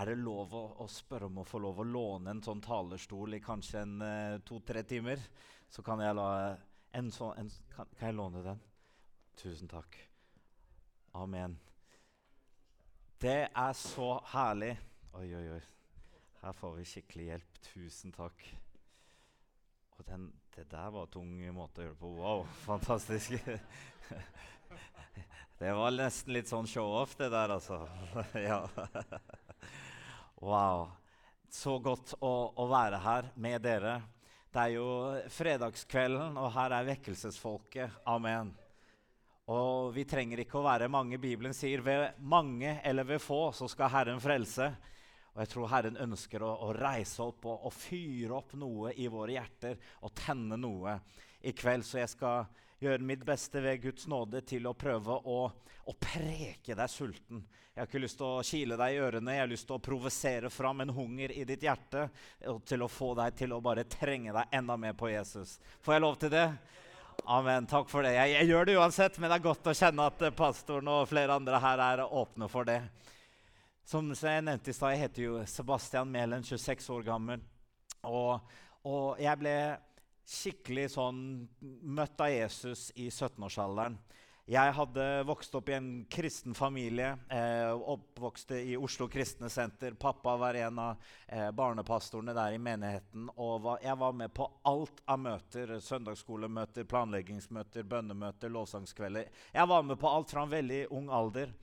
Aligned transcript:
Er 0.00 0.08
det 0.08 0.20
lov 0.22 0.54
å, 0.56 0.62
å, 0.80 0.86
spørre 0.88 1.28
om 1.28 1.42
å 1.42 1.44
få 1.44 1.58
lov 1.60 1.82
å 1.82 1.84
låne 1.84 2.32
en 2.32 2.40
sånn 2.40 2.62
talerstol 2.64 3.36
i 3.36 3.42
kanskje 3.44 3.82
en 3.84 3.96
uh, 4.00 4.38
to-tre 4.48 4.80
timer? 4.88 5.20
Så 5.68 5.84
kan 5.84 6.00
jeg 6.00 6.16
la 6.16 6.28
en 6.96 7.10
sånn, 7.12 7.34
en, 7.42 7.50
kan, 7.74 7.90
kan 7.98 8.08
jeg 8.08 8.16
låne 8.16 8.40
den? 8.46 8.62
Tusen 9.36 9.68
takk. 9.68 9.98
Amen. 11.20 11.58
Det 13.20 13.50
er 13.52 13.76
så 13.76 14.14
herlig. 14.32 14.72
Oi, 15.18 15.26
oi, 15.36 15.44
oi. 15.58 15.60
Her 16.40 16.56
får 16.56 16.74
vi 16.78 16.88
skikkelig 16.88 17.26
hjelp. 17.34 17.60
Tusen 17.68 18.16
takk. 18.16 18.46
Og 19.98 20.06
den, 20.08 20.30
det 20.56 20.64
der 20.72 20.88
var 20.94 21.10
en 21.10 21.12
tung 21.12 21.34
måte 21.52 21.82
å 21.82 21.90
gjøre 21.90 21.98
det 21.98 22.00
på. 22.00 22.14
Wow, 22.22 22.46
fantastisk. 22.70 23.36
Det 25.60 25.74
var 25.76 25.92
nesten 25.92 26.32
litt 26.32 26.48
sånn 26.48 26.64
show-off, 26.64 27.12
det 27.20 27.26
der, 27.34 27.52
altså. 27.52 27.82
ja. 28.48 28.62
Wow. 30.40 30.88
Så 31.50 31.74
godt 31.84 32.14
å, 32.24 32.32
å, 32.56 32.64
være 32.70 32.98
her 33.04 33.26
med 33.36 33.60
dere. 33.60 33.98
Det 34.50 34.62
er 34.62 34.72
jo 34.78 34.86
fredagskvelden, 35.28 36.38
og 36.40 36.54
her 36.54 36.72
er 36.78 36.86
vekkelsesfolket. 36.88 37.98
Amen. 38.08 38.54
Og 39.52 39.90
vi 39.92 40.06
trenger 40.08 40.40
ikke 40.40 40.60
å 40.60 40.64
være 40.64 40.88
mange. 40.88 41.20
Bibelen 41.20 41.52
sier 41.56 41.84
ved 41.84 42.22
mange 42.24 42.78
eller 42.86 43.04
ved 43.04 43.20
få 43.20 43.50
så 43.52 43.68
skal 43.68 43.92
Herren 43.92 44.22
frelse. 44.22 44.70
Og 45.34 45.42
jeg 45.44 45.52
tror 45.52 45.70
Herren 45.74 46.00
ønsker 46.06 46.46
å, 46.46 46.54
å 46.66 46.72
reise 46.72 47.20
opp 47.26 47.44
og, 47.44 47.66
og, 47.68 47.76
fyre 47.76 48.38
opp 48.40 48.56
noe 48.58 48.94
i 48.96 49.10
våre 49.12 49.36
hjerter 49.36 49.76
og 50.00 50.14
tenne 50.16 50.56
noe 50.56 50.96
i 51.44 51.52
kveld. 51.52 51.84
Så 51.84 52.00
jeg 52.00 52.14
skal 52.14 52.48
gjøre 52.80 53.04
mitt 53.04 53.24
beste 53.24 53.60
ved 53.60 53.82
Guds 53.82 54.06
nåde 54.08 54.40
til 54.48 54.66
å 54.66 54.74
prøve 54.78 55.16
å, 55.28 55.40
å, 55.84 55.94
preke 56.00 56.76
deg 56.76 56.90
sulten. 56.90 57.42
Jeg 57.74 57.82
har 57.82 57.88
ikke 57.88 58.02
lyst 58.02 58.18
til 58.20 58.26
å 58.26 58.44
kile 58.44 58.78
deg 58.80 58.94
i 58.94 59.00
ørene, 59.04 59.34
jeg 59.36 59.44
har 59.44 59.50
lyst 59.50 59.66
til 59.68 59.76
å 59.76 59.84
provosere 59.84 60.50
fram 60.52 60.80
en 60.84 60.92
hunger 60.96 61.32
i 61.32 61.44
ditt 61.48 61.64
hjerte 61.64 62.06
og 62.50 62.62
til 62.68 62.84
å 62.84 62.88
få 62.90 63.12
deg 63.20 63.36
til 63.36 63.52
å 63.52 63.60
bare 63.64 63.84
trenge 63.88 64.32
deg 64.36 64.56
enda 64.60 64.76
mer 64.80 64.96
på 64.96 65.12
Jesus. 65.12 65.58
Får 65.84 65.96
jeg 65.96 66.04
lov 66.06 66.16
til 66.20 66.32
det? 66.34 66.46
Amen. 67.28 67.66
Takk 67.68 67.90
for 67.90 68.06
det. 68.06 68.14
Jeg, 68.16 68.32
jeg 68.38 68.48
gjør 68.48 68.66
det 68.66 68.78
uansett, 68.80 69.18
men 69.20 69.28
det 69.28 69.36
er 69.36 69.44
godt 69.44 69.68
å 69.68 69.76
kjenne 69.76 70.08
at 70.08 70.24
pastoren 70.36 70.88
og 70.88 71.08
flere 71.10 71.36
andre 71.36 71.60
her 71.60 71.84
er 71.84 72.04
åpne 72.06 72.48
for 72.48 72.68
det. 72.68 72.80
Som 73.84 74.08
jeg 74.14 74.44
nevnte 74.46 74.72
i 74.72 74.76
stad, 74.76 74.94
jeg 74.94 75.04
heter 75.04 75.24
jo 75.26 75.44
Sebastian 75.50 76.08
Mælen, 76.12 76.44
26 76.46 76.88
år 76.94 77.04
gammel. 77.04 77.44
Og, 78.08 78.40
og 78.88 79.20
jeg 79.20 79.40
ble 79.40 79.54
skikkelig 80.30 80.92
sånn 80.94 81.20
møtt 81.60 82.20
av 82.22 82.30
Jesus 82.32 82.90
i 82.94 83.08
17-årsalderen. 83.10 83.98
Jeg 84.50 84.72
hadde 84.74 85.04
vokst 85.28 85.52
opp 85.54 85.68
i 85.70 85.76
en 85.76 85.88
kristen 86.10 86.56
familie. 86.58 87.12
Eh, 87.30 87.70
oppvokste 87.70 88.56
i 88.58 88.72
Oslo 88.74 89.06
Kristne 89.06 89.46
Senter. 89.52 89.94
Pappa 89.94 90.32
var 90.40 90.58
en 90.58 90.80
av 90.82 91.04
eh, 91.28 91.52
barnepastorene 91.54 92.34
der 92.34 92.56
i 92.56 92.58
menigheten. 92.58 93.28
Og 93.36 93.60
var, 93.62 93.78
jeg 93.84 93.94
var 94.00 94.16
med 94.18 94.34
på 94.34 94.48
alt 94.66 95.04
av 95.06 95.20
møter. 95.22 95.76
Søndagsskolemøter, 95.86 96.88
planleggingsmøter, 96.90 97.86
bønnemøter, 97.92 98.50
lovsangskvelder. 98.50 99.30
Jeg 99.54 99.70
var 99.70 99.86
med 99.86 100.00
på 100.02 100.10
alt 100.10 100.34
fra 100.34 100.42
en 100.42 100.54
veldig 100.56 100.82
ung 100.98 101.12
alder. 101.14 101.54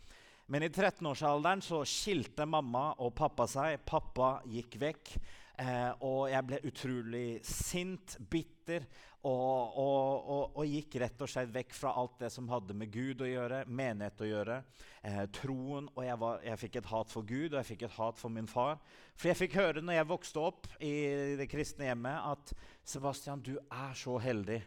Men 0.48 0.64
i 0.64 0.72
13-årsalderen 0.72 1.60
så 1.66 1.82
skilte 1.84 2.48
mamma 2.48 2.94
og 3.04 3.12
pappa 3.20 3.50
seg. 3.52 3.82
Pappa 3.84 4.38
gikk 4.48 4.80
vekk. 4.80 5.12
Eh, 5.58 5.92
og 6.06 6.28
jeg 6.30 6.46
ble 6.46 6.58
utrolig 6.70 7.28
sint, 7.46 8.18
bitter, 8.30 8.84
og, 9.26 9.74
og, 9.82 10.28
og, 10.30 10.44
og, 10.60 10.62
gikk 10.70 11.00
rett 11.02 11.24
og 11.26 11.32
slett 11.32 11.50
vekk 11.52 11.74
fra 11.74 11.96
alt 11.98 12.20
det 12.22 12.30
som 12.32 12.48
hadde 12.52 12.76
med 12.78 12.92
Gud 12.94 13.24
å 13.26 13.28
gjøre, 13.28 13.64
menighet 13.66 14.22
å 14.22 14.30
gjøre, 14.30 14.60
eh, 15.02 15.24
troen. 15.34 15.90
Og 15.96 16.06
jeg, 16.06 16.20
var, 16.22 16.46
jeg, 16.46 16.62
fikk 16.62 16.80
et 16.80 16.92
hat 16.94 17.12
for 17.12 17.28
Gud, 17.28 17.50
og 17.50 17.58
jeg 17.60 17.70
fikk 17.72 17.88
et 17.88 17.98
hat 17.98 18.22
for 18.22 18.34
min 18.38 18.50
far. 18.52 18.78
For 19.18 19.32
jeg 19.32 19.42
fikk 19.42 19.58
høre 19.58 19.84
når 19.84 19.98
jeg 19.98 20.12
vokste 20.14 20.46
opp 20.46 20.70
i 20.78 20.94
det 21.42 21.50
kristne 21.50 21.90
hjemmet, 21.90 22.32
at 22.38 22.54
Sebastian, 22.88 23.42
du 23.42 23.56
er 23.58 23.98
så 23.98 24.20
heldig 24.22 24.62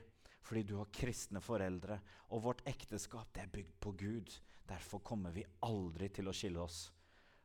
fordi 0.50 0.64
du 0.66 0.80
har 0.80 0.88
kristne 0.90 1.38
foreldre. 1.38 2.00
Og 2.34 2.42
vårt 2.42 2.64
ekteskap 2.66 3.38
er 3.38 3.52
bygd 3.52 3.76
på 3.78 3.92
Gud. 3.94 4.32
Derfor 4.66 4.98
kommer 5.06 5.30
vi 5.30 5.46
aldri 5.62 6.08
til 6.10 6.26
å 6.26 6.34
skille 6.34 6.64
oss. 6.64 6.88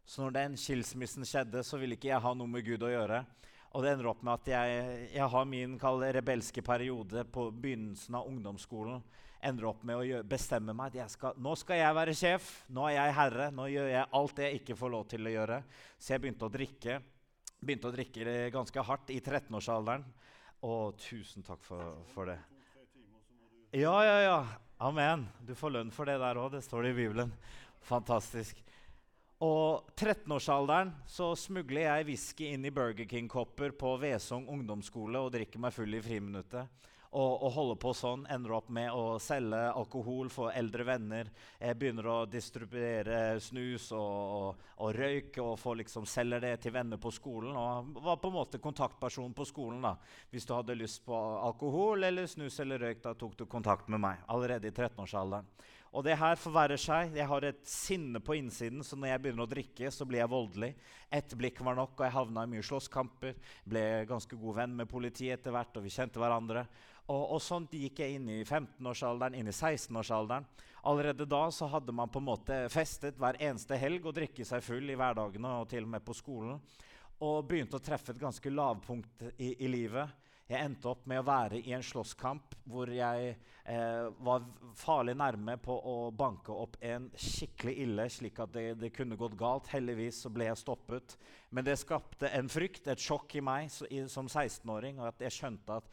Så 0.06 0.22
når 0.22 0.36
den 0.36 0.56
skilsmissen 0.60 1.26
skjedde, 1.26 1.64
så 1.66 1.80
ville 1.82 1.98
ikke 1.98 2.12
jeg 2.12 2.22
ha 2.22 2.34
noe 2.38 2.50
med 2.50 2.66
Gud 2.66 2.86
å 2.86 2.92
gjøre. 2.92 3.24
Og 3.76 3.84
det 3.84 3.92
ender 3.92 4.08
opp 4.08 4.22
med 4.24 4.38
at 4.38 4.50
jeg, 4.54 5.08
jeg 5.18 5.30
har 5.34 5.48
min 5.50 5.74
rebelske 6.16 6.62
periode 6.64 7.26
på 7.28 7.50
begynnelsen 7.52 8.16
av 8.16 8.30
ungdomsskolen. 8.30 9.02
Ender 9.46 9.68
opp 9.68 9.82
med 9.84 10.00
å 10.00 10.06
gjøre, 10.06 10.28
bestemme 10.30 10.74
meg 10.74 10.96
at 11.04 11.12
skal, 11.12 11.36
nå 11.38 11.58
skal 11.60 11.82
jeg 11.82 11.98
være 11.98 12.14
sjef. 12.16 12.52
Nå 12.72 12.86
er 12.88 12.96
jeg 12.96 13.18
herre. 13.18 13.50
Nå 13.52 13.68
gjør 13.74 13.90
jeg 13.92 14.12
alt 14.20 14.38
det 14.38 14.48
jeg 14.48 14.62
ikke 14.62 14.78
får 14.80 14.94
lov 14.94 15.04
til 15.12 15.28
å 15.28 15.34
gjøre. 15.34 15.60
Så 16.00 16.14
jeg 16.14 16.24
begynte 16.24 16.48
å 16.48 16.54
drikke. 16.54 17.00
Begynte 17.60 17.90
å 17.90 17.96
drikke 17.98 18.38
ganske 18.56 18.86
hardt 18.88 19.12
i 19.12 19.20
13-årsalderen. 19.20 20.06
Og 20.66 20.96
tusen 21.02 21.44
takk 21.46 21.66
for, 21.66 22.00
for 22.14 22.32
det. 22.32 22.40
Ja, 23.76 23.98
ja, 24.08 24.18
ja. 24.24 24.40
Amen. 24.88 25.28
Du 25.44 25.52
får 25.58 25.76
lønn 25.76 25.92
for 25.92 26.08
det 26.08 26.16
der 26.22 26.40
òg. 26.40 26.54
Det 26.56 26.64
står 26.64 26.88
det 26.88 26.96
i 26.96 27.00
Bibelen. 27.04 27.36
Fantastisk. 27.86 28.64
Og 29.46 29.90
13-årsalderen 30.00 30.94
så 31.12 31.34
smugler 31.38 31.86
jeg 31.86 32.08
whisky 32.08 32.48
inn 32.56 32.66
i 32.66 32.74
Burger 32.74 33.06
King-kopper 33.10 33.76
på 33.78 33.92
Vesong 34.02 34.48
ungdomsskole 34.50 35.22
og 35.22 35.34
drikker 35.36 35.62
meg 35.62 35.76
full 35.76 35.94
i 35.94 36.02
friminuttet. 36.02 36.72
Og, 37.16 37.44
og, 37.46 37.52
holder 37.56 37.78
på 37.80 37.92
sånn. 37.96 38.26
Ender 38.32 38.56
opp 38.58 38.72
med 38.76 38.90
å 38.92 39.20
selge 39.24 39.60
alkohol 39.70 40.28
for 40.34 40.52
eldre 40.52 40.84
venner. 40.88 41.30
Jeg 41.62 41.78
begynner 41.80 42.10
å 42.12 42.16
distribuere 42.28 43.38
snus 43.40 43.86
og, 43.96 44.34
og, 44.40 44.66
og 44.84 44.92
røyk 44.98 45.40
og 45.44 45.54
får 45.62 45.80
liksom 45.84 46.10
selger 46.12 46.44
det 46.44 46.58
til 46.66 46.76
venner 46.76 47.00
på 47.00 47.14
skolen. 47.16 47.56
Og 47.56 48.02
var 48.04 48.20
på 48.20 48.34
en 48.34 48.36
måte 48.36 48.60
kontaktperson 48.64 49.36
på 49.38 49.48
skolen. 49.48 49.86
da. 49.86 49.94
Hvis 50.34 50.50
du 50.50 50.56
hadde 50.58 50.76
lyst 50.76 51.06
på 51.08 51.16
alkohol 51.16 52.04
eller 52.04 52.28
snus 52.28 52.60
eller 52.66 52.84
røyk, 52.84 53.04
da 53.06 53.16
tok 53.16 53.38
du 53.40 53.46
kontakt 53.48 53.88
med 53.88 54.04
meg 54.10 54.26
allerede 54.28 54.68
i 54.68 54.76
13-årsalderen. 54.76 55.48
Og 55.96 56.04
det 56.04 56.18
her 56.20 56.36
forverrer 56.36 56.80
seg. 56.80 57.14
Jeg 57.16 57.28
har 57.30 57.46
et 57.48 57.62
sinne 57.72 58.20
på 58.20 58.36
innsiden, 58.36 58.84
så 58.84 58.98
når 59.00 59.14
jeg 59.14 59.22
begynner 59.24 59.46
å 59.46 59.52
drikke, 59.52 59.92
så 59.96 60.04
blir 60.08 60.20
jeg 60.20 60.32
voldelig. 60.34 60.74
Ett 61.08 61.36
blikk 61.40 61.62
var 61.64 61.78
nok, 61.80 61.94
og 61.96 62.04
jeg 62.04 62.16
havna 62.18 62.44
i 62.44 62.50
mye 62.52 62.66
slåsskamper. 62.68 63.38
Ble 63.64 63.84
ganske 64.10 64.36
god 64.42 64.58
venn 64.58 64.74
med 64.76 64.92
politiet 64.92 65.38
etter 65.38 65.56
hvert, 65.56 65.78
og 65.80 65.86
vi 65.86 65.94
kjente 65.96 66.20
hverandre. 66.20 66.66
Og, 67.06 67.22
og 67.38 67.40
sånt 67.44 67.78
gikk 67.80 68.02
jeg 68.04 68.18
inn 68.18 68.28
i 68.34 68.42
15-årsalderen, 68.42 69.38
inn 69.40 69.48
i 69.48 69.56
16-årsalderen. 69.56 70.50
Allerede 70.92 71.30
da 71.32 71.46
så 71.56 71.70
hadde 71.72 71.96
man 71.96 72.12
på 72.12 72.20
en 72.20 72.28
måte 72.28 72.60
festet 72.74 73.16
hver 73.22 73.40
eneste 73.40 73.80
helg 73.80 74.04
og 74.06 74.18
drikke 74.20 74.46
seg 74.46 74.66
full 74.66 74.92
i 74.92 75.00
hverdagene 75.00 75.54
og 75.62 75.70
til 75.72 75.88
og 75.88 75.96
med 75.96 76.04
på 76.06 76.18
skolen. 76.18 76.60
Og 77.24 77.48
begynte 77.48 77.80
å 77.80 77.86
treffe 77.86 78.12
et 78.12 78.20
ganske 78.20 78.52
lavpunkt 78.52 79.30
i, 79.38 79.54
i 79.64 79.72
livet. 79.72 80.12
Jeg 80.46 80.62
endte 80.62 80.92
opp 80.92 81.08
med 81.10 81.24
å 81.24 81.26
være 81.26 81.58
i 81.58 81.72
en 81.74 81.84
slåsskamp 81.84 82.54
hvor 82.70 82.90
jeg 82.94 83.32
eh, 83.34 84.10
var 84.28 84.44
farlig 84.78 85.16
nærme 85.18 85.56
på 85.58 85.74
å 85.74 85.96
banke 86.14 86.54
opp 86.54 86.78
en 86.86 87.08
skikkelig 87.18 87.74
ille, 87.82 88.06
slik 88.14 88.42
at 88.44 88.54
det, 88.54 88.66
det, 88.78 88.92
kunne 88.94 89.18
gått 89.18 89.38
galt. 89.40 89.72
Heldigvis 89.74 90.22
så 90.22 90.30
ble 90.30 90.46
jeg 90.52 90.62
stoppet. 90.62 91.18
Men 91.50 91.66
det 91.66 91.80
skapte 91.82 92.30
en 92.30 92.52
frykt, 92.52 92.86
et 92.94 93.02
sjokk 93.02 93.34
i 93.40 93.42
meg 93.42 93.74
så, 93.74 93.90
i, 93.90 94.04
som 94.12 94.30
16-åring, 94.30 95.02
og 95.02 95.10
at 95.10 95.26
jeg 95.26 95.34
skjønte 95.34 95.80
at 95.82 95.90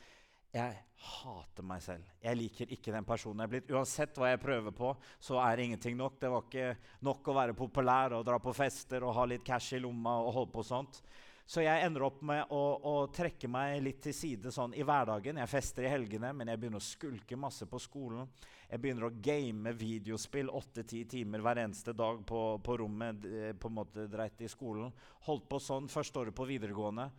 jeg 0.52 0.76
hater 1.02 1.64
meg 1.64 1.80
selv. 1.80 2.08
Jeg 2.20 2.36
liker 2.36 2.76
ikke 2.76 2.92
den 2.92 3.08
personen 3.08 3.40
jeg 3.40 3.48
er 3.48 3.52
blitt. 3.54 3.72
Uansett 3.72 4.18
hva 4.20 4.34
jeg 4.34 4.44
prøver 4.44 4.76
på, 4.76 4.92
så 5.16 5.40
er 5.40 5.64
ingenting 5.64 5.96
nok. 5.96 6.20
Det 6.20 6.28
var 6.28 6.44
ikke 6.44 6.98
nok 7.08 7.32
å 7.32 7.40
være 7.40 7.56
populær 7.56 8.18
og 8.18 8.28
dra 8.28 8.36
på 8.36 8.52
fester 8.52 9.08
og 9.08 9.16
ha 9.16 9.24
litt 9.32 9.48
cash 9.48 9.78
i 9.78 9.80
lomma 9.80 10.18
og 10.20 10.34
holde 10.36 10.52
på 10.60 10.66
sånt. 10.74 11.00
Så 11.46 11.64
jeg 11.64 11.84
ender 11.84 12.04
opp 12.06 12.20
med 12.24 12.52
å, 12.54 12.60
å, 12.86 12.92
trekke 13.12 13.48
meg 13.50 13.80
litt 13.82 14.00
til 14.04 14.14
side 14.14 14.52
sånn 14.54 14.76
i 14.78 14.84
hverdagen. 14.86 15.40
Jeg 15.42 15.50
fester 15.50 15.84
i 15.84 15.90
helgene, 15.90 16.30
men 16.36 16.48
jeg 16.48 16.60
begynner 16.60 16.80
å 16.80 16.86
skulke 16.86 17.36
masse 17.36 17.66
på 17.68 17.80
skolen. 17.82 18.28
Jeg 18.70 18.80
begynner 18.80 19.08
å 19.08 19.14
game 19.20 19.72
videospill 19.76 20.48
åtte-ti 20.48 21.02
timer 21.10 21.42
hver 21.44 21.64
eneste 21.64 21.92
dag 21.96 22.22
på, 22.26 22.44
på 22.64 22.76
rommet 22.80 23.26
på 23.60 23.72
en 23.72 23.76
måte 23.76 24.06
dreit 24.08 24.40
i 24.40 24.48
skolen. 24.48 24.94
Holdt 25.26 25.50
på 25.50 25.60
sånn 25.60 25.90
første 25.92 26.22
året 26.22 26.36
på 26.36 26.48
videregående. 26.48 27.10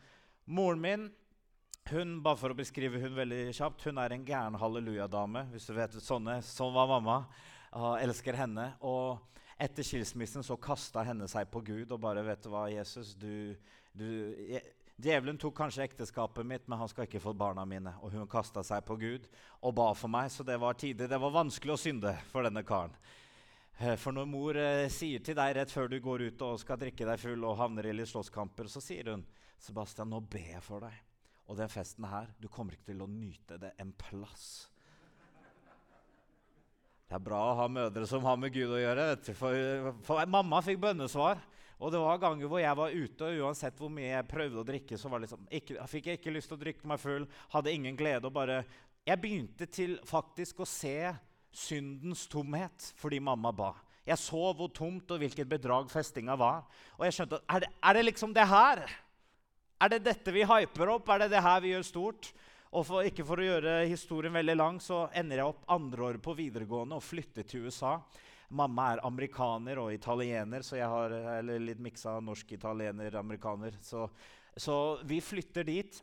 Moren 0.49 0.81
min 0.81 1.11
hun, 1.91 2.21
bare 2.23 2.39
for 2.39 2.53
å 2.53 2.57
beskrive 2.57 3.01
hun 3.03 3.15
veldig 3.17 3.51
kjapt, 3.57 3.83
hun 3.89 3.99
er 3.99 4.15
en 4.15 4.23
gæren 4.25 4.55
hallelujadame. 4.59 5.47
hvis 5.51 5.67
du 5.67 5.73
vet 5.75 5.97
sånne. 5.99 6.39
Sånn 6.41 6.73
var 6.73 6.87
mamma. 6.87 7.17
Jeg 7.73 8.07
elsker 8.07 8.37
henne. 8.39 8.69
Og 8.87 9.19
etter 9.59 9.83
skilsmissen 9.85 10.45
så 10.45 10.57
kasta 10.57 11.03
henne 11.03 11.27
seg 11.27 11.51
på 11.51 11.61
Gud 11.65 11.91
og 11.91 12.01
bare 12.01 12.23
vet 12.25 12.43
du 12.43 12.49
hva, 12.53 12.65
Jesus, 12.71 13.13
du, 13.19 13.53
du 13.93 14.07
Djevelen 15.03 15.39
tok 15.41 15.55
kanskje 15.57 15.87
ekteskapet 15.87 16.45
mitt, 16.45 16.67
men 16.69 16.77
han 16.77 16.89
skal 16.89 17.07
ikke 17.07 17.21
få 17.23 17.33
barna 17.35 17.65
mine. 17.65 17.95
Og 18.05 18.13
hun 18.13 18.29
kasta 18.29 18.61
seg 18.63 18.85
på 18.85 18.95
Gud 19.01 19.25
og 19.65 19.73
ba 19.75 19.89
for 19.97 20.11
meg, 20.11 20.29
så 20.31 20.45
det 20.45 20.59
var 20.61 20.77
tider. 20.77 21.09
Det 21.09 21.19
var 21.19 21.33
vanskelig 21.33 21.73
å 21.73 21.81
synde 21.81 22.13
for 22.29 22.45
denne 22.45 22.61
karen. 22.67 22.93
Eh, 23.79 23.95
for 23.97 24.13
når 24.13 24.27
mor 24.29 24.59
eh, 24.59 24.85
sier 24.93 25.23
til 25.25 25.35
deg 25.39 25.55
rett 25.57 25.73
før 25.73 25.89
du 25.89 25.97
går 26.03 26.27
ut 26.29 26.43
og 26.45 26.59
skal 26.61 26.77
drikke 26.79 27.07
deg 27.09 27.19
full 27.19 27.41
og 27.49 27.57
havner 27.57 27.89
i 27.89 27.95
litt 27.97 28.11
slåsskamper, 28.11 28.69
så 28.69 28.83
sier 28.83 29.09
hun, 29.11 29.25
'Sebastian, 29.57 30.11
nå 30.13 30.21
ber 30.21 30.53
jeg 30.53 30.61
for 30.61 30.85
deg.' 30.85 31.01
Og 31.49 31.57
den 31.57 31.71
festen 31.71 32.05
her, 32.07 32.29
du 32.39 32.47
kommer 32.47 32.77
ikke 32.77 32.93
til 32.93 33.01
å 33.03 33.09
nyte 33.09 33.57
det 33.59 33.73
en 33.81 33.91
plass. 33.97 34.69
Det 37.09 37.17
er 37.17 37.25
bra 37.25 37.41
å 37.49 37.57
ha 37.59 37.65
mødre 37.67 38.07
som 38.07 38.23
har 38.23 38.37
med 38.39 38.53
Gud 38.53 38.71
å 38.71 38.79
gjøre. 38.79 39.17
For, 39.35 39.89
for 40.05 40.23
mamma 40.25 40.61
fikk 40.65 40.79
bønnesvar. 40.81 41.41
Og 41.83 41.91
det 41.91 41.99
var 41.99 42.21
ganger 42.21 42.47
hvor 42.47 42.61
jeg 42.63 42.79
var 42.79 42.95
ute, 42.95 43.27
og 43.27 43.43
uansett 43.43 43.79
hvor 43.81 43.91
mye 43.91 44.07
jeg 44.07 44.27
prøvde 44.29 44.61
å 44.61 44.67
drikke, 44.67 44.97
så 44.99 45.11
liksom, 45.19 45.43
ikke, 45.51 45.87
fikk 45.91 46.05
jeg 46.07 46.19
ikke 46.21 46.31
lyst 46.31 46.47
til 46.51 46.55
å 46.55 46.63
drikke 46.63 46.87
meg 46.87 47.01
full. 47.03 47.27
Hadde 47.51 47.75
ingen 47.75 47.99
glede. 47.99 48.29
og 48.29 48.35
bare... 48.35 48.63
Jeg 49.03 49.19
begynte 49.19 49.65
til 49.67 49.97
faktisk 50.07 50.61
å 50.63 50.67
se 50.69 51.11
syndens 51.51 52.21
tomhet 52.31 52.93
fordi 52.95 53.19
mamma 53.19 53.51
ba. 53.51 53.73
Jeg 54.07 54.19
så 54.19 54.51
hvor 54.55 54.71
tomt 54.71 55.11
og 55.11 55.19
hvilket 55.19 55.49
bedrag 55.51 55.91
festinga 55.91 56.37
var. 56.39 56.63
Og 56.95 57.03
jeg 57.07 57.17
skjønte 57.17 57.41
er 57.51 57.65
det, 57.65 57.69
er 57.83 57.97
det 57.97 58.05
liksom 58.07 58.35
det 58.35 58.47
her? 58.47 58.83
Er 59.83 59.91
det 59.91 60.05
dette 60.05 60.31
vi 60.31 60.47
hyper 60.47 60.93
opp? 60.95 61.11
Er 61.11 61.25
det 61.25 61.33
det 61.35 61.43
her 61.43 61.59
vi 61.63 61.73
gjør 61.73 61.87
stort? 61.87 62.31
Og 62.73 62.87
for, 62.87 63.05
ikke 63.05 63.25
for 63.27 63.39
å 63.39 63.45
gjøre 63.45 63.73
historien 63.85 64.33
veldig 64.33 64.55
lang, 64.55 64.79
så 64.81 65.05
ender 65.13 65.41
jeg 65.41 65.51
opp 65.51 65.67
andreåret 65.71 66.23
på 66.23 66.35
videregående 66.37 66.97
og 66.97 67.05
flytter 67.05 67.45
til 67.47 67.67
USA. 67.67 67.97
Mamma 68.53 68.91
er 68.93 69.01
amerikaner 69.07 69.81
og 69.81 69.93
italiener, 69.95 70.61
så 70.65 70.77
jeg 70.77 70.89
har 70.89 71.13
eller 71.39 71.61
litt 71.61 71.81
miksa 71.81 72.19
norsk-italiener-amerikaner. 72.21 73.79
Så, 73.81 74.05
så, 74.55 74.75
vi 75.09 75.17
flytter 75.25 75.65
dit. 75.65 76.01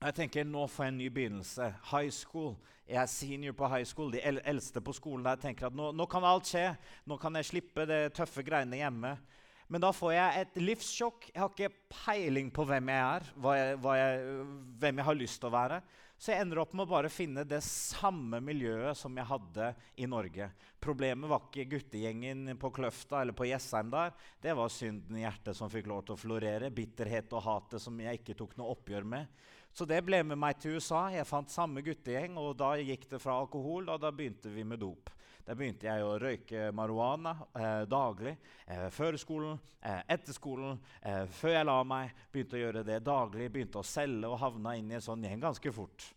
Jeg 0.00 0.16
tenker 0.16 0.46
nå 0.48 0.62
får 0.70 0.86
jeg 0.86 0.94
en 0.94 1.00
ny 1.02 1.08
begynnelse. 1.12 1.66
High 1.90 2.12
school. 2.14 2.54
Jeg 2.88 3.02
er 3.02 3.10
senior 3.10 3.56
på 3.58 3.68
high 3.68 3.86
school. 3.86 4.14
De 4.14 4.22
eldste 4.22 4.80
på 4.82 4.94
skolen 4.96 5.26
der 5.26 5.42
tenker 5.42 5.68
at 5.68 5.76
nå, 5.76 5.90
nå 5.92 6.06
kan 6.10 6.24
alt 6.24 6.48
skje. 6.48 6.70
Nå 7.10 7.18
kan 7.20 7.36
jeg 7.36 7.50
slippe 7.50 7.84
det 7.90 8.00
tøffe 8.16 8.46
greiene 8.46 8.80
hjemme. 8.80 9.16
Men 9.70 9.82
da 9.84 9.92
får 9.94 10.14
jeg 10.16 10.44
et 10.44 10.56
livssjokk. 10.62 11.28
Jeg 11.30 11.42
har 11.42 11.52
ikke 11.52 11.82
peiling 11.92 12.48
på 12.54 12.64
hvem 12.66 12.90
jeg 12.90 13.02
er, 13.02 13.28
hva 13.38 13.52
jeg, 13.58 13.76
hva 13.84 13.98
jeg, 13.98 14.38
hvem 14.82 15.02
jeg 15.02 15.08
har 15.10 15.18
lyst 15.20 15.38
til 15.42 15.50
å 15.50 15.54
være. 15.54 15.82
Så 16.20 16.34
jeg 16.34 16.44
ender 16.44 16.58
opp 16.60 16.74
med 16.76 16.84
å 16.84 16.90
bare 16.90 17.08
finne 17.08 17.46
det 17.48 17.62
samme 17.64 18.42
miljøet 18.44 18.98
som 18.98 19.14
jeg 19.16 19.24
hadde 19.24 19.70
i 20.04 20.08
Norge. 20.10 20.50
Problemet 20.76 21.30
var 21.30 21.46
ikke 21.46 21.64
guttegjengen 21.70 22.58
på 22.60 22.70
Kløfta 22.76 23.22
eller 23.22 23.32
på 23.36 23.46
Jessheim 23.48 23.88
der. 23.88 24.12
Det 24.44 24.52
var 24.58 24.68
synden 24.68 25.16
i 25.16 25.22
hjertet 25.22 25.56
som 25.56 25.72
fikk 25.72 25.88
lov 25.88 26.02
til 26.04 26.18
å 26.18 26.20
florere. 26.20 26.68
Bitterhet 26.76 27.32
og 27.32 27.46
hatet 27.46 27.80
som 27.80 27.96
jeg 28.04 28.20
ikke 28.20 28.36
tok 28.36 28.52
noe 28.60 28.74
oppgjør 28.74 29.08
med. 29.14 29.32
Så 29.72 29.88
det 29.88 30.02
ble 30.04 30.20
med 30.28 30.36
meg 30.42 30.60
til 30.60 30.76
USA. 30.76 31.06
Jeg 31.14 31.24
fant 31.30 31.48
samme 31.48 31.80
guttegjeng, 31.86 32.36
og 32.36 32.52
da 32.60 32.74
gikk 32.76 33.08
det 33.14 33.22
fra 33.22 33.38
alkohol, 33.40 33.88
og 33.88 34.04
da 34.04 34.12
begynte 34.12 34.52
vi 34.52 34.66
med 34.66 34.84
dop. 34.84 35.08
Da 35.46 35.56
begynte 35.56 35.88
jeg 35.88 36.04
å 36.04 36.16
røyke 36.20 36.68
marihuana 36.76 37.32
eh, 37.56 37.82
daglig. 37.90 38.36
Eh, 38.66 38.86
før 38.94 39.18
skolen, 39.20 39.60
eh, 39.82 40.02
etter 40.14 40.36
skolen, 40.36 40.78
eh, 41.02 41.24
før 41.40 41.54
jeg 41.56 41.68
la 41.68 41.76
meg. 41.84 42.14
Begynte 42.32 42.58
å 42.58 42.62
gjøre 42.62 42.84
det 42.86 42.98
daglig. 43.06 43.50
Begynte 43.52 43.80
å 43.80 43.86
selge 43.86 44.30
og 44.30 44.38
havna 44.42 44.76
inn 44.78 44.90
i 44.92 44.98
en 44.98 45.04
sånn 45.04 45.24
gjeng 45.26 45.42
ganske 45.42 45.72
fort. 45.74 46.10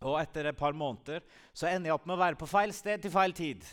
Og 0.00 0.16
etter 0.20 0.48
et 0.48 0.56
par 0.56 0.72
måneder 0.72 1.22
så 1.52 1.68
ender 1.68 1.90
jeg 1.90 1.98
opp 1.98 2.08
med 2.08 2.16
å 2.16 2.22
være 2.22 2.40
på 2.40 2.48
feil 2.48 2.72
sted 2.72 3.02
til 3.04 3.12
feil 3.12 3.36
tid. 3.36 3.66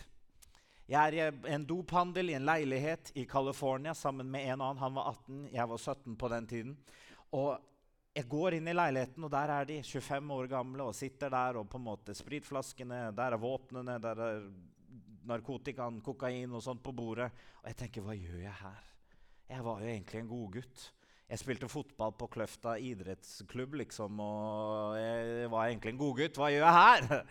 Jeg 0.88 1.00
er 1.01 1.15
i 1.18 1.53
en 1.53 1.65
dophandel 1.68 2.31
i 2.31 2.35
en 2.38 2.47
leilighet 2.47 3.12
i 3.19 3.25
California 3.27 3.94
sammen 3.95 4.29
med 4.31 4.45
en 4.53 4.62
annen. 4.62 4.79
Han 4.79 4.95
var 4.95 5.09
18, 5.12 5.41
jeg 5.51 5.71
var 5.71 5.81
17 5.83 6.15
på 6.19 6.29
den 6.31 6.47
tiden. 6.47 6.77
Og 7.35 7.57
jeg 8.18 8.25
går 8.31 8.58
inn 8.58 8.69
i 8.72 8.74
leiligheten, 8.74 9.25
og 9.28 9.30
der 9.30 9.52
er 9.54 9.68
de 9.69 9.78
25 9.86 10.34
år 10.34 10.50
gamle 10.50 10.90
og 10.90 10.96
sitter 10.98 11.30
der. 11.30 11.60
og 11.60 11.69
på 11.69 11.78
en 11.78 11.86
måte 11.86 12.16
Spritflaskene, 12.18 13.12
der 13.14 13.36
er 13.36 13.42
våpnene, 13.42 14.00
der 14.02 14.22
er 14.25 14.46
narkotikaen, 15.28 16.02
kokain 16.02 16.54
og 16.56 16.64
sånt 16.64 16.81
på 16.84 16.96
bordet. 16.98 17.30
Og 17.62 17.68
jeg 17.69 17.78
tenker, 17.84 18.06
hva 18.06 18.16
gjør 18.18 18.40
jeg 18.42 18.56
her? 18.62 18.88
Jeg 19.48 19.66
var 19.66 19.84
jo 19.84 19.92
egentlig 19.92 20.22
en 20.22 20.31
godgutt. 20.31 20.88
Jeg 21.28 21.42
spilte 21.42 21.69
fotball 21.69 22.14
på 22.16 22.30
Kløfta 22.31 22.78
idrettsklubb, 22.80 23.75
liksom, 23.84 24.20
og 24.24 24.96
jeg 24.98 25.52
var 25.52 25.68
egentlig 25.68 25.94
en 25.94 26.02
godgutt. 26.02 26.40
Hva 26.40 26.50
gjør 26.54 26.63
jeg 26.63 26.78
her? 26.80 27.24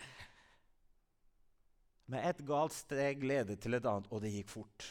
Men 2.12 2.28
et 2.28 2.44
galt 2.46 2.76
steg 2.76 3.24
ledet 3.26 3.58
til 3.64 3.74
et 3.74 3.88
annet, 3.88 4.06
og 4.12 4.22
det 4.22 4.34
gikk 4.36 4.52
fort. 4.52 4.90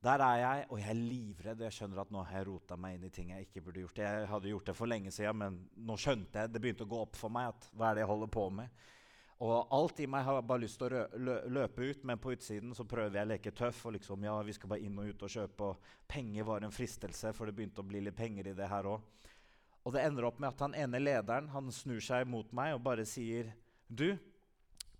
Der 0.00 0.22
er 0.24 0.36
jeg, 0.40 0.60
og 0.72 0.78
jeg 0.80 0.88
er 0.88 0.96
livredd. 0.96 1.62
Jeg 1.66 1.76
skjønner 1.76 1.98
at 2.00 2.12
nå 2.12 2.22
har 2.24 2.38
jeg 2.38 2.46
rota 2.48 2.76
meg 2.80 2.94
inn 2.96 3.02
i 3.04 3.12
ting 3.12 3.34
jeg 3.34 3.44
ikke 3.44 3.60
burde 3.66 3.82
gjort. 3.82 3.98
Jeg 4.00 4.28
hadde 4.30 4.48
gjort 4.48 4.70
det 4.70 4.74
for 4.78 4.88
lenge 4.88 5.12
siden, 5.12 5.36
men 5.36 5.58
nå 5.76 5.96
skjønte 6.00 6.40
jeg, 6.40 6.52
det 6.54 6.62
begynte 6.64 6.86
å 6.86 6.92
gå 6.94 7.00
opp 7.04 7.18
for 7.20 7.32
meg 7.34 7.50
at 7.50 7.66
hva 7.74 7.90
er 7.90 7.98
det 7.98 8.06
jeg 8.06 8.10
holder 8.10 8.32
på 8.32 8.46
med. 8.62 8.80
Og 9.44 9.74
alt 9.76 10.00
i 10.00 10.08
meg 10.08 10.24
har 10.24 10.40
bare 10.44 10.62
lyst 10.64 10.80
til 10.80 10.96
å 10.96 11.04
løpe 11.52 11.84
ut, 11.84 12.02
men 12.08 12.20
på 12.20 12.32
utsiden 12.32 12.72
så 12.76 12.84
prøver 12.88 13.20
jeg 13.20 13.28
å 13.28 13.30
leke 13.30 13.52
tøff. 13.56 13.84
og 13.88 13.94
liksom, 13.96 14.24
ja, 14.24 14.38
vi 14.44 14.56
skal 14.56 14.72
bare 14.72 14.84
inn 14.84 14.98
og 15.00 15.12
ut 15.12 15.22
og 15.28 15.32
kjøpe, 15.32 15.68
og 15.68 16.08
Penger 16.08 16.48
var 16.48 16.64
en 16.64 16.74
fristelse, 16.76 17.32
for 17.36 17.48
det 17.48 17.56
begynte 17.56 17.84
å 17.84 17.88
bli 17.88 18.00
litt 18.04 18.16
penger 18.16 18.48
i 18.48 18.56
det 18.56 18.68
her 18.68 18.88
òg. 18.88 19.28
Og 19.84 19.96
det 19.96 20.04
ender 20.04 20.28
opp 20.28 20.40
med 20.40 20.50
at 20.52 20.64
han 20.64 20.76
ene 20.76 21.00
lederen 21.00 21.48
han 21.52 21.72
snur 21.72 22.00
seg 22.04 22.28
mot 22.28 22.48
meg 22.56 22.74
og 22.76 22.84
bare 22.84 23.06
sier 23.08 23.52
Du, 23.88 24.12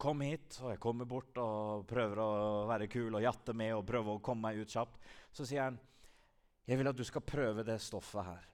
kom 0.00 0.24
hit. 0.24 0.58
Og 0.64 0.72
jeg 0.72 0.82
kommer 0.82 1.08
bort 1.08 1.36
og 1.42 1.86
prøver 1.90 2.22
å 2.24 2.30
være 2.70 2.88
kul 2.92 3.12
og 3.12 3.24
jatte 3.24 3.54
med 3.56 3.74
og 3.76 3.86
prøve 3.88 4.16
å 4.16 4.22
komme 4.24 4.48
meg 4.48 4.62
ut 4.62 4.72
kjapt. 4.72 5.00
Så 5.32 5.46
sier 5.48 5.68
han, 5.68 5.80
jeg 6.66 6.78
vil 6.80 6.90
at 6.90 6.98
du 6.98 7.04
skal 7.06 7.26
prøve 7.26 7.66
det 7.66 7.80
stoffet 7.82 8.26
her. 8.26 8.46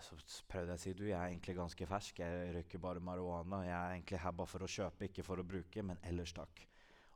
Så 0.00 0.16
prøvde 0.48 0.72
jeg 0.72 0.78
å 0.78 0.80
si 0.80 0.92
du, 0.96 1.02
jeg 1.10 1.18
er 1.18 1.28
egentlig 1.28 1.58
ganske 1.58 1.86
fersk. 1.88 2.22
Jeg 2.22 2.52
røyker 2.54 2.80
bare 2.80 3.02
marihuana. 3.04 3.60
Jeg 3.66 3.76
er 3.76 3.96
egentlig 3.98 4.20
her 4.22 4.36
bare 4.38 4.48
for 4.48 4.64
å 4.64 4.70
kjøpe, 4.70 5.10
ikke 5.10 5.24
for 5.26 5.42
å 5.42 5.46
bruke. 5.46 5.84
Men 5.84 6.00
ellers 6.08 6.32
takk. 6.36 6.62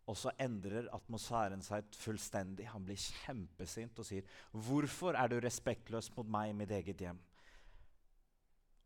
Og 0.05 0.19
så 0.21 0.35
endrer 0.43 0.91
atmosfæren 0.93 1.65
seg 1.65 1.89
fullstendig. 1.97 2.67
Han 2.75 2.85
blir 2.85 3.01
kjempesint 3.01 3.99
og 3.99 4.05
sier, 4.05 4.27
'Hvorfor 4.53 5.17
er 5.17 5.29
du 5.33 5.41
respektløs 5.41 6.11
mot 6.17 6.29
meg 6.29 6.51
i 6.51 6.59
mitt 6.59 6.71
eget 6.71 7.01
hjem?' 7.01 7.23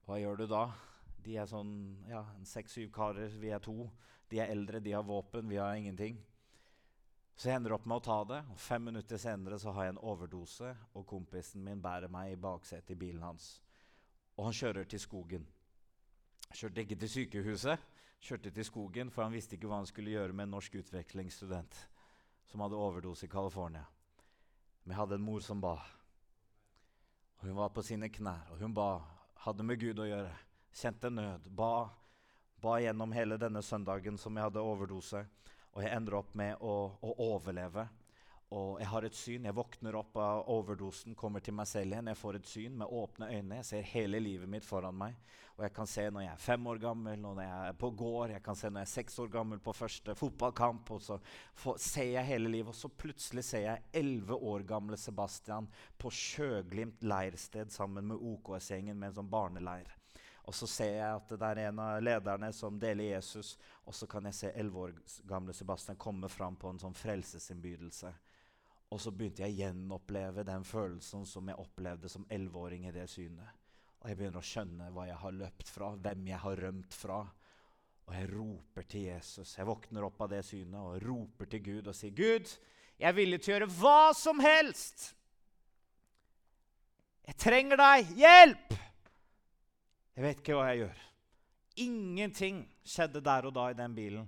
Hva 0.07 0.21
gjør 0.23 0.39
du 0.39 0.47
da? 0.47 0.63
De 1.29 1.37
er 1.37 1.47
sånn 1.51 1.71
ja, 2.09 2.25
seks-syv 2.49 2.89
karer, 2.95 3.37
vi 3.37 3.53
er 3.53 3.61
to. 3.61 3.91
De 4.33 4.41
er 4.41 4.51
eldre, 4.55 4.81
de 4.81 4.97
har 4.97 5.05
våpen, 5.05 5.49
vi 5.49 5.61
har 5.61 5.77
ingenting. 5.77 6.17
Så 7.39 7.51
jeg 7.51 7.61
ender 7.61 7.77
opp 7.77 7.87
med 7.87 8.01
å 8.01 8.07
ta 8.09 8.19
det, 8.33 8.43
og 8.51 8.59
fem 8.59 8.89
minutter 8.89 9.21
senere 9.21 9.61
så 9.61 9.77
har 9.77 9.87
jeg 9.87 9.95
en 9.95 10.05
overdose, 10.11 10.73
og 10.97 11.07
kompisen 11.07 11.63
min 11.65 11.85
bærer 11.85 12.11
meg 12.11 12.33
i 12.33 12.41
baksetet 12.41 12.97
i 12.97 13.01
bilen 13.07 13.29
hans 13.29 13.59
og 14.39 14.47
han 14.47 14.55
kjører 14.55 14.87
til 14.87 15.03
skogen. 15.03 15.47
Kjørte 16.55 16.85
ikke 16.85 16.97
til 17.03 17.11
sykehuset, 17.11 17.87
kjørte 18.23 18.53
til 18.55 18.67
skogen, 18.67 19.11
for 19.11 19.27
han 19.27 19.35
visste 19.35 19.57
ikke 19.57 19.69
hva 19.69 19.81
han 19.83 19.91
skulle 19.91 20.15
gjøre 20.15 20.33
med 20.33 20.47
en 20.47 20.55
norsk 20.57 20.79
utvekslingsstudent 20.79 21.79
som 22.49 22.63
hadde 22.63 22.79
overdose 22.79 23.27
i 23.27 23.33
California. 23.33 23.83
Men 24.85 24.95
jeg 24.95 25.01
hadde 25.01 25.19
en 25.19 25.27
mor 25.27 25.43
som 25.45 25.61
ba. 25.61 25.75
Og 27.39 27.49
Hun 27.49 27.59
var 27.59 27.75
på 27.75 27.83
sine 27.83 28.09
knær, 28.09 28.47
og 28.53 28.63
hun 28.63 28.75
ba, 28.75 29.03
hadde 29.45 29.67
med 29.67 29.81
Gud 29.81 29.99
å 29.99 30.07
gjøre. 30.07 30.31
Kjente 30.79 31.11
nød. 31.11 31.49
Ba, 31.51 31.89
ba 32.63 32.77
gjennom 32.79 33.13
hele 33.13 33.35
denne 33.37 33.63
søndagen 33.67 34.19
som 34.19 34.37
jeg 34.37 34.47
hadde 34.47 34.63
overdose. 34.63 35.25
Og 35.75 35.83
jeg 35.83 35.91
ender 35.91 36.15
opp 36.21 36.37
med 36.39 36.63
å, 36.63 36.75
å 37.03 37.15
overleve. 37.25 37.89
Og 38.55 38.79
jeg 38.81 38.89
har 38.89 39.05
et 39.05 39.19
syn. 39.19 39.49
Jeg 39.51 39.57
våkner 39.59 39.99
opp 39.99 40.15
av 40.23 40.47
overdosen, 40.55 41.19
kommer 41.19 41.43
til 41.45 41.57
meg 41.59 41.67
selv 41.69 41.93
igjen. 41.93 42.13
Jeg 42.13 42.21
får 42.21 42.39
et 42.39 42.47
syn 42.49 42.79
med 42.79 42.95
åpne 42.95 43.27
øyne. 43.27 43.59
Jeg 43.59 43.69
ser 43.73 43.91
hele 43.91 44.23
livet 44.23 44.49
mitt 44.55 44.65
foran 44.65 44.97
meg. 45.03 45.19
Og 45.59 45.67
jeg 45.67 45.75
kan 45.75 45.91
se 45.91 46.07
når 46.15 46.29
jeg 46.29 46.33
er 46.37 46.47
fem 46.47 46.71
år 46.71 46.81
gammel, 46.87 47.21
når 47.27 47.43
jeg 47.43 47.59
er 47.67 47.79
på 47.83 47.91
gård, 47.99 48.37
jeg 48.37 48.47
kan 48.47 48.63
se 48.63 48.71
når 48.71 48.85
jeg 48.85 48.89
er 48.89 48.95
seks 48.95 49.19
år 49.25 49.35
gammel 49.35 49.59
på 49.59 49.75
første 49.75 50.15
fotballkamp. 50.23 50.95
Og 50.95 51.07
så 51.11 51.19
får, 51.59 51.83
ser 51.91 52.13
jeg 52.15 52.31
hele 52.31 52.55
livet, 52.55 52.71
og 52.71 52.79
så 52.79 52.95
plutselig 53.03 53.49
ser 53.51 53.67
jeg 53.67 53.89
elleve 53.99 54.39
år 54.39 54.71
gamle 54.71 55.03
Sebastian 55.03 55.67
på 55.99 56.15
Sjøglimt 56.15 57.03
leirsted 57.03 57.75
sammen 57.75 58.13
med 58.13 58.29
OKS-gjengen 58.31 58.95
med 58.95 59.11
en 59.11 59.19
sånn 59.19 59.35
barneleir. 59.35 59.98
Og 60.49 60.55
så 60.57 60.67
ser 60.71 60.95
jeg 60.97 61.17
at 61.19 61.33
det 61.37 61.49
er 61.51 61.59
en 61.67 61.81
av 61.85 61.99
lederne 62.01 62.49
som 62.57 62.79
deler 62.81 63.11
Jesus. 63.11 63.53
Og 63.85 63.93
så 63.93 64.07
kan 64.09 64.25
jeg 64.31 64.37
se 64.39 64.53
elleve 64.57 64.87
år 64.87 64.95
gamle 65.29 65.53
Sebastian 65.53 65.99
komme 66.01 66.31
fram 66.33 66.57
på 66.57 66.71
en 66.73 66.81
sånn 66.81 66.97
frelsesinnbydelse. 66.97 68.13
Og 68.89 69.03
så 69.05 69.13
begynte 69.13 69.45
jeg 69.45 69.53
å 69.53 69.59
gjenoppleve 69.59 70.47
den 70.49 70.65
følelsen 70.65 71.27
som 71.29 71.51
jeg 71.53 71.61
opplevde 71.61 72.09
som 72.09 72.25
elleveåring 72.33 72.89
i 72.89 72.95
det 72.97 73.05
synet. 73.13 73.61
Og 74.01 74.09
jeg 74.09 74.17
begynner 74.17 74.41
å 74.41 74.49
skjønne 74.49 74.89
hva 74.95 75.05
jeg 75.11 75.21
har 75.21 75.37
løpt 75.43 75.75
fra, 75.75 75.93
hvem 76.01 76.33
jeg 76.33 76.41
har 76.47 76.65
rømt 76.65 76.97
fra. 76.97 77.21
Og 78.09 78.17
jeg 78.17 78.33
roper 78.33 78.89
til 78.89 79.07
Jesus. 79.11 79.53
Jeg 79.59 79.69
våkner 79.69 80.09
opp 80.09 80.25
av 80.25 80.33
det 80.33 80.43
synet 80.49 80.81
og 80.81 81.05
roper 81.05 81.53
til 81.53 81.65
Gud 81.69 81.93
og 81.93 81.99
sier, 81.99 82.17
'Gud, 82.17 82.49
jeg 82.97 83.09
er 83.13 83.21
villig 83.21 83.43
til 83.43 83.53
å 83.53 83.57
gjøre 83.59 83.73
hva 83.83 84.15
som 84.17 84.41
helst.' 84.41 85.13
'Jeg 87.29 87.37
trenger 87.37 87.77
deg. 87.77 88.17
Hjelp!' 88.17 88.88
Jeg 90.19 90.25
vet 90.25 90.41
ikke 90.43 90.55
hva 90.59 90.65
jeg 90.73 90.81
gjør. 90.81 91.03
Ingenting 91.79 92.57
skjedde 92.83 93.21
der 93.23 93.47
og 93.47 93.53
da 93.55 93.69
i 93.71 93.77
den 93.79 93.93
bilen, 93.95 94.25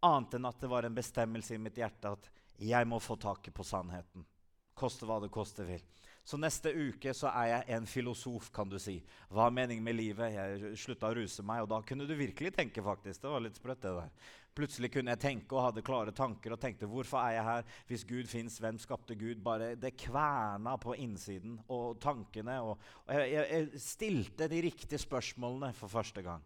annet 0.00 0.38
enn 0.38 0.48
at 0.48 0.62
det 0.62 0.70
var 0.72 0.86
en 0.88 0.94
bestemmelse 0.96 1.52
i 1.52 1.60
mitt 1.60 1.76
hjerte 1.76 2.14
at 2.16 2.30
jeg 2.64 2.88
må 2.88 2.96
få 2.96 3.18
taket 3.20 3.52
på 3.52 3.66
sannheten. 3.68 4.24
Koste 4.72 5.04
hva 5.04 5.18
det 5.20 5.28
koste 5.34 5.66
vil. 5.68 5.84
Så 6.28 6.36
neste 6.36 6.74
uke 6.76 7.14
så 7.16 7.30
er 7.30 7.46
jeg 7.48 7.76
en 7.78 7.86
filosof, 7.88 8.50
kan 8.52 8.68
du 8.68 8.76
si. 8.82 8.98
Hva 9.32 9.46
er 9.48 9.54
meningen 9.56 9.84
med 9.84 9.96
livet? 9.96 10.34
Jeg 10.34 10.74
slutta 10.76 11.08
å 11.08 11.16
ruse 11.16 11.40
meg, 11.46 11.62
og 11.64 11.70
da 11.72 11.78
kunne 11.88 12.04
du 12.04 12.12
virkelig 12.18 12.50
tenke, 12.52 12.82
faktisk. 12.84 13.22
Det 13.22 13.30
var 13.32 13.40
litt 13.40 13.56
sprøtt, 13.56 13.80
det 13.86 13.92
der. 13.96 14.10
Plutselig 14.58 14.90
kunne 14.92 15.14
jeg 15.14 15.22
tenke 15.22 15.56
og 15.56 15.64
hadde 15.64 15.84
klare 15.86 16.12
tanker 16.12 16.52
og 16.52 16.60
tenkte 16.60 16.88
hvorfor 16.90 17.22
er 17.22 17.38
jeg 17.38 17.46
her? 17.46 17.72
Hvis 17.88 18.04
Gud 18.10 18.28
fins, 18.28 18.58
hvem 18.60 18.80
skapte 18.82 19.16
Gud? 19.16 19.40
Bare 19.46 19.70
Det 19.80 19.94
kverna 20.02 20.74
på 20.82 20.98
innsiden 21.00 21.56
og 21.72 21.96
tankene. 22.02 22.58
Og, 22.60 22.90
og 23.06 23.14
jeg, 23.14 23.30
jeg, 23.32 23.46
jeg, 23.54 23.82
stilte 23.86 24.50
de 24.52 24.60
riktige 24.66 25.00
spørsmålene 25.00 25.72
for 25.78 25.88
første 25.88 26.26
gang. 26.26 26.44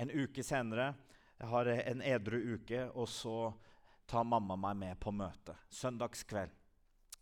En 0.00 0.14
uke 0.14 0.46
senere 0.46 0.94
jeg 1.40 1.50
har 1.50 1.72
en 1.74 2.06
edru 2.08 2.38
uke, 2.54 2.86
og 2.94 3.08
så 3.08 3.36
tar 4.08 4.24
mamma 4.24 4.56
meg 4.60 4.80
med 4.80 5.00
på 5.00 5.12
møte. 5.12 5.58
Søndagskveld. 5.68 6.59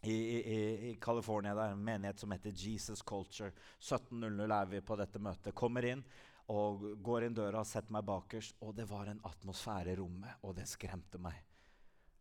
I, 0.02 0.12
i, 0.12 0.90
i 0.90 0.96
California. 1.00 1.54
Det 1.54 1.64
er 1.66 1.76
en 1.76 1.84
menighet 1.84 2.18
som 2.18 2.32
heter 2.32 2.54
Jesus 2.54 3.02
Culture. 3.02 3.52
17.00 3.80 4.54
er 4.60 4.66
vi 4.70 4.80
på 4.80 4.96
dette 4.98 5.22
møtet. 5.22 5.54
Kommer 5.58 5.86
inn 5.88 6.04
og 6.54 6.84
går 7.04 7.26
inn 7.26 7.36
døra 7.36 7.62
og 7.62 7.68
setter 7.68 7.92
meg 7.92 8.06
bakerst. 8.08 8.56
Og 8.64 8.76
det 8.76 8.86
var 8.90 9.10
en 9.10 9.22
atmosfære 9.28 9.92
i 9.92 9.98
rommet, 9.98 10.38
og 10.42 10.56
det 10.56 10.68
skremte 10.70 11.20
meg. 11.22 11.42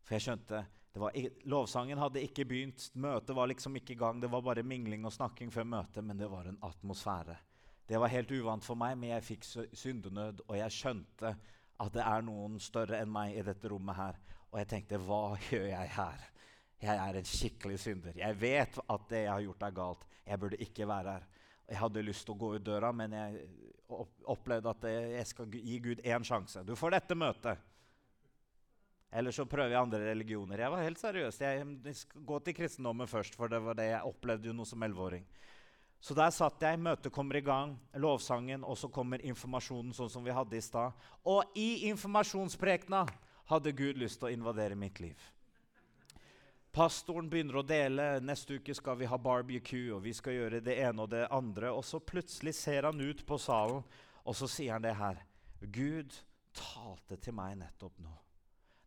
For 0.07 0.17
jeg 0.17 0.27
skjønte 0.27 0.63
var, 0.97 1.13
Lovsangen 1.45 1.99
hadde 2.01 2.23
ikke 2.25 2.47
begynt, 2.49 2.87
møtet 2.97 3.35
var 3.37 3.49
liksom 3.51 3.75
ikke 3.77 3.93
i 3.93 3.99
gang. 3.99 4.21
Det 4.21 4.31
var 4.33 4.41
bare 4.41 4.63
mingling 4.65 5.05
og 5.05 5.13
snakking 5.13 5.51
før 5.53 5.67
møtet, 5.69 6.01
men 6.03 6.17
det 6.17 6.29
var 6.31 6.49
en 6.49 6.57
atmosfære. 6.65 7.35
Det 7.87 7.99
var 8.01 8.11
helt 8.11 8.31
uvant 8.31 8.65
for 8.65 8.79
meg, 8.79 8.97
men 8.97 9.13
jeg 9.13 9.23
fikk 9.23 9.45
syndenød, 9.77 10.41
og 10.47 10.57
jeg 10.57 10.73
skjønte 10.73 11.35
at 11.77 11.93
det 11.93 12.01
er 12.03 12.25
noen 12.25 12.57
større 12.59 12.97
enn 12.99 13.13
meg 13.13 13.37
i 13.37 13.45
dette 13.45 13.69
rommet 13.69 13.95
her. 13.95 14.17
Og 14.49 14.59
jeg 14.59 14.69
tenkte, 14.73 14.99
hva 15.05 15.37
gjør 15.51 15.69
jeg 15.69 15.93
her? 15.93 16.25
Jeg 16.81 16.93
er 16.93 17.17
en 17.17 17.25
skikkelig 17.25 17.79
synder. 17.81 18.17
Jeg 18.19 18.37
vet 18.37 18.77
at 18.77 19.07
det 19.09 19.23
jeg 19.23 19.31
har 19.31 19.45
gjort, 19.47 19.63
er 19.65 19.77
galt. 19.79 20.03
Jeg 20.27 20.39
burde 20.39 20.59
ikke 20.61 20.87
være 20.87 21.15
her. 21.15 21.25
Jeg 21.67 21.79
hadde 21.81 22.03
lyst 22.05 22.23
til 22.27 22.35
å 22.35 22.39
gå 22.39 22.51
ut 22.55 22.63
døra, 22.63 22.91
men 22.95 23.15
jeg 23.17 23.47
opplevde 24.27 24.71
at 24.71 24.85
jeg 24.87 25.25
skal 25.27 25.57
gi 25.57 25.79
Gud 25.83 26.03
én 26.05 26.27
sjanse. 26.27 26.63
Du 26.63 26.75
får 26.79 26.95
dette 26.95 27.17
møtet. 27.17 27.65
Eller 29.17 29.31
så 29.31 29.47
prøver 29.47 29.73
jeg 29.73 29.81
andre 29.81 30.03
religioner. 30.11 30.61
Jeg 30.61 30.71
var 30.71 30.83
helt 30.83 31.01
seriøs. 31.01 31.39
Jeg 31.41 31.95
skal 31.95 32.25
gå 32.27 32.39
til 32.43 32.55
kristendommen 32.55 33.09
først, 33.09 33.35
for 33.39 33.51
det 33.51 33.61
var 33.63 33.77
det 33.79 33.89
jeg 33.89 34.09
opplevde 34.09 34.51
jo 34.51 34.55
noe 34.55 34.67
som 34.67 34.83
elleveåring. 34.83 35.25
Så 35.99 36.13
der 36.13 36.29
satt 36.35 36.61
jeg, 36.61 36.77
møtet 36.79 37.13
kommer 37.13 37.39
i 37.39 37.43
gang, 37.43 37.73
lovsangen, 37.97 38.63
og 38.63 38.77
så 38.77 38.89
kommer 38.93 39.23
informasjonen 39.25 39.95
sånn 39.97 40.11
som 40.13 40.27
vi 40.27 40.35
hadde 40.35 40.59
i 40.59 40.61
stad. 40.61 40.93
Og 41.25 41.57
i 41.57 41.87
informasjonsprekena 41.89 43.01
hadde 43.49 43.73
Gud 43.73 43.97
lyst 43.97 44.21
til 44.21 44.29
å 44.29 44.35
invadere 44.35 44.77
mitt 44.77 45.01
liv. 45.01 45.17
Pastoren 46.77 47.25
begynner 47.25 47.55
å 47.57 47.65
dele. 47.65 48.03
Neste 48.21 48.59
uke 48.59 48.73
skal 48.77 48.99
vi 48.99 49.07
ha 49.09 49.17
barbecue, 49.17 49.95
og 49.95 50.03
vi 50.05 50.11
skal 50.13 50.35
gjøre 50.35 50.59
det 50.61 50.75
ene 50.77 51.07
og 51.07 51.09
det 51.09 51.23
andre. 51.33 51.71
Og 51.73 51.81
så 51.81 51.97
plutselig 51.97 52.53
ser 52.53 52.85
han 52.85 53.01
ut 53.01 53.23
på 53.25 53.39
salen, 53.41 53.81
og 54.21 54.37
så 54.37 54.45
sier 54.51 54.75
han 54.75 54.85
det 54.85 54.93
her. 54.99 55.23
Gud 55.73 56.13
talte 56.53 57.17
til 57.17 57.33
meg 57.33 57.55
nettopp 57.63 57.97
nå. 58.05 58.13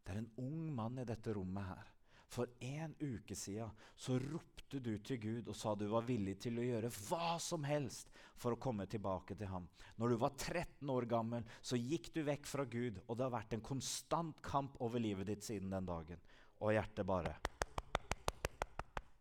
Det 0.06 0.14
er 0.14 0.22
en 0.22 0.30
ung 0.38 0.70
mann 0.76 1.02
i 1.02 1.08
dette 1.08 1.34
rommet 1.34 1.66
her. 1.66 1.90
For 2.30 2.54
en 2.62 2.94
uke 3.00 3.34
siden 3.34 3.74
så 3.98 4.20
ropte 4.22 4.78
du 4.78 4.92
til 5.02 5.18
Gud 5.18 5.50
og 5.50 5.58
sa 5.58 5.74
du 5.74 5.88
var 5.90 6.06
villig 6.06 6.36
til 6.46 6.62
å 6.62 6.70
gjøre 6.70 6.94
hva 7.08 7.34
som 7.42 7.66
helst 7.66 8.14
for 8.38 8.54
å 8.54 8.62
komme 8.62 8.86
tilbake 8.86 9.34
til 9.34 9.50
ham. 9.50 9.66
Når 9.98 10.14
du 10.14 10.20
var 10.22 10.36
13 10.38 10.94
år 10.94 11.10
gammel, 11.10 11.42
så 11.58 11.74
gikk 11.74 12.12
du 12.14 12.22
vekk 12.22 12.46
fra 12.54 12.70
Gud, 12.70 13.02
og 13.08 13.16
det 13.18 13.26
har 13.26 13.34
vært 13.40 13.58
en 13.58 13.70
konstant 13.74 14.38
kamp 14.46 14.78
over 14.78 15.02
livet 15.02 15.34
ditt 15.34 15.42
siden 15.42 15.74
den 15.74 15.90
dagen. 15.90 16.22
Og 16.62 16.76
hjertet 16.76 17.08
bare 17.08 17.40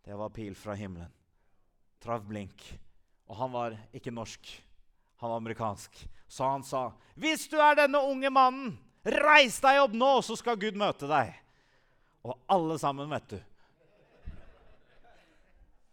det 0.10 0.16
var 0.16 0.30
pil 0.30 0.56
fra 0.56 0.74
himmelen. 0.74 1.12
Traff 2.02 2.24
blink. 2.24 2.80
Og 3.30 3.36
han 3.36 3.52
var 3.54 3.76
ikke 3.94 4.10
norsk, 4.10 4.48
han 5.22 5.30
var 5.30 5.38
amerikansk. 5.38 6.08
Så 6.28 6.44
han 6.44 6.64
sa, 6.64 6.94
'Hvis 7.16 7.48
du 7.50 7.58
er 7.58 7.76
denne 7.76 8.02
unge 8.02 8.30
mannen, 8.30 8.80
reis 9.06 9.60
deg 9.60 9.78
opp 9.84 9.94
nå, 9.94 10.22
så 10.22 10.36
skal 10.36 10.58
Gud 10.58 10.74
møte 10.74 11.06
deg.' 11.06 11.36
Og 12.24 12.40
alle 12.50 12.80
sammen, 12.80 13.10
vet 13.10 13.28
du 13.28 13.40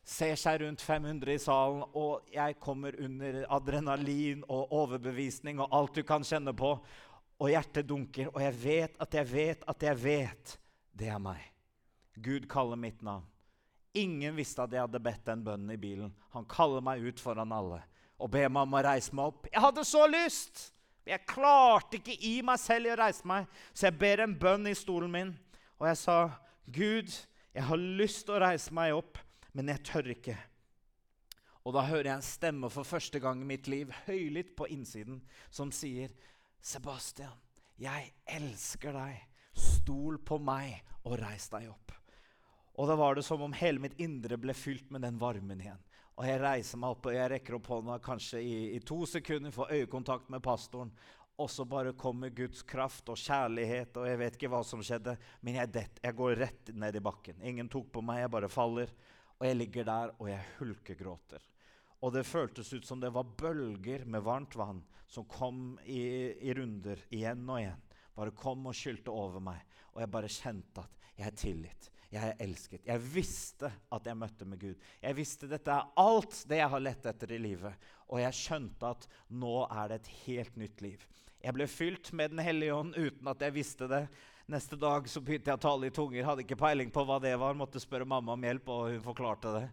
Ser 0.03 0.35
seg 0.35 0.61
rundt 0.61 0.81
500 0.81 1.35
i 1.35 1.39
salen, 1.39 1.85
og 1.93 2.25
jeg 2.33 2.59
kommer 2.59 2.97
under 2.99 3.45
adrenalin 3.51 4.45
og 4.49 4.73
overbevisning 4.73 5.61
og 5.61 5.69
alt 5.71 5.95
du 5.95 6.03
kan 6.03 6.23
kjenne 6.25 6.57
på. 6.57 6.81
Og 7.39 7.49
hjertet 7.51 7.87
dunker, 7.87 8.29
og 8.35 8.41
jeg 8.41 8.63
vet 8.65 8.97
at 8.99 9.15
jeg 9.15 9.33
vet 9.33 9.65
at 9.69 9.83
jeg 9.83 10.03
vet. 10.03 10.59
Det 10.93 11.09
er 11.09 11.19
meg. 11.19 11.53
Gud 12.17 12.49
kaller 12.49 12.77
mitt 12.77 13.03
navn. 13.03 13.27
Ingen 13.97 14.37
visste 14.37 14.65
at 14.65 14.75
jeg 14.75 14.85
hadde 14.85 15.03
bedt 15.03 15.25
den 15.27 15.45
bønnen 15.47 15.73
i 15.73 15.81
bilen. 15.81 16.13
Han 16.35 16.47
kaller 16.51 16.85
meg 16.85 17.05
ut 17.05 17.23
foran 17.23 17.55
alle 17.55 17.83
og 18.17 18.31
ber 18.33 18.49
meg 18.49 18.65
om 18.65 18.77
å 18.77 18.83
reise 18.85 19.15
meg 19.17 19.29
opp. 19.33 19.49
Jeg 19.53 19.61
hadde 19.61 19.85
så 19.85 20.07
lyst! 20.09 20.71
Jeg 21.07 21.23
klarte 21.29 22.01
ikke 22.01 22.17
i 22.27 22.41
meg 22.43 22.59
selv 22.59 22.91
å 22.91 22.97
reise 22.99 23.29
meg, 23.29 23.47
så 23.71 23.87
jeg 23.87 23.99
ber 24.01 24.25
en 24.25 24.35
bønn 24.41 24.67
i 24.67 24.75
stolen 24.75 25.13
min. 25.13 25.29
Og 25.79 25.87
jeg 25.87 25.99
sa, 26.01 26.17
'Gud, 26.67 27.13
jeg 27.55 27.65
har 27.69 27.85
lyst 28.01 28.25
til 28.27 28.35
å 28.35 28.41
reise 28.43 28.75
meg 28.75 28.97
opp, 28.97 29.21
men 29.53 29.71
jeg 29.71 29.85
tør 29.87 30.11
ikke.' 30.17 30.39
Og 31.67 31.75
da 31.75 31.85
hører 31.87 32.11
jeg 32.11 32.17
en 32.17 32.27
stemme 32.27 32.71
for 32.71 32.87
første 32.87 33.21
gang 33.23 33.41
i 33.43 33.47
mitt 33.47 33.69
liv, 33.71 33.93
høylytt 34.07 34.57
på 34.59 34.67
innsiden, 34.71 35.23
som 35.51 35.71
sier, 35.71 36.11
'Sebastian, 36.61 37.39
jeg 37.79 38.13
elsker 38.27 38.93
deg. 38.93 39.23
Stol 39.55 40.19
på 40.19 40.39
meg 40.43 40.83
og 41.05 41.21
reis 41.23 41.49
deg 41.49 41.71
opp.' 41.71 42.06
Og 42.77 42.89
da 42.89 42.97
var 42.99 43.17
det 43.17 43.25
som 43.25 43.43
om 43.43 43.55
hele 43.57 43.81
mitt 43.81 43.97
indre 44.03 44.37
ble 44.41 44.55
fylt 44.57 44.91
med 44.93 45.05
den 45.07 45.21
varmen 45.21 45.61
igjen. 45.61 45.81
Og 46.17 46.25
jeg 46.29 46.41
reiser 46.41 46.81
meg 46.81 46.95
opp 46.95 47.09
og 47.09 47.17
jeg 47.17 47.31
rekker 47.33 47.57
opp 47.59 47.69
hånda 47.73 47.99
kanskje 48.05 48.41
i, 48.41 48.57
i 48.77 48.81
to 48.85 49.03
sekunder, 49.09 49.53
får 49.53 49.73
øyekontakt 49.79 50.31
med 50.33 50.45
pastoren. 50.45 50.93
Og 51.37 51.51
så 51.53 51.67
bare 51.69 51.93
kommer 51.93 52.33
Guds 52.33 52.63
kraft 52.65 53.11
og 53.13 53.19
kjærlighet, 53.21 53.97
og 54.01 54.07
jeg 54.09 54.21
vet 54.23 54.39
ikke 54.39 54.49
hva 54.49 54.63
som 54.65 54.81
skjedde. 54.85 55.19
Men 55.45 55.59
jeg, 55.59 55.73
det, 55.75 55.83
jeg 56.01 56.17
går 56.17 56.39
rett 56.41 56.71
ned 56.73 56.97
i 56.97 57.03
bakken. 57.05 57.43
Ingen 57.45 57.69
tok 57.73 57.91
på 57.93 58.01
meg, 58.05 58.23
jeg 58.23 58.33
bare 58.33 58.49
faller. 58.53 58.93
Og 59.37 59.45
jeg 59.45 59.59
ligger 59.59 59.85
der, 59.85 60.15
og 60.17 60.31
jeg 60.31 60.47
hulkegråter. 60.57 61.45
Og 62.01 62.15
det 62.15 62.25
føltes 62.29 62.73
ut 62.73 62.89
som 62.89 63.01
det 63.01 63.13
var 63.13 63.29
bølger 63.37 64.07
med 64.09 64.25
varmt 64.25 64.57
vann 64.57 64.81
som 65.09 65.29
kom 65.29 65.77
i, 65.85 66.01
i 66.41 66.55
runder 66.57 67.05
igjen 67.13 67.45
og 67.49 67.61
igjen. 67.61 67.85
Bare 68.17 68.33
kom 68.37 68.65
og 68.71 68.77
skylte 68.77 69.13
over 69.13 69.45
meg. 69.45 69.61
Og 69.93 70.01
jeg 70.01 70.13
bare 70.13 70.33
kjente 70.33 70.85
at 70.85 71.13
jeg 71.17 71.29
er 71.29 71.37
tilgitt. 71.37 71.91
Jeg 72.17 72.33
er 72.33 72.41
elsket. 72.47 72.87
Jeg 72.89 73.03
visste 73.13 73.71
at 73.93 74.09
jeg 74.09 74.19
møtte 74.19 74.49
med 74.49 74.61
Gud. 74.63 74.89
Jeg 75.03 75.17
visste 75.19 75.49
dette 75.51 75.73
er 75.73 75.91
alt 76.01 76.39
det 76.49 76.63
jeg 76.63 76.73
har 76.73 76.83
lett 76.83 77.09
etter 77.13 77.35
i 77.37 77.43
livet. 77.43 77.89
Og 78.09 78.23
jeg 78.23 78.39
skjønte 78.39 78.95
at 78.97 79.07
nå 79.29 79.59
er 79.67 79.91
det 79.91 80.01
et 80.01 80.15
helt 80.25 80.57
nytt 80.61 80.85
liv. 80.85 81.05
Jeg 81.43 81.55
ble 81.55 81.67
fylt 81.71 82.13
med 82.17 82.33
Den 82.33 82.43
hellige 82.43 82.75
ånd 82.75 82.97
uten 82.97 83.29
at 83.31 83.45
jeg 83.45 83.55
visste 83.55 83.89
det. 83.91 84.07
Neste 84.51 84.79
dag 84.79 85.09
så 85.11 85.21
begynte 85.21 85.51
jeg 85.51 85.59
å 85.59 85.63
tale 85.67 85.91
i 85.91 85.95
tunger. 85.95 86.25
Hadde 86.25 86.45
ikke 86.47 86.59
peiling 86.59 86.91
på 86.95 87.05
hva 87.07 87.21
det 87.23 87.35
var. 87.39 87.59
Måtte 87.59 87.83
spørre 87.83 88.09
mamma 88.09 88.37
om 88.37 88.47
hjelp, 88.47 88.69
og 88.71 88.91
hun 88.95 89.05
forklarte 89.05 89.55
det. 89.59 89.65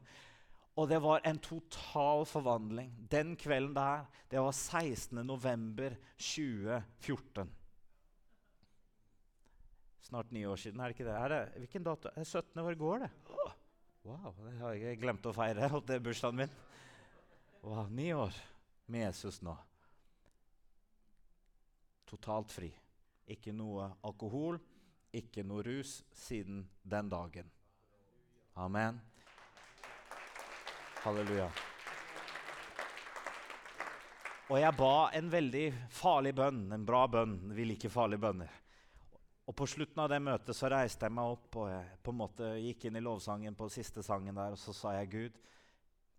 Og 0.74 0.90
det 0.90 1.00
var 1.04 1.22
en 1.24 1.38
total 1.38 2.26
forvandling. 2.26 2.90
Den 3.12 3.36
kvelden 3.38 3.76
der, 3.78 4.08
det 4.32 4.42
var 4.42 4.52
16. 4.52 5.22
november 10.14 10.22
2014 10.22 10.24
snart 10.24 10.32
ni 10.32 10.46
år 10.46 10.56
siden. 10.56 10.80
er 10.80 10.88
det 10.88 10.94
ikke 10.94 11.06
det? 11.06 11.18
Er 11.18 11.30
det 11.30 11.58
hvilken 11.58 11.84
dato? 11.84 12.10
Er 12.10 12.20
det 12.20 12.28
17. 12.28 12.62
Hvor 12.62 12.76
går 12.76 13.00
det? 13.00 13.10
Oh, 13.30 13.52
wow, 14.04 14.34
det 14.46 14.58
har 14.60 14.74
jeg 14.74 15.00
glemt 15.02 15.26
å 15.26 15.34
feire. 15.34 15.70
Holdt 15.70 15.88
det 15.88 16.04
bursdagen 16.04 16.38
min. 16.38 16.54
Wow, 17.64 17.90
Ni 17.90 18.14
år 18.14 18.34
med 18.86 19.08
Jesus 19.08 19.42
nå. 19.42 19.56
Totalt 22.06 22.52
fri. 22.52 22.70
Ikke 23.26 23.54
noe 23.56 23.90
alkohol, 24.04 24.60
ikke 25.14 25.44
noe 25.44 25.64
rus 25.64 26.04
siden 26.14 26.68
den 26.84 27.10
dagen. 27.10 27.50
Amen. 28.56 29.02
Halleluja. 31.02 31.50
Og 34.52 34.60
jeg 34.60 34.78
ba 34.78 35.10
en 35.16 35.32
veldig 35.32 35.70
farlig 35.90 36.36
bønn, 36.36 36.68
en 36.76 36.86
bra 36.86 37.08
bønn. 37.08 37.40
Vi 37.56 37.66
liker 37.66 37.90
farlige 37.90 38.22
bønner. 38.22 38.63
Og 39.44 39.56
På 39.56 39.68
slutten 39.68 40.00
av 40.00 40.08
det 40.12 40.22
møtet 40.24 40.56
så 40.56 40.70
reiste 40.72 41.08
jeg 41.08 41.16
meg 41.18 41.34
opp 41.36 41.58
og 41.60 41.68
jeg 41.68 41.98
på 42.04 42.14
en 42.14 42.20
måte 42.22 42.52
gikk 42.64 42.86
inn 42.88 43.00
i 43.00 43.04
lovsangen 43.04 43.58
på 43.60 43.68
siste 43.72 44.04
sangen 44.06 44.38
der, 44.40 44.56
og 44.56 44.60
så 44.62 44.72
sa 44.76 44.94
jeg, 44.96 45.10
Gud, 45.12 45.40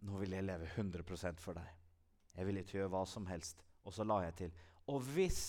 nå 0.05 0.19
vil 0.21 0.37
jeg 0.37 0.45
leve 0.45 0.69
100 0.75 1.41
for 1.41 1.57
deg. 1.57 1.71
Jeg 2.35 2.47
vil 2.47 2.61
ikke 2.61 2.79
gjøre 2.79 2.93
hva 2.93 3.05
som 3.09 3.27
helst. 3.31 3.63
Og 3.85 3.95
så 3.97 4.05
la 4.05 4.19
jeg 4.27 4.37
til, 4.37 4.53
og 4.93 5.01
hvis 5.15 5.41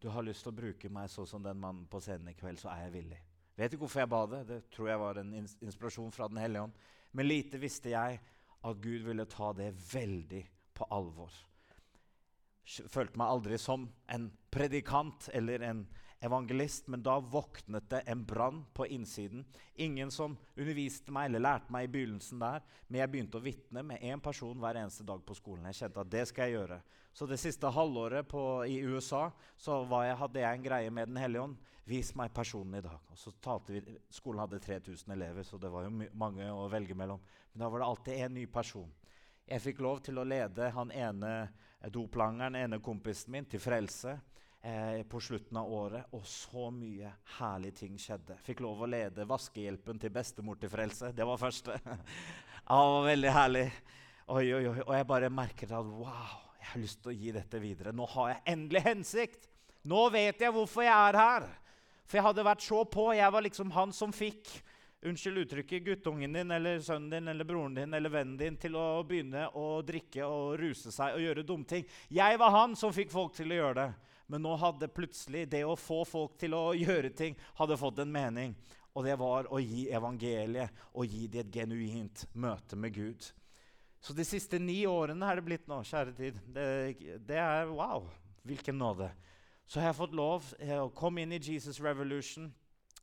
du 0.00 0.10
har 0.12 0.24
lyst 0.24 0.44
til 0.44 0.52
å 0.52 0.58
bruke 0.58 0.90
meg 0.92 1.08
sånn 1.08 1.28
som 1.28 1.44
den 1.44 1.60
mannen 1.60 1.86
på 1.88 2.00
scenen 2.04 2.28
i 2.32 2.36
kveld, 2.36 2.60
så 2.60 2.68
er 2.74 2.86
jeg 2.86 2.94
villig. 2.98 3.20
Vet 3.56 3.72
ikke 3.72 3.84
hvorfor 3.86 4.02
jeg 4.02 4.12
ba 4.12 4.22
det. 4.28 4.40
Det 4.48 4.60
tror 4.74 4.88
jeg 4.90 5.00
var 5.00 5.20
en 5.20 5.32
inspirasjon 5.38 6.12
fra 6.12 6.28
Den 6.28 6.42
hellige 6.42 6.66
ånd. 6.66 6.78
Men 7.14 7.28
lite 7.28 7.60
visste 7.62 7.92
jeg 7.92 8.18
at 8.64 8.80
Gud 8.82 9.04
ville 9.06 9.24
ta 9.30 9.52
det 9.56 9.70
veldig 9.92 10.42
på 10.74 10.88
alvor. 10.92 11.32
Følte 12.64 13.20
meg 13.20 13.30
aldri 13.30 13.58
som 13.60 13.86
en 14.10 14.26
predikant 14.52 15.28
eller 15.32 15.64
en 15.68 15.84
evangelist, 16.24 16.86
men 16.88 17.02
da 17.04 17.18
våknet 17.20 17.86
det 17.90 18.00
en 18.10 18.24
brann 18.24 18.64
på 18.74 18.86
innsiden. 18.86 19.44
Ingen 19.74 20.10
som 20.10 20.36
underviste 20.56 21.12
meg 21.12 21.28
eller 21.28 21.44
lærte 21.44 21.72
meg 21.74 21.86
i 21.86 21.92
begynnelsen 21.92 22.40
der, 22.42 22.64
men 22.88 23.00
jeg 23.00 23.12
begynte 23.12 23.40
å 23.40 23.44
vitne 23.44 23.84
med 23.86 24.02
én 24.02 24.22
person 24.24 24.58
hver 24.60 24.80
eneste 24.80 25.06
dag 25.06 25.22
på 25.26 25.36
skolen. 25.36 25.68
Jeg 25.70 25.82
kjente 25.82 26.04
at 26.04 26.12
det 26.12 26.24
skal 26.30 26.48
jeg 26.48 26.58
gjøre. 26.58 26.80
Så 27.14 27.28
det 27.30 27.38
siste 27.38 27.70
halvåret 27.70 28.26
på, 28.28 28.42
i 28.66 28.80
USA 28.82 29.28
så 29.56 29.82
jeg, 29.86 30.18
hadde 30.18 30.42
jeg 30.42 30.58
en 30.58 30.66
greie 30.66 30.90
med 30.90 31.12
Den 31.12 31.20
hellige 31.22 31.46
ånd. 31.46 31.70
Vis 31.84 32.14
meg 32.16 32.32
personen 32.34 32.78
i 32.78 32.82
dag. 32.82 32.98
Og 33.12 33.20
så 33.20 33.30
talte 33.44 33.76
vi, 33.76 33.98
Skolen 34.10 34.40
hadde 34.40 34.58
3000 34.64 35.12
elever, 35.12 35.44
så 35.44 35.60
det 35.60 35.70
var 35.70 35.84
jo 35.84 36.08
mange 36.16 36.48
å 36.48 36.64
velge 36.72 36.96
mellom. 36.96 37.20
Men 37.52 37.62
da 37.62 37.68
var 37.68 37.82
det 37.82 37.88
alltid 37.90 38.24
en 38.24 38.34
ny 38.40 38.46
person. 38.50 38.88
Jeg 39.44 39.60
fikk 39.60 39.82
lov 39.84 40.00
til 40.00 40.18
å 40.18 40.24
lede 40.24 40.70
han 40.72 40.90
ene 40.90 41.32
doplangeren, 41.92 42.56
ene 42.56 42.80
kompisen 42.80 43.34
min, 43.34 43.44
til 43.44 43.60
frelse. 43.60 44.16
Eh, 44.64 45.02
på 45.08 45.20
slutten 45.20 45.58
av 45.60 45.72
året, 45.72 46.08
og 46.16 46.24
så 46.26 46.70
mye 46.74 47.12
herlige 47.38 47.82
ting 47.82 47.98
skjedde. 48.00 48.38
Fikk 48.46 48.62
lov 48.64 48.84
å 48.84 48.90
lede 48.90 49.28
vaskehjelpen 49.28 50.00
til 50.00 50.12
bestemor 50.14 50.58
til 50.60 50.72
frelse. 50.72 51.12
Det 51.12 51.26
var 51.28 51.40
første. 51.40 51.76
ja, 51.84 51.94
det 52.00 52.92
var 52.96 53.08
veldig 53.08 53.34
herlig. 53.38 53.66
Oi, 54.24 54.46
oi, 54.56 54.62
oi. 54.70 54.78
Og 54.86 54.94
jeg 54.96 55.08
bare 55.10 55.32
merket 55.32 55.74
at 55.76 55.90
wow, 55.90 56.38
jeg 56.58 56.70
har 56.72 56.84
lyst 56.84 57.02
til 57.04 57.12
å 57.12 57.18
gi 57.18 57.34
dette 57.36 57.60
videre. 57.60 57.92
Nå 57.92 58.08
har 58.16 58.32
jeg 58.32 58.44
endelig 58.54 58.84
hensikt. 58.86 59.50
Nå 59.84 60.06
vet 60.14 60.40
jeg 60.40 60.54
hvorfor 60.54 60.86
jeg 60.86 61.10
er 61.10 61.20
her. 61.20 61.50
For 62.04 62.20
jeg 62.20 62.26
hadde 62.28 62.46
vært 62.46 62.64
så 62.64 62.84
på. 62.88 63.10
Jeg 63.16 63.32
var 63.32 63.44
liksom 63.44 63.74
han 63.74 63.92
som 63.92 64.12
fikk 64.16 64.48
unnskyld 65.04 65.42
uttrykket, 65.42 65.84
guttungen 65.84 66.32
din 66.32 66.50
eller 66.50 66.80
sønnen 66.80 67.10
din 67.10 67.28
eller 67.28 67.44
broren 67.44 67.74
din 67.76 67.94
eller 67.94 68.08
vennen 68.08 68.38
din 68.40 68.56
til 68.56 68.76
å 68.80 69.02
begynne 69.04 69.50
å 69.52 69.82
drikke 69.84 70.24
og 70.24 70.54
ruse 70.56 70.92
seg 70.94 71.18
og 71.18 71.20
gjøre 71.20 71.44
dumme 71.44 71.68
ting. 71.68 71.84
Jeg 72.08 72.40
var 72.40 72.54
han 72.54 72.76
som 72.76 72.94
fikk 72.96 73.12
folk 73.12 73.34
til 73.36 73.52
å 73.52 73.58
gjøre 73.58 73.82
det. 73.82 74.13
Men 74.26 74.44
nå 74.44 74.54
hadde 74.56 74.88
plutselig 74.92 75.44
det 75.52 75.64
å 75.68 75.76
få 75.76 76.02
folk 76.08 76.38
til 76.40 76.56
å 76.56 76.72
gjøre 76.76 77.12
ting 77.16 77.36
hadde 77.58 77.78
fått 77.80 78.00
en 78.02 78.12
mening. 78.12 78.54
Og 78.94 79.04
det 79.04 79.16
var 79.18 79.48
å 79.50 79.58
gi 79.60 79.88
evangeliet 79.90 80.84
og 80.94 81.10
gi 81.10 81.26
dem 81.28 81.42
et 81.42 81.56
genuint 81.56 82.26
møte 82.32 82.78
med 82.78 82.94
Gud. 82.94 83.26
Så 84.04 84.12
de 84.12 84.24
siste 84.26 84.60
ni 84.60 84.84
årene 84.86 85.26
er 85.26 85.40
det 85.40 85.46
blitt 85.46 85.68
nå, 85.70 85.80
kjære 85.88 86.12
tid. 86.16 86.40
Det, 86.54 86.66
det 87.24 87.40
er 87.40 87.70
wow! 87.72 88.06
Hvilken 88.44 88.76
nåde. 88.76 89.08
Så 89.64 89.80
har 89.80 89.88
jeg 89.88 89.96
fått 89.96 90.16
lov 90.16 90.50
eh, 90.60 90.76
å 90.76 90.92
komme 90.92 91.24
inn 91.24 91.32
i 91.32 91.40
Jesus 91.40 91.80
Revolution 91.80 92.50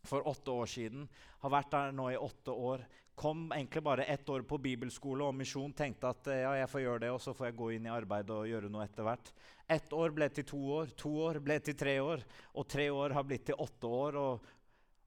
for 0.05 0.27
åtte 0.29 0.53
år 0.53 0.69
siden. 0.69 1.07
Har 1.41 1.53
vært 1.55 1.71
der 1.73 1.95
nå 1.97 2.05
i 2.13 2.19
åtte 2.21 2.53
år. 2.53 2.85
Kom 3.21 3.51
egentlig 3.53 3.83
bare 3.85 4.03
ett 4.03 4.29
år 4.29 4.41
på 4.49 4.57
bibelskole 4.57 5.27
og 5.27 5.35
misjon. 5.37 5.75
Tenkte 5.77 6.09
at 6.09 6.29
eh, 6.33 6.39
ja, 6.41 6.55
jeg 6.57 6.69
får 6.71 6.81
gjøre 6.81 7.01
det, 7.03 7.11
og 7.13 7.19
så 7.21 7.35
får 7.37 7.51
jeg 7.51 7.57
gå 7.59 7.67
inn 7.75 7.85
i 7.85 7.91
arbeid 7.93 8.31
og 8.33 8.47
gjøre 8.49 8.71
noe 8.73 8.87
etter 8.87 9.05
hvert. 9.05 9.29
Ett 9.69 9.93
år 9.93 10.15
ble 10.15 10.29
til 10.33 10.47
to 10.49 10.61
år, 10.79 10.95
to 10.97 11.11
år 11.27 11.37
ble 11.45 11.59
til 11.61 11.77
tre 11.77 11.99
år, 12.01 12.23
og 12.57 12.65
tre 12.73 12.87
år 12.89 13.13
har 13.13 13.27
blitt 13.29 13.45
til 13.51 13.61
åtte 13.61 13.93
år. 14.01 14.17
og 14.23 14.49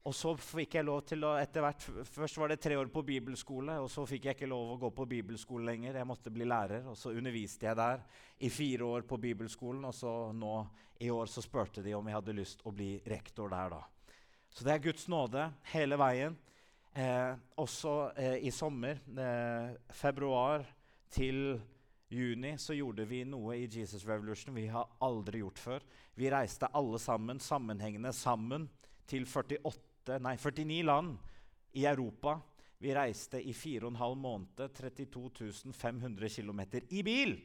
og 0.05 0.13
så 0.13 0.35
fikk 0.37 0.75
jeg 0.77 0.85
lov 0.85 0.99
til 1.09 1.23
å 1.25 1.31
etter 1.41 1.63
hvert, 1.65 1.85
Først 2.05 2.37
var 2.37 2.51
det 2.51 2.59
tre 2.61 2.75
år 2.77 2.91
på 2.93 3.01
bibelskole, 3.01 3.79
og 3.81 3.87
så 3.89 4.03
fikk 4.05 4.27
jeg 4.27 4.37
ikke 4.37 4.49
lov 4.51 4.75
å 4.75 4.79
gå 4.83 4.91
på 4.93 5.07
bibelskole 5.09 5.65
lenger. 5.65 5.97
Jeg 5.97 6.05
måtte 6.05 6.33
bli 6.33 6.45
lærer, 6.45 6.85
og 6.85 6.93
så 6.99 7.09
underviste 7.09 7.65
jeg 7.65 7.79
der 7.79 8.03
i 8.37 8.51
fire 8.53 8.85
år 8.85 9.07
på 9.09 9.17
bibelskolen. 9.17 9.81
Og 9.89 9.95
så 9.97 10.11
nå 10.37 10.59
i 11.01 11.09
år 11.09 11.25
så 11.25 11.41
spurte 11.41 11.81
de 11.81 11.95
om 11.97 12.05
jeg 12.05 12.19
hadde 12.19 12.37
lyst 12.37 12.61
å 12.61 12.73
bli 12.75 12.99
rektor 13.09 13.49
der, 13.49 13.79
da. 13.79 13.81
Så 14.53 14.63
det 14.63 14.75
er 14.75 14.85
Guds 14.85 15.09
nåde 15.09 15.49
hele 15.73 15.97
veien. 15.97 16.37
Eh, 16.95 17.31
også 17.59 17.93
eh, 18.15 18.37
i 18.47 18.51
sommer, 18.55 19.01
eh, 19.19 19.73
februar 19.91 20.63
til 21.11 21.59
juni, 22.07 22.53
så 22.55 22.71
gjorde 22.71 23.03
vi 23.09 23.25
noe 23.27 23.57
i 23.59 23.65
Jesus 23.67 24.05
Revolution 24.07 24.55
vi 24.55 24.69
har 24.71 24.87
aldri 25.03 25.41
gjort 25.41 25.59
før. 25.59 25.83
Vi 26.15 26.29
reiste 26.31 26.69
alle 26.71 26.99
sammen 27.03 27.41
sammenhengende 27.43 28.13
sammen 28.15 28.69
til 29.11 29.25
48 29.27 30.21
nei, 30.23 30.37
49 30.39 30.85
land 30.87 31.17
i 31.75 31.83
Europa. 31.89 32.37
Vi 32.79 32.93
reiste 32.95 33.41
i 33.43 33.51
4,5 33.51 34.15
måneder, 34.15 34.71
32 34.77 35.73
500 35.75 36.29
km 36.29 36.61
i 36.95 37.01
bil! 37.03 37.35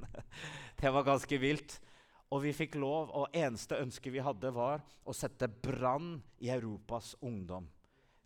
det 0.80 0.94
var 0.94 1.04
ganske 1.04 1.40
vilt. 1.42 1.76
Og 2.30 2.46
vi 2.46 2.54
fikk 2.56 2.78
lov, 2.80 3.12
og 3.12 3.36
eneste 3.36 3.76
ønske 3.82 4.12
vi 4.14 4.24
hadde, 4.24 4.54
var 4.54 4.80
å 5.04 5.12
sette 5.12 5.50
brann 5.50 6.14
i 6.40 6.48
Europas 6.54 7.12
ungdom. 7.20 7.68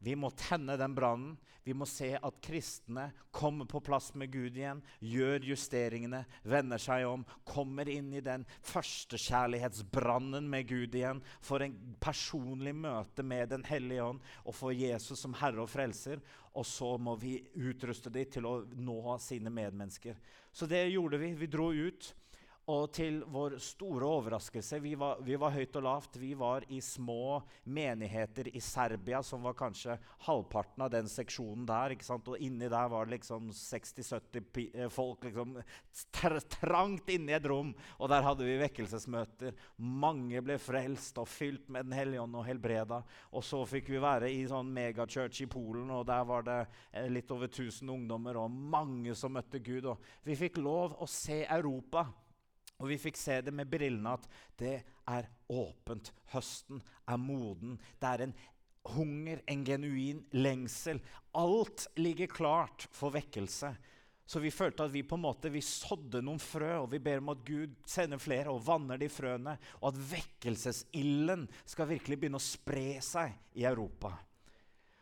Vi 0.04 0.14
må 0.20 0.28
tenne 0.36 0.76
den 0.76 0.94
brannen. 0.96 1.36
Vi 1.64 1.72
må 1.72 1.86
se 1.88 2.10
at 2.12 2.40
kristne 2.44 3.06
kommer 3.32 3.64
på 3.64 3.80
plass 3.80 4.10
med 4.20 4.28
Gud 4.34 4.58
igjen, 4.58 4.82
gjør 5.00 5.46
justeringene, 5.48 6.20
vender 6.44 6.80
seg 6.82 7.06
om, 7.08 7.22
kommer 7.48 7.88
inn 7.88 8.10
i 8.12 8.20
den 8.24 8.44
førstekjærlighetsbrannen 8.68 10.44
med 10.50 10.68
Gud 10.68 10.98
igjen, 10.98 11.22
får 11.40 11.64
en 11.64 11.78
personlig 12.04 12.74
møte 12.76 13.24
med 13.24 13.48
Den 13.54 13.64
hellige 13.64 14.04
ånd 14.04 14.20
og 14.44 14.58
får 14.58 14.76
Jesus 14.76 15.24
som 15.24 15.36
herre 15.40 15.64
og 15.64 15.72
frelser. 15.72 16.20
Og 16.54 16.68
så 16.68 16.92
må 17.00 17.16
vi 17.18 17.38
utruste 17.56 18.12
dem 18.12 18.28
til 18.30 18.44
å 18.46 18.58
nå 18.76 19.16
sine 19.24 19.50
medmennesker. 19.50 20.20
Så 20.52 20.68
det 20.70 20.84
gjorde 20.92 21.18
vi. 21.18 21.32
Vi 21.40 21.48
dro 21.50 21.72
ut. 21.72 22.12
Og 22.72 22.86
til 22.96 23.18
vår 23.28 23.58
store 23.60 24.06
overraskelse 24.08 24.78
vi 24.80 24.94
var, 24.96 25.18
vi 25.20 25.36
var, 25.36 25.52
høyt 25.52 25.74
og 25.76 25.84
lavt. 25.84 26.14
Vi 26.16 26.30
var 26.38 26.64
i 26.72 26.78
små 26.80 27.42
menigheter 27.68 28.48
i 28.56 28.62
Serbia, 28.64 29.20
som 29.22 29.44
var 29.44 29.56
kanskje 29.58 29.98
halvparten 30.24 30.86
av 30.86 30.92
den 30.94 31.10
seksjonen 31.12 31.66
der. 31.68 31.92
ikke 31.92 32.06
sant? 32.06 32.30
Og 32.32 32.40
inni 32.40 32.70
der 32.72 32.88
var 32.88 33.04
det 33.04 33.18
liksom 33.18 33.50
60-70 33.52 34.64
eh, 34.64 34.88
folk 34.88 35.26
liksom 35.28 35.58
trangt 36.62 37.12
inni 37.12 37.36
et 37.36 37.50
rom. 37.52 37.74
Og 38.00 38.08
der 38.08 38.24
hadde 38.24 38.48
vi 38.48 38.56
vekkelsesmøter. 38.62 39.52
Mange 39.76 40.40
ble 40.40 40.56
frelst 40.56 41.20
og 41.20 41.28
fylt 41.28 41.68
med 41.68 41.90
Den 41.90 41.98
hellige 41.98 42.24
ånd 42.24 42.40
og 42.40 42.48
helbreda. 42.48 43.02
Og 43.36 43.44
så 43.44 43.60
fikk 43.68 43.92
vi 43.92 44.00
være 44.00 44.32
i 44.32 44.40
sånn 44.48 44.72
megachurch 44.72 45.44
i 45.44 45.50
Polen, 45.52 45.92
og 45.92 46.08
der 46.08 46.24
var 46.24 46.48
det 46.48 46.60
eh, 46.64 47.12
litt 47.12 47.28
over 47.28 47.52
1000 47.52 47.92
ungdommer 47.92 48.40
og 48.40 48.48
mange 48.48 49.12
som 49.12 49.36
møtte 49.36 49.60
Gud. 49.60 49.92
Og 49.92 50.12
vi 50.24 50.40
fikk 50.46 50.62
lov 50.64 50.96
å 50.96 51.12
se 51.12 51.42
Europa. 51.44 52.08
Og 52.84 52.90
vi 52.92 53.00
fikk 53.00 53.16
se 53.16 53.38
det 53.40 53.54
med 53.56 53.70
brillene 53.72 54.12
at 54.18 54.26
det 54.60 54.74
er 55.08 55.30
åpent. 55.48 56.10
Høsten 56.34 56.82
er 57.08 57.20
moden. 57.20 57.78
Det 57.96 58.10
er 58.10 58.26
en 58.26 58.36
hunger, 58.92 59.40
en 59.48 59.64
genuin 59.64 60.20
lengsel. 60.36 61.00
Alt 61.40 61.88
ligger 61.96 62.28
klart 62.28 62.84
for 62.92 63.14
vekkelse. 63.14 63.72
Så 64.26 64.40
vi 64.40 64.52
følte 64.52 64.86
at 64.86 64.92
vi 64.92 65.02
på 65.04 65.18
en 65.18 65.24
måte 65.24 65.50
vi 65.52 65.60
sådde 65.64 66.22
noen 66.24 66.40
frø, 66.40 66.70
og 66.82 66.90
vi 66.92 67.00
ber 67.04 67.20
om 67.20 67.32
at 67.34 67.42
Gud 67.44 67.74
sender 67.88 68.20
flere 68.20 68.52
og 68.52 68.62
vanner 68.64 69.00
de 69.00 69.08
frøene, 69.12 69.56
og 69.82 69.90
at 69.90 70.04
vekkelsesilden 70.12 71.44
skal 71.68 71.90
virkelig 71.90 72.20
begynne 72.20 72.40
å 72.40 72.44
spre 72.44 73.00
seg 73.04 73.34
i 73.60 73.66
Europa. 73.68 74.14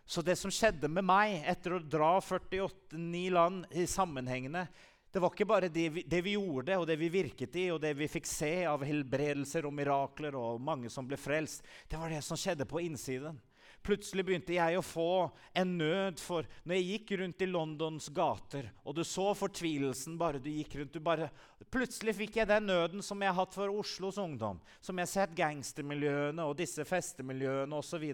Så 0.02 0.24
det 0.26 0.34
som 0.36 0.50
skjedde 0.52 0.90
med 0.90 1.06
meg 1.06 1.38
etter 1.48 1.76
å 1.76 1.82
dra 1.82 2.16
48-9 2.20 3.22
land 3.32 3.68
i 3.78 3.86
sammenhengende, 3.88 4.66
det 5.12 5.20
var 5.20 5.34
ikke 5.34 5.44
bare 5.44 5.68
det 5.68 5.88
vi, 5.92 6.02
det 6.08 6.22
vi, 6.24 6.32
gjorde 6.38 6.76
og 6.80 6.86
det 6.88 6.96
vi 6.96 7.10
virket 7.12 7.56
i, 7.60 7.66
og 7.70 7.82
det 7.82 7.92
vi 7.98 8.08
fikk 8.08 8.28
se 8.28 8.52
av 8.64 8.84
helbredelser 8.86 9.68
og 9.68 9.74
mirakler 9.76 10.36
og 10.40 10.60
mange 10.64 10.88
som 10.90 11.04
ble 11.08 11.18
frelst. 11.20 11.66
Det 11.88 12.00
var 12.00 12.08
det 12.08 12.22
som 12.24 12.38
skjedde 12.40 12.64
på 12.68 12.80
innsiden. 12.80 13.36
Plutselig 13.82 14.24
begynte 14.26 14.54
jeg 14.54 14.78
å 14.78 14.84
få 14.84 15.30
en 15.58 15.76
nød 15.78 16.20
for 16.22 16.46
Når 16.62 16.78
jeg 16.78 16.88
gikk 16.90 17.14
rundt 17.20 17.42
i 17.42 17.48
Londons 17.50 18.08
gater, 18.14 18.68
og 18.86 18.94
du 18.94 19.02
så 19.06 19.32
fortvilelsen 19.34 20.18
bare 20.20 20.42
du 20.42 20.50
gikk 20.52 20.78
rundt 20.78 20.94
du 20.94 21.00
bare, 21.02 21.30
Plutselig 21.70 22.14
fikk 22.16 22.36
jeg 22.40 22.48
den 22.50 22.66
nøden 22.66 23.04
som 23.04 23.20
jeg 23.22 23.30
har 23.30 23.36
hatt 23.36 23.54
for 23.54 23.70
Oslos 23.70 24.18
ungdom. 24.20 24.58
Som 24.82 24.98
jeg 24.98 25.06
har 25.06 25.12
sett 25.12 25.34
gangstermiljøene 25.36 26.44
og 26.48 26.56
disse 26.58 26.84
festemiljøene 26.88 27.78
osv. 27.78 28.04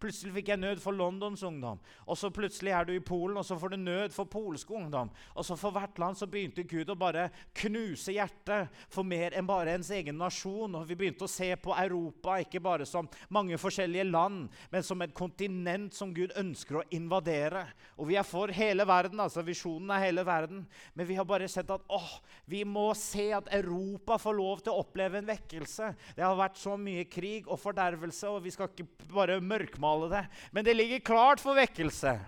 Plutselig 0.00 0.32
fikk 0.38 0.52
jeg 0.52 0.62
nød 0.62 0.82
for 0.82 0.96
Londons 0.96 1.44
ungdom. 1.46 1.80
Og 2.08 2.18
så 2.18 2.30
plutselig 2.34 2.72
er 2.74 2.88
du 2.88 2.94
i 2.94 3.02
Polen, 3.04 3.36
og 3.40 3.46
så 3.46 3.58
får 3.60 3.74
du 3.74 3.78
nød 3.82 4.14
for 4.16 4.30
polske 4.30 4.74
ungdom. 4.74 5.12
Og 5.34 5.46
så 5.46 5.56
for 5.60 5.74
hvert 5.74 5.98
land 6.00 6.18
så 6.18 6.28
begynte 6.30 6.66
Gud 6.68 6.90
å 6.90 6.98
bare 6.98 7.28
knuse 7.60 8.14
hjertet 8.16 8.72
for 8.92 9.06
mer 9.06 9.36
enn 9.36 9.48
bare 9.48 9.76
ens 9.76 9.92
egen 9.94 10.18
nasjon. 10.20 10.78
Og 10.78 10.88
vi 10.88 10.98
begynte 10.98 11.28
å 11.28 11.30
se 11.30 11.50
på 11.60 11.76
Europa 11.76 12.38
ikke 12.42 12.62
bare 12.64 12.88
som 12.88 13.10
mange 13.34 13.58
forskjellige 13.60 14.08
land, 14.08 14.48
men 14.72 14.86
som 14.86 15.02
et 15.04 15.13
kontinent 15.16 15.94
som 15.96 16.12
Gud 16.14 16.34
ønsker 16.38 16.80
å 16.80 16.84
invadere. 16.94 17.64
Og 17.96 18.10
vi 18.10 18.18
er 18.18 18.26
for 18.26 18.52
hele 18.54 18.86
verden, 18.88 19.22
altså 19.22 19.44
visjonen 19.46 19.92
er 19.94 20.04
hele 20.08 20.24
verden. 20.26 20.64
Men 20.94 21.08
vi 21.08 21.16
har 21.18 21.28
bare 21.28 21.48
sett 21.50 21.70
at 21.72 21.86
åh, 21.92 22.10
vi 22.50 22.64
må 22.68 22.90
se 22.98 23.30
at 23.36 23.50
Europa 23.54 24.18
får 24.20 24.38
lov 24.38 24.64
til 24.64 24.74
å 24.74 24.82
oppleve 24.84 25.20
en 25.20 25.30
vekkelse. 25.30 25.92
Det 26.18 26.26
har 26.26 26.38
vært 26.38 26.60
så 26.60 26.76
mye 26.80 27.06
krig 27.08 27.48
og 27.48 27.60
fordervelse, 27.62 28.28
og 28.30 28.44
vi 28.44 28.54
skal 28.54 28.70
ikke 28.70 29.08
bare 29.14 29.40
mørkmale 29.42 30.10
det. 30.12 30.24
Men 30.52 30.66
det 30.66 30.76
ligger 30.76 31.06
klart 31.14 31.42
for 31.42 31.56
vekkelse. 31.58 32.18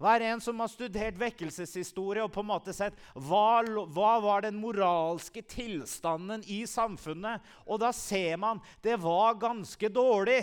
Hver 0.00 0.22
en 0.24 0.40
som 0.40 0.60
har 0.62 0.70
studert 0.72 1.18
vekkelseshistorie 1.20 2.24
og 2.24 2.32
på 2.32 2.40
en 2.40 2.48
måte 2.48 2.72
sett 2.72 2.96
hva, 3.12 3.60
hva 3.92 4.12
var 4.24 4.46
den 4.46 4.56
moralske 4.56 5.42
tilstanden 5.44 6.40
i 6.48 6.62
samfunnet. 6.68 7.44
Og 7.68 7.82
da 7.82 7.90
ser 7.92 8.38
man 8.40 8.62
det 8.80 8.96
var 9.02 9.36
ganske 9.42 9.92
dårlig. 9.92 10.40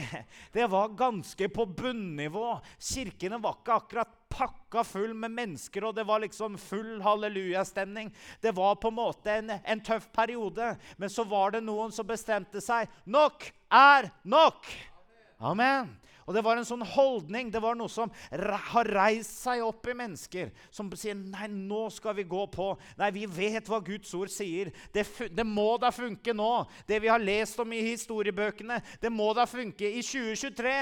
Det 0.53 0.67
var 0.69 0.93
ganske 0.97 1.49
på 1.49 1.65
bunnivå. 1.65 2.59
Kirkene 2.77 3.41
var 3.41 3.57
ikke 3.57 3.79
akkurat 3.81 4.13
pakka 4.29 4.83
full 4.85 5.13
med 5.17 5.33
mennesker, 5.33 5.87
og 5.87 5.95
det 5.97 6.05
var 6.05 6.21
liksom 6.21 6.57
full 6.61 6.99
hallelujastemning. 7.01 8.11
Det 8.41 8.53
var 8.53 8.77
på 8.77 8.91
en 8.91 8.99
måte 8.99 9.39
en, 9.39 9.55
en 9.57 9.81
tøff 9.81 10.09
periode, 10.13 10.75
men 10.97 11.09
så 11.09 11.25
var 11.25 11.55
det 11.55 11.63
noen 11.65 11.93
som 11.95 12.05
bestemte 12.05 12.61
seg. 12.61 12.91
Nok 13.09 13.49
er 13.73 14.11
nok! 14.21 14.69
Amen. 15.37 15.97
Og 16.27 16.35
det 16.35 16.43
var 16.43 16.59
en 16.59 16.67
sånn 16.67 16.83
holdning, 16.83 17.47
det 17.53 17.61
var 17.63 17.77
noe 17.79 17.91
som 17.91 18.11
har 18.27 18.89
reist 18.91 19.39
seg 19.45 19.63
opp 19.63 19.87
i 19.87 19.95
mennesker. 19.95 20.51
Som 20.75 20.91
sier 20.99 21.15
nei, 21.15 21.47
nå 21.47 21.85
skal 21.95 22.17
vi 22.17 22.27
gå 22.27 22.43
på. 22.51 22.73
Nei, 22.99 23.13
vi 23.15 23.23
vet 23.31 23.71
hva 23.71 23.79
Guds 23.79 24.11
ord 24.17 24.31
sier. 24.33 24.73
Det, 24.91 25.05
det, 25.31 25.47
må 25.47 25.77
da 25.79 25.93
funke 25.95 26.35
nå. 26.35 26.51
Det 26.87 26.99
vi 27.03 27.11
har 27.11 27.23
lest 27.23 27.63
om 27.63 27.71
i 27.71 27.85
historiebøkene, 27.93 28.81
det 28.99 29.13
må 29.13 29.31
da 29.37 29.47
funke 29.47 29.87
i 29.87 30.03
2023. 30.03 30.77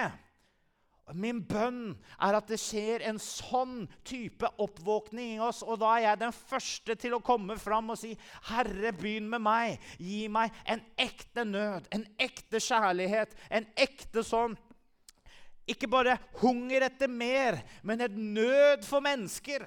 Min 1.13 1.43
bønn 1.45 1.91
er 2.17 2.33
at 2.33 2.49
det 2.49 2.57
skjer 2.57 3.03
en 3.05 3.19
sånn 3.21 3.83
type 4.07 4.49
oppvåkning 4.57 5.35
i 5.35 5.41
oss. 5.45 5.61
Og 5.61 5.77
da 5.83 5.91
er 5.93 6.07
jeg 6.07 6.23
den 6.23 6.33
første 6.33 6.95
til 6.97 7.13
å 7.13 7.21
komme 7.21 7.59
fram 7.61 7.93
og 7.93 8.01
si, 8.01 8.15
'Herre, 8.49 8.97
begynn 8.97 9.29
med 9.29 9.45
meg. 9.45 9.77
Gi 10.01 10.25
meg 10.27 10.57
en 10.65 10.81
ekte 10.97 11.45
nød, 11.45 11.85
en 11.93 12.07
ekte 12.17 12.57
kjærlighet, 12.57 13.37
en 13.51 13.69
ekte 13.77 14.25
sånn 14.25 14.57
Ikke 15.69 15.89
bare 15.89 16.19
hunger 16.41 16.85
etter 16.85 17.09
mer, 17.09 17.57
men 17.81 18.03
et 18.05 18.15
nød 18.15 18.85
for 18.85 19.01
mennesker. 19.01 19.65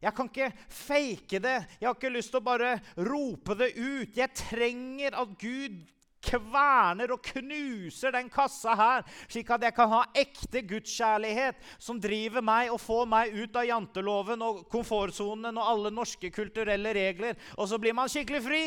Jeg 0.00 0.16
kan 0.16 0.30
ikke 0.30 0.52
fake 0.72 1.38
det. 1.44 1.56
Jeg 1.78 1.86
har 1.86 1.96
ikke 1.96 2.12
lyst 2.12 2.32
til 2.32 2.40
å 2.40 2.46
bare 2.46 2.74
rope 3.04 3.54
det 3.60 3.74
ut. 3.76 4.16
Jeg 4.16 4.32
trenger 4.34 5.18
at 5.20 5.34
Gud 5.38 5.82
kverner 6.24 7.12
og 7.14 7.22
knuser 7.24 8.12
den 8.14 8.28
kassa 8.32 8.74
her, 8.76 9.04
slik 9.30 9.50
at 9.54 9.64
jeg 9.64 9.76
kan 9.76 9.92
ha 9.92 10.02
ekte 10.18 10.62
gudskjærlighet 10.68 11.60
som 11.80 12.00
driver 12.00 12.44
meg 12.44 12.72
og 12.74 12.80
får 12.82 13.08
meg 13.08 13.36
ut 13.36 13.56
av 13.56 13.68
janteloven 13.68 14.44
og 14.44 14.64
komfortsonen 14.72 15.56
og 15.56 15.70
alle 15.74 15.92
norske 15.94 16.32
kulturelle 16.34 16.92
regler, 16.96 17.38
og 17.56 17.70
så 17.70 17.80
blir 17.80 17.96
man 17.96 18.10
skikkelig 18.12 18.42
fri. 18.44 18.64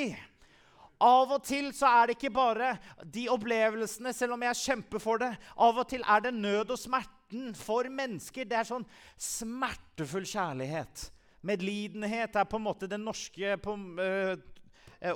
Av 1.04 1.34
og 1.36 1.44
til 1.44 1.72
så 1.76 1.90
er 1.90 2.08
det 2.08 2.16
ikke 2.18 2.32
bare 2.34 2.76
de 3.04 3.26
opplevelsene, 3.34 4.14
selv 4.16 4.38
om 4.38 4.46
jeg 4.48 4.62
kjemper 4.62 5.04
for 5.04 5.20
det. 5.20 5.34
Av 5.60 5.82
og 5.82 5.90
til 5.92 6.06
er 6.08 6.24
det 6.24 6.34
nød 6.38 6.72
og 6.72 6.80
smerten 6.80 7.52
for 7.58 7.90
mennesker. 7.92 8.48
Det 8.48 8.62
er 8.62 8.70
sånn 8.70 8.88
smertefull 9.20 10.28
kjærlighet. 10.30 11.10
Medlidenhet 11.44 12.40
er 12.40 12.48
på 12.48 12.60
en 12.60 12.68
måte 12.70 12.88
det 12.88 13.02
norske 13.02 13.58
på, 13.60 13.76
uh, 14.00 14.36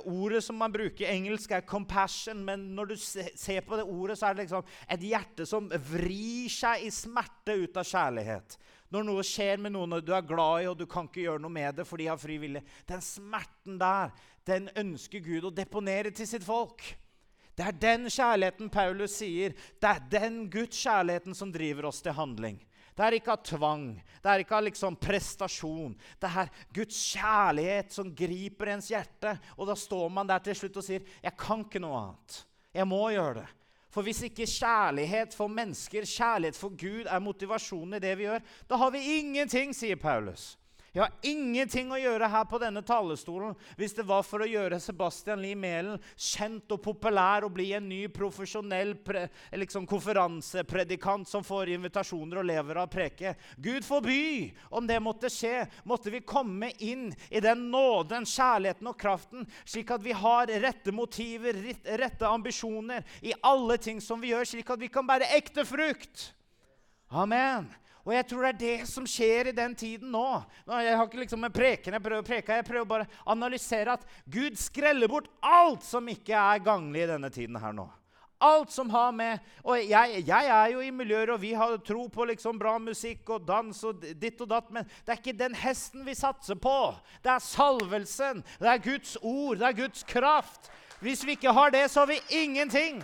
ordet 0.04 0.42
som 0.44 0.58
man 0.60 0.72
bruker 0.72 1.08
engelsk, 1.08 1.50
er 1.50 1.64
'compassion', 1.64 2.44
men 2.44 2.74
når 2.76 2.84
du 2.88 2.96
ser 2.96 3.60
på 3.60 3.76
det 3.76 3.84
ordet, 3.84 4.18
så 4.18 4.26
er 4.26 4.34
det 4.34 4.44
liksom 4.44 4.64
et 4.90 5.00
hjerte 5.00 5.46
som 5.46 5.68
vrir 5.68 6.48
seg 6.52 6.84
i 6.84 6.90
smerte 6.90 7.56
ut 7.64 7.76
av 7.76 7.84
kjærlighet. 7.84 8.58
Når 8.90 9.04
noe 9.04 9.22
skjer 9.22 9.60
med 9.60 9.72
noen 9.72 9.98
du 10.04 10.14
er 10.16 10.24
glad 10.24 10.62
i, 10.62 10.68
og 10.68 10.78
du 10.78 10.86
kan 10.86 11.08
ikke 11.08 11.26
gjøre 11.26 11.40
noe 11.44 11.52
med 11.52 11.76
det 11.76 11.84
fordi 11.88 12.04
de 12.04 12.08
har 12.08 12.20
fri 12.20 12.38
vilje. 12.40 12.62
Den 12.88 13.00
smerten 13.04 13.78
der, 13.80 14.12
den 14.48 14.70
ønsker 14.78 15.22
Gud 15.24 15.46
å 15.48 15.54
deponere 15.54 16.12
til 16.14 16.28
sitt 16.28 16.46
folk. 16.46 16.82
Det 17.58 17.66
er 17.66 17.74
den 17.82 18.06
kjærligheten 18.06 18.70
Paulus 18.70 19.18
sier. 19.18 19.54
Det 19.82 19.90
er 19.90 20.04
den 20.12 20.44
Guds 20.50 20.78
kjærligheten 20.78 21.34
som 21.34 21.52
driver 21.52 21.88
oss 21.90 22.00
til 22.04 22.14
handling. 22.14 22.60
Det 22.98 23.04
er 23.06 23.14
ikke 23.14 23.34
av 23.36 23.42
tvang, 23.46 23.82
det 23.94 24.30
er 24.30 24.42
ikke 24.42 24.56
av 24.56 24.64
liksom 24.66 24.96
prestasjon. 24.98 25.92
Det 26.18 26.30
er 26.42 26.48
Guds 26.74 26.96
kjærlighet 27.12 27.94
som 27.94 28.10
griper 28.10 28.72
ens 28.72 28.88
hjerte. 28.90 29.36
Og 29.54 29.70
da 29.70 29.76
står 29.78 30.08
man 30.10 30.26
der 30.26 30.42
til 30.42 30.58
slutt 30.58 30.80
og 30.80 30.86
sier, 30.86 31.02
'Jeg 31.22 31.36
kan 31.38 31.62
ikke 31.62 31.78
noe 31.78 32.00
annet. 32.00 32.44
Jeg 32.74 32.88
må 32.88 33.10
gjøre 33.10 33.34
det.' 33.34 33.54
For 33.90 34.02
hvis 34.02 34.22
ikke 34.22 34.46
kjærlighet 34.46 35.34
for 35.34 35.48
mennesker, 35.48 36.02
kjærlighet 36.02 36.56
for 36.56 36.68
Gud, 36.68 37.06
er 37.06 37.18
motivasjonen 37.18 37.94
i 37.94 37.98
det 37.98 38.18
vi 38.18 38.26
gjør, 38.26 38.42
da 38.68 38.76
har 38.76 38.90
vi 38.90 39.18
ingenting, 39.18 39.72
sier 39.74 39.96
Paulus. 39.96 40.58
Jeg 40.98 41.04
har 41.04 41.28
ingenting 41.30 41.92
å 41.94 41.98
gjøre 42.00 42.26
her 42.26 42.46
på 42.50 42.58
denne 42.58 42.80
talerstolen 42.82 43.52
hvis 43.78 43.92
det 43.94 44.02
var 44.08 44.24
for 44.26 44.42
å 44.42 44.48
gjøre 44.50 44.80
Sebastian 44.82 45.38
Lie 45.38 45.54
Mælen 45.54 46.00
kjent 46.18 46.74
og 46.74 46.80
populær 46.82 47.46
og 47.46 47.52
bli 47.54 47.68
en 47.76 47.86
ny 47.86 48.00
profesjonell 48.10 48.96
liksom 49.62 49.86
konferansepredikant 49.86 51.30
som 51.30 51.46
får 51.46 51.70
invitasjoner 51.76 52.42
og 52.42 52.50
lever 52.50 52.82
av 52.82 52.90
preke. 52.90 53.36
Gud 53.62 53.86
forby 53.86 54.50
om 54.74 54.90
det 54.90 54.98
måtte 54.98 55.30
skje. 55.30 55.68
Måtte 55.86 56.10
vi 56.10 56.24
komme 56.26 56.72
inn 56.82 57.12
i 57.30 57.46
den 57.46 57.68
nåden, 57.70 58.26
kjærligheten 58.26 58.90
og 58.90 58.98
kraften, 58.98 59.46
slik 59.62 59.94
at 59.94 60.02
vi 60.02 60.18
har 60.18 60.50
rette 60.66 60.90
motiver, 60.90 61.62
rette 61.94 62.26
ambisjoner 62.26 63.06
i 63.22 63.38
alle 63.46 63.78
ting 63.78 64.02
som 64.02 64.18
vi 64.18 64.34
gjør, 64.34 64.50
slik 64.50 64.74
at 64.74 64.82
vi 64.82 64.90
kan 64.90 65.06
bære 65.06 65.30
ekte 65.38 65.62
frukt. 65.62 66.32
Amen. 67.14 67.70
Og 68.08 68.14
jeg 68.16 68.24
tror 68.24 68.46
det 68.46 68.50
er 68.54 68.60
det 68.62 68.88
som 68.88 69.04
skjer 69.04 69.50
i 69.50 69.52
den 69.52 69.74
tiden 69.76 70.08
nå. 70.14 70.24
Jeg 70.64 70.96
har 70.96 71.04
ikke 71.04 71.20
liksom 71.26 71.42
en 71.44 71.52
preken 71.52 71.92
jeg 71.92 72.04
prøver 72.06 72.22
å 72.22 72.24
preke. 72.24 72.56
Jeg 72.56 72.64
prøver 72.64 72.88
bare 72.88 73.06
å 73.20 73.34
analysere 73.34 73.98
at 73.98 74.06
Gud 74.24 74.56
skreller 74.56 75.10
bort 75.12 75.28
alt 75.44 75.84
som 75.84 76.08
ikke 76.08 76.32
er 76.32 76.62
ganglig 76.64 77.04
i 77.04 77.10
denne 77.10 77.28
tiden 77.34 77.60
her 77.60 77.76
nå. 77.76 77.84
Alt 78.40 78.70
som 78.70 78.88
har 78.94 79.10
med 79.12 79.40
Og 79.66 79.80
jeg, 79.82 80.22
jeg, 80.22 80.46
er 80.46 80.70
jo 80.70 80.80
i 80.80 80.92
miljøer, 80.94 81.34
og 81.34 81.40
vi 81.42 81.50
har 81.58 81.74
tro 81.84 82.06
på 82.08 82.24
liksom 82.30 82.56
bra 82.56 82.76
musikk 82.80 83.28
og 83.34 83.44
dans 83.44 83.82
og 83.84 84.06
ditt 84.16 84.40
og 84.40 84.48
datt, 84.54 84.70
men 84.72 84.86
det 85.02 85.12
er 85.12 85.20
ikke 85.20 85.36
den 85.36 85.58
hesten 85.58 86.06
vi 86.06 86.16
satser 86.16 86.56
på. 86.56 86.94
Det 87.20 87.34
er 87.34 87.44
salvelsen, 87.44 88.40
det 88.62 88.72
er 88.72 88.84
Guds 88.88 89.18
ord, 89.20 89.58
det 89.58 89.68
er 89.68 89.80
Guds 89.82 90.06
kraft. 90.08 90.72
Hvis 91.04 91.26
vi 91.26 91.36
ikke 91.36 91.52
har 91.52 91.74
det, 91.74 91.90
så 91.90 92.06
har 92.06 92.14
vi 92.14 92.22
ingenting. 92.40 93.02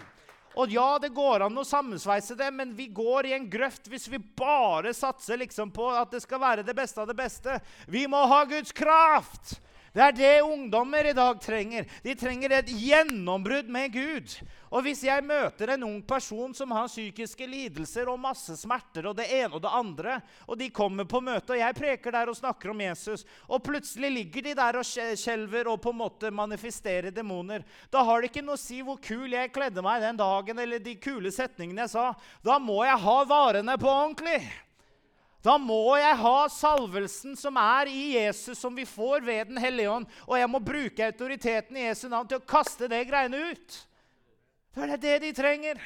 Og 0.55 0.71
ja, 0.71 0.99
det 1.03 1.11
går 1.15 1.47
an 1.47 1.59
å 1.59 1.67
sammensveise 1.67 2.37
det, 2.39 2.51
men 2.55 2.75
vi 2.79 2.87
går 2.95 3.27
i 3.27 3.35
en 3.35 3.49
grøft 3.51 3.89
hvis 3.91 4.07
vi 4.13 4.21
bare 4.39 4.95
satser 4.95 5.41
liksom 5.41 5.73
på 5.75 5.89
at 5.91 6.15
det 6.15 6.23
skal 6.23 6.43
være 6.43 6.67
det 6.67 6.77
beste 6.79 7.03
av 7.03 7.11
det 7.11 7.17
beste. 7.19 7.59
Vi 7.91 8.07
må 8.11 8.23
ha 8.31 8.45
Guds 8.49 8.75
kraft! 8.75 9.57
Det 9.95 10.03
er 10.03 10.15
det 10.19 10.43
ungdommer 10.43 11.07
i 11.07 11.15
dag 11.15 11.39
trenger. 11.39 11.87
De 12.03 12.17
trenger 12.19 12.57
et 12.57 12.71
gjennombrudd 12.75 13.69
med 13.71 13.93
Gud. 13.95 14.33
Og 14.75 14.83
hvis 14.83 15.05
jeg 15.07 15.23
møter 15.23 15.71
en 15.71 15.85
ung 15.87 16.01
person 16.03 16.51
som 16.57 16.73
har 16.75 16.89
psykiske 16.91 17.47
lidelser 17.47 18.11
og 18.11 18.19
masse 18.19 18.57
smerter, 18.59 19.07
og 19.07 19.15
det 19.21 19.29
ene 19.37 19.55
og 19.55 19.63
det 19.63 19.71
andre, 19.71 20.17
og 20.49 20.59
de 20.59 20.67
kommer 20.75 21.07
på 21.07 21.21
møte, 21.23 21.55
og 21.55 21.63
jeg 21.63 21.79
preker 21.79 22.17
der 22.17 22.33
og 22.33 22.35
snakker 22.41 22.73
om 22.73 22.83
Jesus, 22.83 23.23
og 23.47 23.63
plutselig 23.63 24.11
ligger 24.17 24.49
de 24.49 24.57
der 24.59 24.81
og 24.81 24.91
skjelver 24.91 25.71
og 25.71 25.79
på 25.85 25.95
en 25.95 26.01
måte 26.03 26.35
manifesterer 26.35 27.15
demoner, 27.15 27.63
da 27.95 28.03
har 28.03 28.19
det 28.19 28.33
ikke 28.33 28.43
noe 28.43 28.59
å 28.59 28.65
si 28.65 28.83
hvor 28.83 28.99
kul 28.99 29.31
jeg 29.31 29.55
kledde 29.55 29.85
meg 29.87 30.03
den 30.03 30.19
dagen, 30.19 30.59
eller 30.59 30.83
de 30.83 30.99
kule 30.99 31.31
setningene 31.31 31.87
jeg 31.87 31.95
sa. 31.95 32.11
Da 32.43 32.59
må 32.59 32.83
jeg 32.83 32.99
ha 33.07 33.19
varene 33.31 33.79
på 33.79 33.95
ordentlig. 33.95 34.43
Da 35.45 35.59
må 35.61 35.99
jeg 36.01 36.17
ha 36.23 36.37
salvelsen 36.49 37.35
som 37.37 37.59
er 37.61 37.91
i 37.93 38.05
Jesus, 38.15 38.57
som 38.57 38.73
vi 38.73 38.87
får 38.89 39.21
ved 39.27 39.51
Den 39.53 39.61
hellige 39.61 39.91
ånd. 39.93 40.07
Og 40.25 40.39
jeg 40.41 40.49
må 40.49 40.61
bruke 40.65 41.05
autoriteten 41.05 41.77
i 41.77 41.85
Jesu 41.85 42.07
navn 42.09 42.31
til 42.31 42.41
å 42.41 42.47
kaste 42.49 42.89
det 42.89 43.03
greiene 43.11 43.51
ut. 43.53 43.77
For 44.73 44.89
det 44.89 44.97
er 44.97 45.05
det 45.05 45.19
de 45.27 45.35
trenger. 45.37 45.83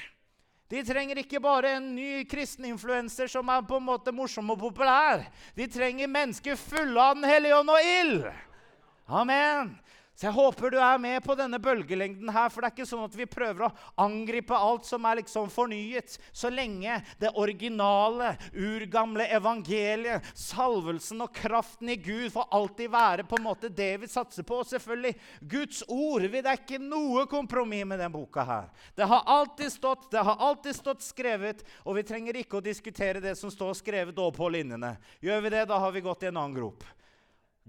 De 0.69 0.83
trenger 0.85 1.19
ikke 1.23 1.41
bare 1.43 1.75
en 1.79 1.91
ny 1.97 2.23
kristeninfluenser 2.29 3.31
som 3.33 3.51
er 3.51 3.65
på 3.67 3.81
en 3.81 3.87
måte 3.89 4.13
morsom 4.15 4.53
og 4.53 4.61
populær. 4.61 5.25
De 5.57 5.67
trenger 5.67 6.11
mennesker 6.13 6.61
fulle 6.61 7.01
av 7.01 7.17
Den 7.19 7.27
hellige 7.27 7.59
ånd 7.59 7.73
og 7.73 7.91
ild. 7.99 8.27
Amen. 9.09 9.73
Så 10.19 10.27
jeg 10.27 10.35
håper 10.35 10.73
du 10.75 10.81
er 10.83 10.99
med 10.99 11.21
på 11.23 11.37
denne 11.39 11.61
bølgelengden 11.63 12.33
her, 12.35 12.49
for 12.51 12.59
det 12.59 12.73
er 12.73 12.75
ikke 12.75 12.89
sånn 12.91 13.05
at 13.07 13.15
vi 13.15 13.27
prøver 13.31 13.69
å 13.69 13.75
angripe 14.03 14.57
alt 14.57 14.89
som 14.89 15.05
er 15.07 15.21
liksom 15.21 15.47
fornyet, 15.55 16.17
så 16.35 16.51
lenge 16.51 16.97
det 17.23 17.31
originale, 17.39 18.33
urgamle 18.51 19.29
evangeliet, 19.37 20.27
salvelsen 20.35 21.23
og 21.23 21.31
kraften 21.39 21.95
i 21.95 21.97
Gud 22.03 22.33
får 22.35 22.51
alltid 22.59 22.91
være 22.97 23.29
på 23.31 23.39
en 23.39 23.47
måte 23.47 23.71
det 23.71 23.93
vi 24.03 24.11
satser 24.11 24.43
på. 24.43 24.59
Og 24.59 24.67
selvfølgelig 24.67 25.15
Guds 25.55 25.85
ord. 25.87 26.27
Det 26.27 26.43
er 26.43 26.65
ikke 26.65 26.83
noe 26.83 27.29
kompromiss 27.31 27.87
med 27.87 28.03
denne 28.03 28.11
boka 28.11 28.43
her. 28.43 28.69
Det 28.99 29.07
har 29.07 29.23
alltid 29.39 29.71
stått, 29.71 30.11
det 30.11 30.27
har 30.27 30.45
alltid 30.51 30.83
stått 30.83 31.07
skrevet, 31.07 31.63
og 31.87 31.95
vi 32.01 32.07
trenger 32.11 32.43
ikke 32.43 32.59
å 32.59 32.67
diskutere 32.67 33.23
det 33.23 33.39
som 33.39 33.55
står 33.55 33.79
skrevet 33.85 34.19
over 34.19 34.35
på 34.35 34.51
linjene. 34.51 34.97
Gjør 35.23 35.47
vi 35.47 35.57
det, 35.61 35.67
da 35.71 35.79
har 35.79 35.95
vi 35.95 36.03
gått 36.11 36.27
i 36.27 36.33
en 36.35 36.43
annen 36.43 36.59
grop. 36.59 36.83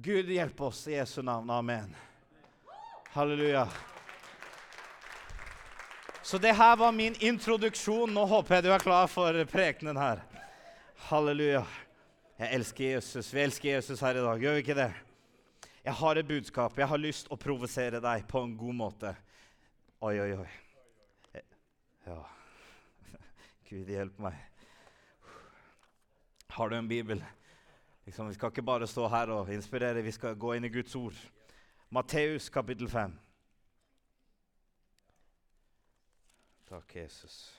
Gud 0.02 0.34
hjelpe 0.34 0.72
oss 0.74 0.88
i 0.90 0.98
Jesu 0.98 1.22
navn. 1.22 1.54
Amen. 1.54 2.09
Halleluja. 3.12 3.67
Så 6.22 6.38
det 6.38 6.52
her 6.54 6.76
var 6.76 6.91
min 6.91 7.15
introduksjon. 7.19 8.13
Nå 8.13 8.26
håper 8.26 8.56
jeg 8.56 8.63
du 8.67 8.69
er 8.74 8.84
klar 8.84 9.08
for 9.10 9.43
prekenen 9.50 9.98
her. 9.98 10.22
Halleluja. 11.10 11.63
Jeg 12.38 12.54
elsker 12.56 12.93
Jesus. 12.93 13.34
Vi 13.34 13.41
elsker 13.41 13.69
Jesus 13.69 14.04
her 14.06 14.19
i 14.19 14.26
dag, 14.26 14.43
gjør 14.43 14.58
vi 14.58 14.63
ikke 14.63 14.78
det? 14.78 14.91
Jeg 15.84 15.93
har 15.93 16.22
et 16.22 16.28
budskap. 16.28 16.78
Jeg 16.78 16.88
har 16.88 17.02
lyst 17.02 17.32
å 17.34 17.38
provosere 17.39 18.02
deg 18.04 18.28
på 18.30 18.43
en 18.45 18.54
god 18.60 18.78
måte. 18.78 19.15
Oi, 20.06 20.13
oi, 20.22 20.34
oi. 20.38 21.43
Ja 22.08 22.22
Gud 23.69 23.89
hjelpe 23.89 24.24
meg. 24.24 24.38
Har 26.50 26.69
du 26.69 26.78
en 26.78 26.88
bibel? 26.89 27.19
Liksom, 28.06 28.30
vi 28.30 28.38
skal 28.38 28.50
ikke 28.50 28.65
bare 28.65 28.88
stå 28.89 29.06
her 29.13 29.30
og 29.30 29.52
inspirere, 29.54 30.02
vi 30.02 30.13
skal 30.13 30.38
gå 30.39 30.56
inn 30.58 30.65
i 30.65 30.72
Guds 30.74 30.95
ord. 30.98 31.17
Matteus 31.91 32.49
kapittel 32.49 32.88
5. 32.89 33.12
Takk, 36.69 36.95
Jesus. 36.95 37.54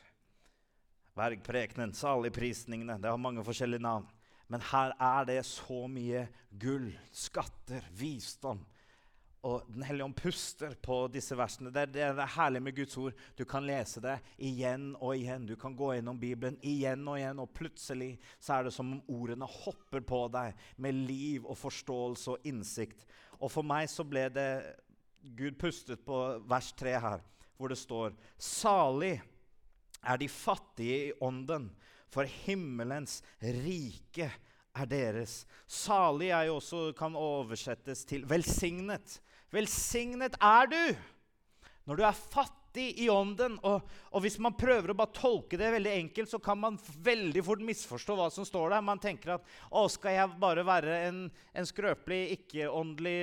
Bergprekenen, 1.14 1.92
saligprisningene. 1.92 2.98
Det 2.98 3.10
har 3.10 3.18
mange 3.18 3.42
forskjellige 3.44 3.82
navn. 3.82 4.06
Men 4.46 4.62
her 4.70 4.94
er 5.02 5.26
det 5.26 5.40
så 5.46 5.80
mye 5.90 6.28
gull, 6.62 6.92
skatter, 7.10 7.88
visdom. 7.90 8.62
Og 9.42 9.66
Den 9.66 9.82
hellige 9.82 10.04
ånd 10.04 10.14
puster 10.14 10.76
på 10.78 11.00
disse 11.10 11.34
versene. 11.34 11.72
Det 11.74 11.88
er, 11.88 11.90
det 11.90 12.22
er 12.22 12.34
herlig 12.36 12.62
med 12.62 12.76
Guds 12.76 12.98
ord. 13.02 13.16
Du 13.34 13.42
kan 13.48 13.66
lese 13.66 14.02
det 14.04 14.18
igjen 14.38 14.92
og 15.00 15.16
igjen. 15.16 15.48
Du 15.48 15.56
kan 15.58 15.74
gå 15.74 15.94
gjennom 15.96 16.20
Bibelen 16.22 16.58
igjen 16.62 17.02
og 17.08 17.18
igjen, 17.18 17.42
og 17.42 17.50
plutselig 17.56 18.12
så 18.38 18.60
er 18.60 18.68
det 18.68 18.74
som 18.76 18.94
om 18.94 19.02
ordene 19.10 19.48
hopper 19.48 20.06
på 20.06 20.22
deg 20.38 20.54
med 20.78 21.02
liv 21.08 21.48
og 21.48 21.58
forståelse 21.58 22.36
og 22.36 22.46
innsikt. 22.46 23.08
Og 23.40 23.50
for 23.52 23.66
meg 23.66 23.88
så 23.90 24.04
ble 24.06 24.26
det 24.32 24.50
Gud 25.36 25.56
pustet 25.60 26.00
på 26.04 26.16
vers 26.48 26.70
3 26.76 26.94
her, 27.00 27.24
hvor 27.56 27.72
det 27.72 27.78
står 27.80 28.14
Salig 28.40 29.16
er 30.00 30.20
de 30.20 30.28
fattige 30.32 31.00
i 31.10 31.16
ånden, 31.20 31.68
for 32.10 32.28
himmelens 32.46 33.20
rike 33.40 34.30
er 34.74 34.88
deres. 34.88 35.44
Salig 35.68 36.30
er 36.32 36.48
jo 36.48 36.56
også, 36.58 36.90
kan 36.96 37.16
oversettes 37.16 38.04
til 38.08 38.24
velsignet. 38.28 39.20
Velsignet 39.52 40.38
er 40.40 40.70
du 40.70 40.82
når 41.88 41.98
du 41.98 42.04
er 42.06 42.16
fattig 42.16 42.59
i 42.78 43.08
ånden. 43.10 43.56
Og, 43.66 43.82
og, 44.10 44.22
hvis 44.22 44.38
man 44.42 44.54
prøver 44.58 44.92
å 44.92 44.96
bare 44.98 45.14
tolke 45.16 45.58
det 45.58 45.72
veldig 45.74 45.92
enkelt, 46.04 46.30
så 46.30 46.38
kan 46.42 46.60
man 46.60 46.78
veldig 47.02 47.42
fort 47.46 47.64
misforstå 47.66 48.16
hva 48.18 48.28
som 48.32 48.46
står 48.46 48.74
der. 48.74 48.86
Man 48.86 49.02
tenker 49.02 49.34
at 49.36 49.52
å, 49.70 49.86
skal 49.90 50.16
jeg 50.16 50.40
bare 50.42 50.66
være 50.66 51.00
en, 51.08 51.20
en 51.56 51.68
skrøpelig, 51.68 52.38
ikke-åndelig, 52.38 53.18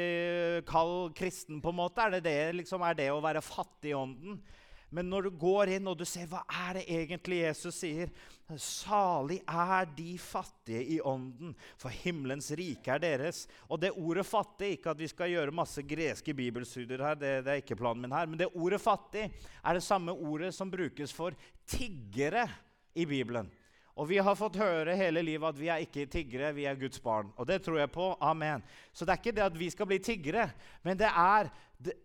kald 0.67 1.15
kristen, 1.17 1.61
på 1.63 1.73
en 1.73 1.79
måte? 1.79 2.03
Er 2.03 2.17
det 2.17 2.25
det, 2.27 2.39
liksom, 2.61 2.83
er 2.83 2.97
det 2.99 3.11
å 3.13 3.23
være 3.23 3.45
fattig 3.45 3.93
i 3.93 3.97
ånden? 3.97 4.41
Men 4.89 5.09
når 5.11 5.27
du 5.27 5.29
går 5.35 5.73
inn 5.75 5.87
og 5.89 5.97
du 5.99 6.05
ser 6.07 6.29
hva 6.31 6.45
er 6.47 6.79
det 6.79 6.85
egentlig 6.87 7.41
Jesus 7.43 7.79
sier 7.83 8.11
Salig 8.55 9.41
er 9.43 9.89
de 9.91 10.13
fattige 10.23 10.79
i 10.95 11.01
ånden, 11.03 11.51
for 11.75 11.91
himmelens 11.91 12.47
rike 12.55 12.93
er 12.93 13.01
deres. 13.03 13.41
Og 13.67 13.81
det 13.81 13.91
ordet 13.91 14.23
'fattig' 14.23 14.77
Ikke 14.77 14.93
at 14.93 15.01
vi 15.01 15.09
skal 15.11 15.33
gjøre 15.33 15.51
masse 15.51 15.83
greske 15.83 16.31
bibelstudier 16.33 17.03
her, 17.03 17.19
det, 17.19 17.33
det 17.43 17.51
er 17.51 17.59
ikke 17.59 17.75
planen 17.75 18.05
min 18.05 18.15
her, 18.15 18.25
men 18.25 18.39
det 18.39 18.47
ordet 18.55 18.79
'fattig' 18.79 19.27
er 19.63 19.73
det 19.73 19.83
samme 19.83 20.15
ordet 20.15 20.53
som 20.55 20.71
brukes 20.71 21.11
for 21.11 21.35
tiggere 21.67 22.47
i 22.95 23.05
Bibelen. 23.05 23.51
Og 23.97 24.07
vi 24.09 24.17
har 24.21 24.35
fått 24.37 24.55
høre 24.61 24.95
hele 24.95 25.21
livet 25.25 25.49
at 25.49 25.59
vi 25.59 25.67
er 25.67 25.83
ikke 25.83 26.05
tiggere, 26.05 26.53
vi 26.53 26.67
er 26.69 26.75
Guds 26.79 26.99
barn. 26.99 27.33
Og 27.35 27.47
det 27.49 27.63
tror 27.65 27.79
jeg 27.79 27.91
på. 27.91 28.15
Amen. 28.21 28.63
Så 28.93 29.05
det 29.05 29.11
er 29.11 29.17
ikke 29.17 29.35
det 29.35 29.43
at 29.43 29.59
vi 29.59 29.69
skal 29.73 29.89
bli 29.89 29.97
tiggere, 29.99 30.51
men 30.83 30.99
det 30.99 31.09
er 31.09 31.49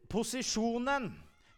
posisjonen 0.08 1.12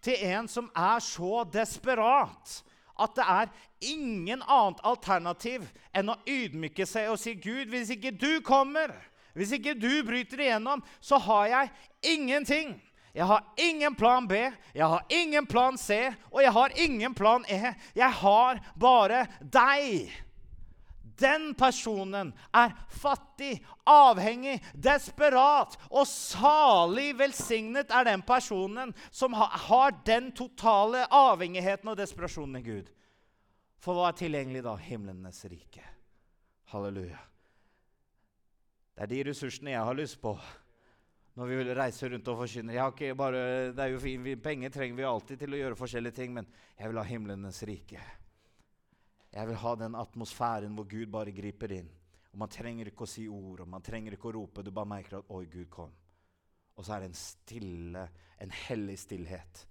til 0.04 0.20
en 0.28 0.48
som 0.50 0.70
er 0.76 1.02
så 1.02 1.42
desperat 1.48 2.60
at 2.94 3.16
det 3.16 3.24
er 3.26 3.52
ingen 3.84 4.42
annet 4.46 4.82
alternativ 4.86 5.66
enn 5.96 6.12
å 6.12 6.20
ydmyke 6.30 6.86
seg 6.86 7.10
og 7.10 7.18
si, 7.20 7.34
'Gud, 7.34 7.72
hvis 7.72 7.90
ikke 7.96 8.14
du 8.14 8.40
kommer, 8.44 8.94
hvis 9.34 9.56
ikke 9.56 9.74
du 9.74 10.04
bryter 10.06 10.44
igjennom, 10.46 10.84
så 11.00 11.18
har 11.18 11.46
jeg 11.46 11.72
ingenting.' 12.14 12.76
Jeg 13.14 13.28
har 13.30 13.44
ingen 13.62 13.94
plan 13.94 14.26
B, 14.26 14.32
jeg 14.74 14.86
har 14.90 15.04
ingen 15.08 15.46
plan 15.46 15.76
C, 15.78 16.10
og 16.32 16.40
jeg 16.42 16.50
har 16.50 16.72
ingen 16.74 17.14
plan 17.14 17.44
E. 17.46 17.70
Jeg 17.94 18.10
har 18.10 18.58
bare 18.74 19.28
deg. 19.38 20.10
Den 21.20 21.52
personen 21.58 22.32
er 22.54 22.74
fattig, 22.90 23.58
avhengig, 23.86 24.58
desperat. 24.74 25.76
Og 25.90 26.08
salig 26.10 27.12
velsignet 27.18 27.92
er 27.94 28.08
den 28.08 28.24
personen 28.26 28.94
som 29.10 29.36
har 29.38 29.94
den 30.06 30.32
totale 30.36 31.06
avhengigheten 31.10 31.92
og 31.92 32.00
desperasjonen 32.00 32.60
i 32.60 32.66
Gud. 32.66 32.90
For 33.84 33.96
hva 33.96 34.10
er 34.10 34.18
tilgjengelig 34.18 34.64
da? 34.64 34.74
Himlenes 34.80 35.44
rike. 35.50 35.84
Halleluja. 36.72 37.20
Det 38.94 39.04
er 39.04 39.10
de 39.10 39.24
ressursene 39.28 39.74
jeg 39.74 39.86
har 39.86 39.98
lyst 39.98 40.20
på 40.22 40.36
når 41.34 41.48
vi 41.50 41.56
vil 41.58 41.72
reise 41.74 42.06
rundt 42.06 42.28
og 42.30 42.36
forkynne. 42.44 42.72
det 42.72 43.82
er 43.82 43.88
jo 43.90 43.98
fint, 43.98 44.42
Penger 44.42 44.70
trenger 44.70 44.96
vi 44.96 45.02
alltid 45.02 45.38
til 45.38 45.54
å 45.54 45.58
gjøre 45.58 45.78
forskjellige 45.78 46.14
ting, 46.14 46.34
men 46.34 46.46
jeg 46.78 46.88
vil 46.88 47.00
ha 47.00 47.04
himlenes 47.08 47.62
rike. 47.66 47.98
Jeg 49.34 49.48
vil 49.50 49.58
ha 49.58 49.74
den 49.74 49.96
atmosfæren 49.98 50.76
hvor 50.78 50.86
Gud 50.86 51.10
bare 51.10 51.34
griper 51.34 51.72
inn. 51.74 51.90
Og 52.32 52.38
Man 52.38 52.50
trenger 52.50 52.90
ikke 52.90 53.06
å 53.06 53.10
si 53.10 53.28
ord, 53.30 53.62
og 53.62 53.68
man 53.70 53.82
trenger 53.82 54.14
ikke 54.14 54.30
å 54.30 54.34
rope. 54.36 54.62
Du 54.62 54.70
bare 54.70 54.90
merker 54.90 55.18
at 55.18 55.30
'Oi, 55.30 55.44
Gud 55.46 55.68
kom'. 55.70 55.94
Og 56.76 56.84
så 56.84 56.94
er 56.94 57.00
det 57.00 57.08
en 57.10 57.14
stille, 57.18 58.08
en 58.38 58.50
hellig 58.50 58.98
stillhet. 58.98 59.66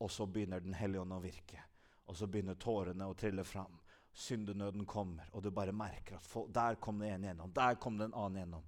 Og 0.00 0.10
så 0.10 0.26
begynner 0.26 0.60
Den 0.60 0.74
hellige 0.74 1.00
ånd 1.00 1.12
å 1.12 1.20
virke. 1.20 1.62
Og 2.06 2.16
så 2.16 2.26
begynner 2.26 2.54
tårene 2.54 3.06
å 3.06 3.14
trille 3.14 3.44
fram. 3.44 3.80
Syndenøden 4.12 4.86
kommer, 4.86 5.28
og 5.32 5.42
du 5.42 5.50
bare 5.50 5.72
merker 5.72 6.16
at 6.16 6.22
folk, 6.22 6.54
der 6.54 6.74
kom 6.74 6.98
det 6.98 7.10
en 7.10 7.24
gjennom. 7.24 7.52
Der 7.52 7.74
kom 7.74 7.98
det 7.98 8.04
en 8.04 8.14
annen 8.14 8.38
gjennom. 8.38 8.62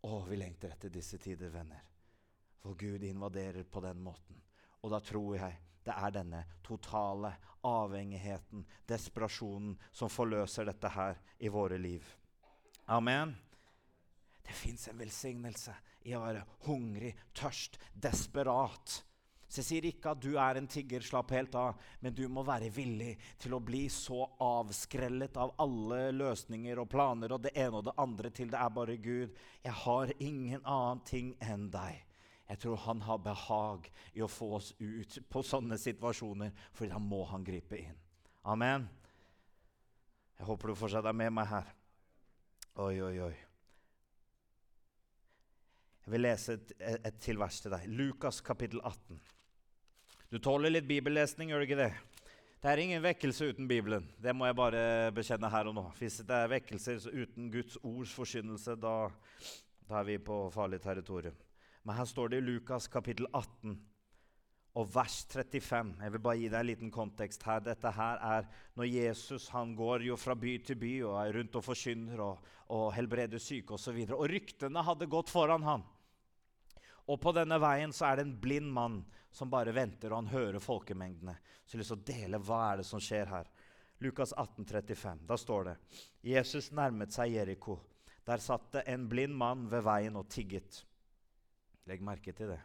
Å, 0.00 0.24
vi 0.28 0.36
lengter 0.36 0.70
etter 0.70 0.88
disse 0.88 1.18
tider, 1.18 1.50
venner. 1.50 1.82
For 2.62 2.74
Gud 2.74 3.02
invaderer 3.02 3.64
på 3.64 3.80
den 3.80 4.00
måten. 4.00 4.40
Og 4.82 4.90
da 4.90 5.00
tror 5.00 5.36
jeg 5.36 5.58
det 5.84 5.94
er 5.94 6.14
denne 6.14 6.44
totale 6.64 7.32
avhengigheten, 7.66 8.64
desperasjonen, 8.88 9.76
som 9.92 10.10
forløser 10.12 10.68
dette 10.68 10.92
her 10.94 11.18
i 11.38 11.50
våre 11.52 11.78
liv. 11.78 12.06
Amen. 12.86 13.34
Det 14.42 14.54
fins 14.56 14.88
en 14.88 14.98
velsignelse 14.98 15.74
i 16.08 16.14
å 16.16 16.22
være 16.24 16.46
hungrig, 16.64 17.12
tørst, 17.36 17.76
desperat. 17.92 19.02
Så 19.48 19.62
jeg 19.62 19.66
sier 19.66 19.86
ikke 19.88 20.12
at 20.12 20.20
du 20.20 20.34
er 20.40 20.58
en 20.60 20.68
tigger, 20.68 21.04
slapp 21.04 21.32
helt 21.32 21.54
av, 21.56 21.78
men 22.04 22.16
du 22.16 22.26
må 22.28 22.44
være 22.44 22.68
villig 22.72 23.14
til 23.40 23.56
å 23.56 23.62
bli 23.64 23.86
så 23.92 24.26
avskrellet 24.44 25.36
av 25.40 25.54
alle 25.64 26.10
løsninger 26.16 26.80
og 26.80 26.90
planer 26.92 27.32
og 27.32 27.46
det 27.46 27.54
ene 27.56 27.80
og 27.80 27.86
det 27.88 27.96
andre 28.00 28.32
til 28.36 28.52
det 28.52 28.60
er 28.60 28.74
bare 28.76 28.98
Gud. 29.00 29.38
Jeg 29.64 29.76
har 29.84 30.12
ingen 30.18 30.60
annen 30.64 31.00
ting 31.08 31.32
enn 31.40 31.70
deg. 31.72 32.07
Jeg 32.48 32.62
tror 32.62 32.80
han 32.86 33.02
har 33.04 33.18
behag 33.20 33.90
i 34.16 34.22
å 34.24 34.30
få 34.30 34.54
oss 34.56 34.70
ut 34.80 35.18
på 35.28 35.42
sånne 35.44 35.76
situasjoner, 35.80 36.54
for 36.72 36.88
da 36.88 37.00
må 37.02 37.20
han 37.28 37.44
gripe 37.44 37.76
inn. 37.76 37.98
Amen. 38.48 38.86
Jeg 40.38 40.46
håper 40.48 40.70
du 40.70 40.78
fortsatt 40.78 41.08
er 41.10 41.16
med 41.16 41.34
meg 41.36 41.50
her. 41.50 41.68
Oi, 42.78 42.94
oi, 43.04 43.14
oi. 43.26 43.34
Jeg 46.06 46.14
vil 46.14 46.24
lese 46.24 46.54
et, 46.56 46.70
et 47.10 47.18
til 47.20 47.36
vers 47.36 47.58
til 47.60 47.74
deg. 47.74 47.88
Lukas 47.98 48.38
kapittel 48.40 48.80
18. 48.80 49.18
Du 50.32 50.38
tåler 50.40 50.72
litt 50.72 50.86
bibellesning, 50.88 51.50
gjør 51.52 51.60
du 51.60 51.66
ikke 51.66 51.82
det? 51.82 51.90
Det 52.58 52.70
er 52.70 52.80
ingen 52.82 53.04
vekkelse 53.04 53.50
uten 53.52 53.68
Bibelen. 53.68 54.06
Det 54.18 54.32
må 54.34 54.48
jeg 54.48 54.56
bare 54.58 54.80
bekjenne 55.14 55.50
her 55.52 55.68
og 55.68 55.76
nå. 55.76 55.84
Hvis 55.98 56.22
det 56.26 56.38
er 56.38 56.50
vekkelser 56.54 57.04
uten 57.12 57.52
Guds 57.52 57.76
ords 57.84 58.14
forkynnelse, 58.16 58.78
da, 58.80 58.94
da 59.84 60.00
er 60.00 60.08
vi 60.08 60.16
på 60.22 60.40
farlig 60.54 60.80
territorium. 60.82 61.36
Men 61.82 61.96
her 61.98 62.08
står 62.08 62.32
det 62.32 62.40
i 62.42 62.46
Lukas 62.48 62.88
kapittel 62.90 63.28
18 63.32 63.76
og 64.78 64.90
vers 64.94 65.18
35. 65.32 65.94
Jeg 66.02 66.14
vil 66.14 66.22
bare 66.22 66.38
gi 66.38 66.48
deg 66.52 66.60
en 66.60 66.68
liten 66.68 66.90
kontekst 66.94 67.42
her. 67.48 67.62
Dette 67.66 67.90
her 67.94 68.20
er 68.22 68.48
når 68.78 68.90
Jesus 68.92 69.48
han 69.54 69.74
går 69.78 70.04
jo 70.06 70.18
fra 70.20 70.36
by 70.38 70.54
til 70.66 70.78
by 70.78 70.92
og 71.08 71.16
er 71.22 71.38
rundt 71.38 71.58
og 71.58 71.64
forkynner 71.66 72.22
og, 72.22 72.50
og 72.74 72.90
helbreder 72.94 73.42
syke 73.42 73.74
osv. 73.74 73.96
Og, 74.04 74.12
så 74.12 74.18
og 74.18 74.28
ryktene 74.30 74.84
hadde 74.86 75.10
gått 75.10 75.32
foran 75.32 75.66
ham. 75.66 75.86
Og 77.08 77.16
på 77.20 77.32
denne 77.32 77.56
veien 77.62 77.94
så 77.96 78.10
er 78.10 78.18
det 78.18 78.26
en 78.28 78.36
blind 78.38 78.68
mann 78.70 79.00
som 79.32 79.50
bare 79.50 79.72
venter, 79.72 80.12
og 80.12 80.22
han 80.22 80.32
hører 80.32 80.60
folkemengdene. 80.60 81.34
Så 81.64 81.74
jeg 81.74 81.78
har 81.78 81.82
lyst 81.82 81.94
til 81.94 81.98
å 81.98 82.08
dele 82.10 82.40
hva 82.44 82.60
er 82.68 82.80
det 82.80 82.88
som 82.88 83.02
skjer 83.02 83.30
her. 83.32 83.48
Lukas 84.04 84.34
18, 84.36 84.66
35. 84.68 85.24
Da 85.26 85.38
står 85.40 85.64
det 85.70 85.76
Jesus 86.22 86.70
nærmet 86.76 87.14
seg 87.14 87.32
Jeriko. 87.34 87.80
Der 88.28 88.42
satt 88.44 88.70
det 88.76 88.84
en 88.92 89.08
blind 89.08 89.34
mann 89.34 89.66
ved 89.72 89.82
veien 89.88 90.18
og 90.20 90.28
tigget. 90.30 90.84
Legg 91.88 92.04
merke 92.04 92.34
til 92.36 92.52
det. 92.52 92.60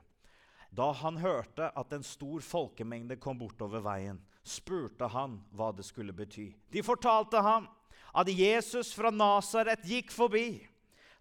Da 0.74 0.90
han 1.00 1.20
hørte 1.22 1.70
at 1.78 1.94
en 1.94 2.04
stor 2.04 2.42
folkemengde 2.44 3.20
kom 3.22 3.38
bortover 3.40 3.84
veien, 3.86 4.18
spurte 4.44 5.08
han 5.14 5.38
hva 5.56 5.70
det 5.76 5.86
skulle 5.88 6.16
bety. 6.16 6.50
De 6.74 6.84
fortalte 6.84 7.40
ham 7.46 7.70
at 8.14 8.30
Jesus 8.30 8.92
fra 8.94 9.14
Nasaret 9.14 9.86
gikk 9.88 10.12
forbi. 10.12 10.66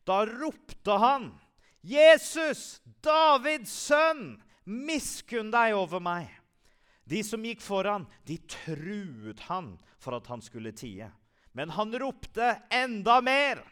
Da 0.08 0.24
ropte 0.26 0.98
han, 0.98 1.30
'Jesus, 1.82 2.80
Davids 3.02 3.70
sønn, 3.70 4.40
miskunn 4.64 5.50
deg 5.52 5.74
over 5.74 6.00
meg.' 6.00 6.30
De 7.06 7.22
som 7.26 7.42
gikk 7.44 7.60
foran, 7.60 8.06
de 8.24 8.38
truet 8.46 9.40
han 9.50 9.74
for 9.98 10.16
at 10.16 10.26
han 10.30 10.40
skulle 10.40 10.72
tie. 10.72 11.10
Men 11.52 11.70
han 11.74 11.92
ropte 11.98 12.54
enda 12.70 13.20
mer. 13.20 13.62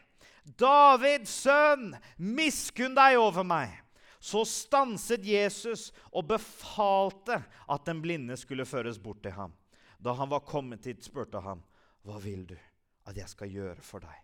'Davids 0.45 1.31
sønn, 1.43 1.95
miskunn 2.17 2.95
deg 2.95 3.17
over 3.17 3.43
meg.' 3.43 3.80
Så 4.21 4.43
stanset 4.45 5.25
Jesus 5.25 5.87
og 6.13 6.27
befalte 6.29 7.39
at 7.41 7.85
den 7.89 8.03
blinde 8.03 8.37
skulle 8.37 8.67
føres 8.69 8.99
bort 9.01 9.23
til 9.25 9.33
ham. 9.33 9.55
Da 9.97 10.13
han 10.13 10.29
var 10.29 10.45
kommet 10.45 10.85
hit, 10.85 11.01
spurte 11.05 11.41
han, 11.41 11.63
'Hva 12.05 12.19
vil 12.21 12.45
du 12.45 12.57
at 13.05 13.17
jeg 13.17 13.29
skal 13.29 13.49
gjøre 13.49 13.81
for 13.81 13.99
deg?' 13.99 14.21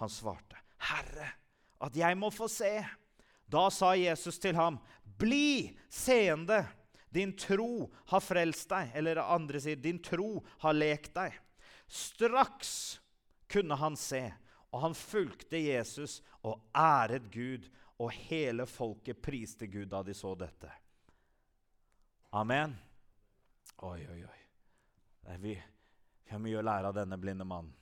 Han 0.00 0.08
svarte, 0.08 0.56
'Herre, 0.78 1.32
at 1.80 1.96
jeg 1.96 2.18
må 2.18 2.30
få 2.30 2.48
se.' 2.48 2.84
Da 3.48 3.68
sa 3.70 3.94
Jesus 3.96 4.38
til 4.38 4.54
ham, 4.54 4.78
'Bli 5.18 5.76
seende. 5.88 6.68
Din 7.12 7.36
tro 7.36 7.90
har 8.06 8.20
frelst 8.20 8.68
deg.' 8.68 8.92
Eller 8.94 9.22
andre 9.22 9.60
sier, 9.60 9.76
'Din 9.76 10.02
tro 10.02 10.44
har 10.58 10.72
lekt 10.72 11.14
deg.' 11.14 11.40
Straks 11.88 13.00
kunne 13.48 13.76
han 13.76 13.96
se, 13.96 14.32
og 14.70 14.80
han 14.80 14.94
fulgte 14.94 15.58
Jesus 15.58 16.22
og 16.42 16.60
æret 16.76 17.32
Gud 17.32 17.66
og 18.00 18.14
hele 18.16 18.64
folket 18.66 19.20
priste 19.20 19.68
Gud 19.68 19.90
da 19.92 20.00
de 20.02 20.14
så 20.16 20.32
dette. 20.38 20.70
Amen. 22.32 22.72
Oi, 23.84 24.00
oi, 24.08 24.22
oi. 24.24 24.38
Vi, 25.40 25.52
vi 26.24 26.32
har 26.32 26.40
mye 26.40 26.60
å 26.60 26.64
lære 26.64 26.90
av 26.90 26.96
denne 26.96 27.18
blinde 27.20 27.44
mannen. 27.44 27.74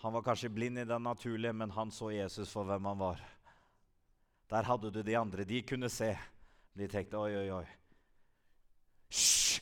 Han 0.00 0.14
var 0.16 0.24
kanskje 0.24 0.48
blind 0.48 0.80
i 0.80 0.86
det 0.88 0.96
naturlige, 0.98 1.52
men 1.52 1.74
han 1.76 1.92
så 1.92 2.08
Jesus 2.14 2.48
for 2.48 2.64
hvem 2.64 2.86
han 2.88 2.98
var. 3.02 3.20
Der 4.48 4.64
hadde 4.64 4.88
du 4.90 5.02
de 5.04 5.18
andre. 5.18 5.44
De 5.44 5.60
kunne 5.62 5.90
se. 5.92 6.14
De 6.72 6.88
tenkte 6.88 7.20
oi, 7.20 7.34
oi, 7.42 7.50
oi. 7.60 7.66
Hysj! 9.12 9.60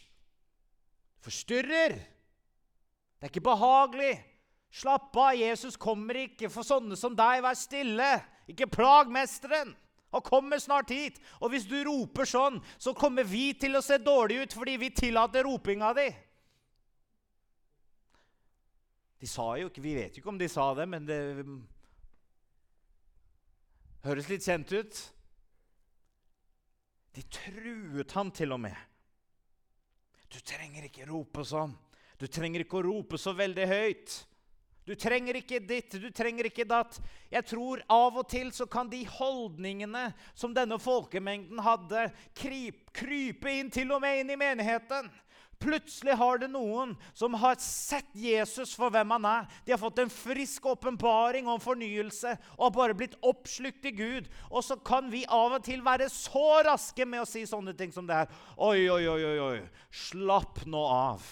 Forstyrrer! 1.27 1.99
Det 3.19 3.27
er 3.27 3.33
ikke 3.33 3.49
behagelig. 3.51 4.15
Slapp 4.71 5.17
av, 5.19 5.35
Jesus 5.35 5.75
kommer 5.81 6.23
ikke 6.23 6.53
for 6.53 6.63
sånne 6.63 6.95
som 6.97 7.19
deg. 7.19 7.43
Vær 7.43 7.59
stille. 7.59 8.13
Ikke 8.49 8.69
plag 8.71 9.11
mesteren. 9.13 9.75
Han 10.11 10.25
kommer 10.25 10.59
snart 10.59 10.91
hit. 10.91 11.19
Og 11.43 11.53
hvis 11.53 11.67
du 11.69 11.77
roper 11.85 12.29
sånn, 12.29 12.57
så 12.81 12.95
kommer 12.97 13.27
vi 13.29 13.53
til 13.61 13.77
å 13.77 13.85
se 13.85 13.99
dårlig 14.01 14.41
ut 14.45 14.57
fordi 14.57 14.79
vi 14.81 14.95
tillater 14.97 15.45
ropinga 15.45 15.93
di. 15.99 16.09
De 19.19 19.27
sa 19.27 19.51
jo 19.59 19.69
ikke 19.69 19.83
Vi 19.83 19.97
vet 19.99 20.15
jo 20.15 20.23
ikke 20.23 20.31
om 20.31 20.41
de 20.41 20.49
sa 20.49 20.71
det, 20.79 20.87
men 20.89 21.07
det 21.09 21.21
høres 24.07 24.29
litt 24.31 24.47
kjent 24.47 24.73
ut. 24.73 25.01
De 27.19 27.25
truet 27.35 28.15
han 28.15 28.31
til 28.31 28.55
og 28.55 28.63
med. 28.63 28.77
Du 30.29 30.39
trenger 30.45 30.87
ikke 30.87 31.09
rope 31.09 31.45
sånn. 31.45 31.75
Du 32.19 32.27
trenger 32.31 32.63
ikke 32.63 32.81
å 32.81 32.87
rope 32.87 33.19
så 33.21 33.35
veldig 33.37 33.67
høyt. 33.69 34.15
Du 34.89 34.95
trenger 34.97 35.37
ikke 35.37 35.61
ditt, 35.61 35.99
du 36.01 36.09
trenger 36.17 36.49
ikke 36.49 36.65
datt. 36.65 36.97
Jeg 37.29 37.45
tror 37.51 37.83
av 37.93 38.17
og 38.23 38.29
til 38.33 38.49
så 38.57 38.65
kan 38.71 38.89
de 38.89 39.03
holdningene 39.05 40.07
som 40.33 40.55
denne 40.57 40.79
folkemengden 40.81 41.61
hadde, 41.61 42.07
krype 42.33 43.53
inn 43.53 43.69
til 43.69 43.93
og 43.93 44.01
med 44.01 44.23
inn 44.23 44.33
i 44.33 44.39
menigheten. 44.41 45.11
Plutselig 45.59 46.15
har 46.15 46.39
det 46.39 46.49
noen 46.53 46.93
som 47.19 47.35
har 47.43 47.59
sett 47.61 48.09
Jesus 48.15 48.73
for 48.79 48.95
hvem 48.95 49.11
han 49.17 49.27
er. 49.27 49.49
De 49.67 49.75
har 49.75 49.81
fått 49.83 49.99
en 49.99 50.13
frisk 50.13 50.69
åpenbaring 50.71 51.51
en 51.51 51.61
fornyelse 51.61 52.37
og 52.55 52.63
har 52.63 52.77
bare 52.77 52.97
blitt 52.97 53.17
oppslukt 53.27 53.89
i 53.91 53.93
Gud. 53.99 54.31
Og 54.49 54.63
så 54.65 54.79
kan 54.79 55.11
vi 55.11 55.25
av 55.27 55.59
og 55.59 55.67
til 55.67 55.83
være 55.85 56.07
så 56.15 56.63
raske 56.65 57.05
med 57.05 57.25
å 57.25 57.29
si 57.29 57.43
sånne 57.51 57.75
ting 57.77 57.93
som 57.93 58.07
det 58.07 58.23
her. 58.23 58.33
Oi, 58.55 58.87
oi, 58.87 59.03
oi, 59.11 59.21
oi, 59.33 59.37
oi. 59.51 59.59
Slapp 60.07 60.63
nå 60.71 60.85
av. 60.95 61.27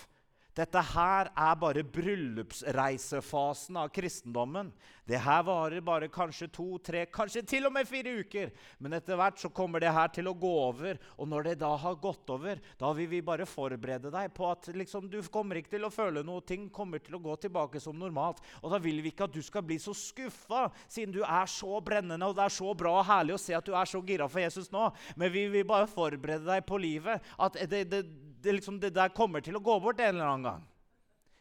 Dette 0.57 0.81
her 0.95 1.29
er 1.37 1.57
bare 1.61 1.83
bryllupsreisefasen 1.85 3.77
av 3.77 3.91
kristendommen. 3.93 4.71
Det 5.07 5.19
her 5.21 5.43
varer 5.47 5.83
bare 5.85 6.09
kanskje 6.11 6.49
to, 6.51 6.79
tre, 6.83 7.05
kanskje 7.13 7.43
til 7.47 7.69
og 7.69 7.75
med 7.77 7.87
fire 7.87 8.15
uker. 8.25 8.55
Men 8.81 8.97
etter 8.97 9.19
hvert 9.21 9.39
så 9.39 9.51
kommer 9.55 9.85
det 9.85 9.93
her 9.93 10.09
til 10.15 10.31
å 10.31 10.35
gå 10.35 10.53
over. 10.65 10.97
Og 11.21 11.29
når 11.29 11.51
det 11.51 11.55
da 11.61 11.75
har 11.79 11.99
gått 12.01 12.33
over, 12.33 12.63
da 12.81 12.91
vil 12.97 13.11
vi 13.13 13.21
bare 13.27 13.47
forberede 13.47 14.11
deg 14.15 14.33
på 14.35 14.49
at 14.49 14.71
liksom, 14.73 15.11
du 15.13 15.21
kommer 15.31 15.61
ikke 15.61 15.77
til 15.77 15.87
å 15.87 15.93
føle 15.93 16.25
noe. 16.27 16.43
Ting 16.49 16.71
kommer 16.73 17.05
til 17.05 17.19
å 17.19 17.23
gå 17.23 17.37
tilbake 17.45 17.83
som 17.83 17.99
normalt. 18.01 18.41
Og 18.65 18.73
da 18.73 18.81
vil 18.83 19.03
vi 19.05 19.13
ikke 19.13 19.29
at 19.29 19.37
du 19.37 19.45
skal 19.45 19.63
bli 19.67 19.77
så 19.83 19.93
skuffa, 19.95 20.71
siden 20.89 21.15
du 21.15 21.21
er 21.21 21.53
så 21.53 21.83
brennende, 21.85 22.27
og 22.27 22.39
det 22.39 22.47
er 22.49 22.57
så 22.57 22.73
bra 22.73 22.97
og 23.03 23.07
herlig 23.11 23.37
å 23.37 23.43
se 23.45 23.55
at 23.55 23.69
du 23.69 23.77
er 23.77 23.93
så 23.93 24.01
gira 24.09 24.27
for 24.33 24.41
Jesus 24.43 24.73
nå. 24.73 24.89
Men 25.21 25.37
vi 25.37 25.47
vil 25.53 25.69
bare 25.69 25.91
forberede 25.91 26.49
deg 26.49 26.65
på 26.67 26.81
livet. 26.81 27.35
At 27.37 27.61
det, 27.69 27.85
det, 27.93 28.07
det, 28.47 28.53
liksom, 28.61 28.79
det 28.81 28.93
der 28.95 29.11
kommer 29.15 29.43
til 29.43 29.59
å 29.59 29.63
gå 29.63 29.75
bort 29.83 30.01
en 30.01 30.15
eller 30.15 30.31
annen 30.31 30.47
gang. 30.47 30.65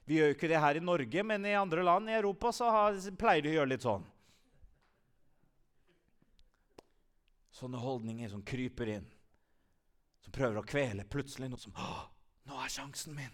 Vi 0.06 0.18
gjør 0.18 0.32
jo 0.32 0.36
ikke 0.36 0.50
det 0.50 0.62
her 0.62 0.78
i 0.78 0.84
Norge, 0.86 1.24
men 1.26 1.46
i 1.46 1.56
andre 1.58 1.86
land 1.86 2.10
i 2.10 2.18
Europa 2.18 2.52
så 2.54 2.70
har, 2.74 2.98
pleier 3.18 3.46
de 3.46 3.54
å 3.54 3.56
gjøre 3.60 3.72
litt 3.72 3.86
sånn. 3.86 4.06
Sånne 7.56 7.80
holdninger 7.82 8.30
som 8.34 8.44
kryper 8.46 8.92
inn, 8.98 9.08
som 10.26 10.34
prøver 10.36 10.60
å 10.60 10.66
kvele. 10.68 11.08
Plutselig 11.10 11.50
noe 11.50 11.62
som 11.62 11.74
nå 12.46 12.62
er 12.62 12.70
sjansen 12.70 13.16
min! 13.18 13.34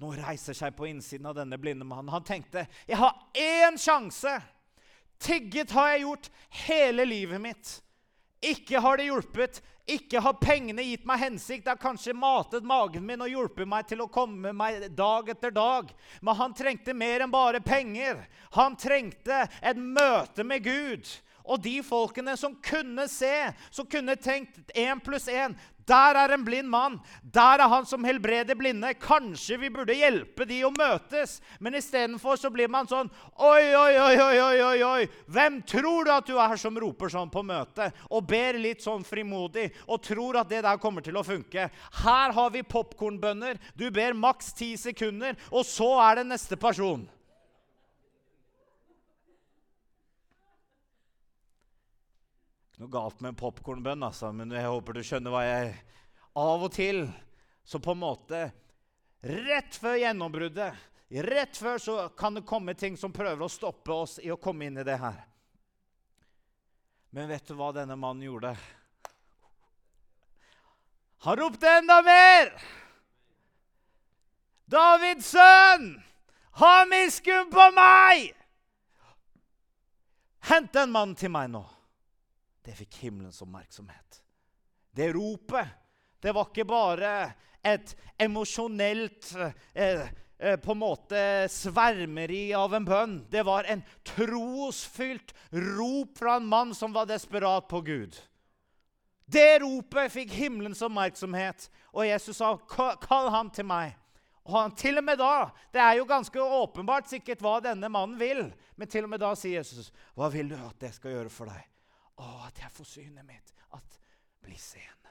Nå 0.00 0.10
reiser 0.18 0.56
seg 0.56 0.74
på 0.76 0.88
innsiden 0.90 1.28
av 1.30 1.36
denne 1.38 1.58
blinde 1.60 1.86
mannen. 1.86 2.12
Han 2.12 2.24
tenkte, 2.24 2.66
'Jeg 2.86 2.98
har 2.98 3.14
én 3.34 3.78
sjanse!' 3.78 4.42
Tigget 5.18 5.70
har 5.70 5.92
jeg 5.92 6.02
gjort 6.02 6.30
hele 6.66 7.04
livet 7.04 7.40
mitt. 7.40 7.82
Ikke 8.42 8.80
har 8.80 8.96
det 8.96 9.06
hjulpet. 9.06 9.62
Ikke 9.84 10.20
har 10.24 10.38
pengene 10.40 10.82
gitt 10.86 11.04
meg 11.04 11.20
hensikt. 11.20 11.66
Det 11.66 11.74
har 11.74 11.80
kanskje 11.80 12.14
matet 12.16 12.64
magen 12.64 13.04
min 13.04 13.20
og 13.20 13.28
hjulpet 13.28 13.68
meg 13.68 13.84
til 13.90 14.00
å 14.00 14.08
komme 14.08 14.54
meg 14.56 14.86
dag 14.96 15.28
etter 15.34 15.52
dag. 15.52 15.90
Men 16.24 16.38
han 16.38 16.56
trengte 16.56 16.94
mer 16.96 17.20
enn 17.20 17.32
bare 17.34 17.60
penger. 17.60 18.22
Han 18.56 18.78
trengte 18.80 19.42
et 19.60 19.76
møte 19.76 20.46
med 20.46 20.64
Gud. 20.64 21.10
Og 21.44 21.60
de 21.60 21.76
folkene 21.84 22.36
som 22.40 22.54
kunne 22.64 23.04
se, 23.12 23.34
som 23.70 23.88
kunne 23.90 24.16
tenkt 24.16 24.72
én 24.72 25.00
pluss 25.04 25.28
én 25.28 25.56
der 25.86 26.16
er 26.16 26.32
en 26.32 26.44
blind 26.44 26.68
mann. 26.68 26.98
Der 27.22 27.60
er 27.60 27.68
han 27.68 27.86
som 27.86 28.04
helbreder 28.04 28.56
blinde. 28.56 28.94
Kanskje 29.00 29.58
vi 29.60 29.70
burde 29.72 29.96
hjelpe 29.96 30.46
de 30.48 30.62
å 30.64 30.72
møtes. 30.72 31.40
Men 31.60 31.76
istedenfor 31.76 32.38
så 32.40 32.50
blir 32.52 32.70
man 32.72 32.88
sånn 32.88 33.10
Oi, 33.34 33.74
oi, 33.76 33.92
oi, 34.00 34.14
oi, 34.22 34.60
oi, 34.64 34.78
oi. 34.84 35.08
Hvem 35.28 35.60
tror 35.68 36.08
du 36.08 36.12
at 36.14 36.28
du 36.28 36.38
er 36.40 36.56
som 36.60 36.78
roper 36.80 37.12
sånn 37.12 37.32
på 37.32 37.44
møtet 37.44 37.96
og 38.08 38.24
ber 38.28 38.58
litt 38.60 38.84
sånn 38.84 39.04
frimodig 39.04 39.70
og 39.84 40.00
tror 40.04 40.40
at 40.40 40.48
det 40.48 40.62
der 40.64 40.80
kommer 40.80 41.04
til 41.04 41.18
å 41.20 41.26
funke? 41.26 41.68
Her 42.04 42.36
har 42.36 42.54
vi 42.54 42.64
popkornbønner. 42.64 43.60
Du 43.76 43.90
ber 43.92 44.16
maks 44.16 44.52
ti 44.56 44.74
sekunder, 44.80 45.36
og 45.52 45.66
så 45.68 45.90
er 46.06 46.22
det 46.22 46.30
neste 46.32 46.56
person. 46.60 47.04
Noe 52.84 52.92
galt 52.92 53.20
med 53.20 53.32
en 53.32 53.38
popkornbønn, 53.38 54.02
altså, 54.04 54.30
men 54.32 54.52
jeg 54.52 54.68
håper 54.68 54.96
du 54.96 55.04
skjønner 55.04 55.32
hva 55.32 55.44
jeg 55.46 55.72
Av 56.36 56.64
og 56.66 56.72
til 56.74 57.06
så 57.64 57.80
på 57.80 57.94
en 57.94 58.02
måte 58.02 58.40
Rett 59.24 59.76
før 59.80 59.96
gjennombruddet, 59.96 60.80
rett 61.24 61.56
før 61.56 61.78
så 61.80 61.94
kan 62.18 62.34
det 62.36 62.42
komme 62.44 62.74
ting 62.76 62.98
som 63.00 63.14
prøver 63.14 63.40
å 63.40 63.48
stoppe 63.48 63.94
oss 63.94 64.18
i 64.20 64.28
å 64.28 64.36
komme 64.36 64.66
inn 64.66 64.76
i 64.76 64.84
det 64.84 64.98
her. 65.00 65.22
Men 67.08 67.30
vet 67.32 67.48
du 67.48 67.54
hva 67.56 67.70
denne 67.72 67.96
mannen 67.96 68.26
gjorde? 68.26 68.52
Han 71.24 71.40
ropte 71.40 71.72
enda 71.78 72.02
mer! 72.04 72.52
Davids 74.68 75.32
sønn, 75.32 75.94
ha 76.60 76.74
miskunn 76.90 77.48
på 77.48 77.70
meg! 77.78 78.34
Hent 80.52 80.74
den 80.76 80.92
mannen 80.92 81.16
til 81.16 81.32
meg 81.32 81.48
nå 81.54 81.64
det 82.64 82.74
fikk 82.78 83.00
himmelens 83.04 83.42
oppmerksomhet. 83.44 84.20
Det 84.94 85.12
ropet, 85.12 85.68
det 86.20 86.32
var 86.32 86.48
ikke 86.48 86.64
bare 86.68 87.14
et 87.64 87.94
emosjonelt 88.20 89.32
eh, 89.74 90.04
eh, 90.38 90.56
på 90.60 90.72
en 90.72 90.80
måte 90.80 91.24
svermeri 91.52 92.52
av 92.56 92.76
en 92.76 92.86
bønn. 92.86 93.16
Det 93.30 93.42
var 93.44 93.68
en 93.68 93.82
trosfylt 94.06 95.34
rop 95.50 96.18
fra 96.18 96.38
en 96.38 96.48
mann 96.48 96.74
som 96.76 96.92
var 96.92 97.08
desperat 97.10 97.68
på 97.68 97.82
Gud. 97.84 98.16
Det 99.26 99.58
ropet 99.64 100.12
fikk 100.12 100.32
himmelens 100.36 100.82
oppmerksomhet, 100.84 101.68
og 101.92 102.06
Jesus 102.06 102.36
sa, 102.36 102.56
'Kall 102.56 103.30
han 103.32 103.50
til 103.50 103.64
meg'. 103.64 103.96
Og 104.44 104.52
han, 104.60 104.74
til 104.76 104.98
og 104.98 105.04
med 105.04 105.16
da, 105.16 105.50
Det 105.72 105.80
er 105.80 105.94
jo 105.96 106.04
ganske 106.04 106.40
åpenbart 106.40 107.08
sikkert 107.08 107.40
hva 107.40 107.60
denne 107.64 107.88
mannen 107.88 108.18
vil, 108.20 108.52
men 108.76 108.88
til 108.88 109.04
og 109.04 109.10
med 109.10 109.20
da 109.20 109.34
sier 109.34 109.62
Jesus, 109.62 109.92
'Hva 110.14 110.28
vil 110.32 110.48
du 110.48 110.54
at 110.54 110.82
jeg 110.82 110.94
skal 110.94 111.10
gjøre 111.10 111.30
for 111.30 111.44
deg?' 111.46 111.73
Å, 112.20 112.28
at 112.46 112.60
jeg 112.62 112.72
får 112.76 112.90
synet 112.90 113.26
mitt. 113.26 113.54
At 113.74 113.98
bli 114.44 114.56
sen. 114.60 115.08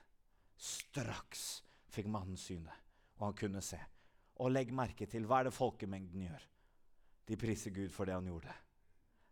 Straks 0.57 1.63
fikk 1.93 2.07
mannen 2.09 2.37
synet, 2.39 2.75
og 3.19 3.27
han 3.27 3.37
kunne 3.37 3.61
se. 3.65 3.79
Og 4.41 4.53
legg 4.53 4.71
merke 4.73 5.07
til 5.09 5.27
hva 5.27 5.41
er 5.41 5.49
det 5.49 5.55
folkemengden 5.55 6.25
gjør. 6.25 6.45
De 7.27 7.37
priser 7.39 7.73
Gud 7.75 7.91
for 7.93 8.07
det 8.07 8.15
han 8.15 8.27
gjorde. 8.27 8.53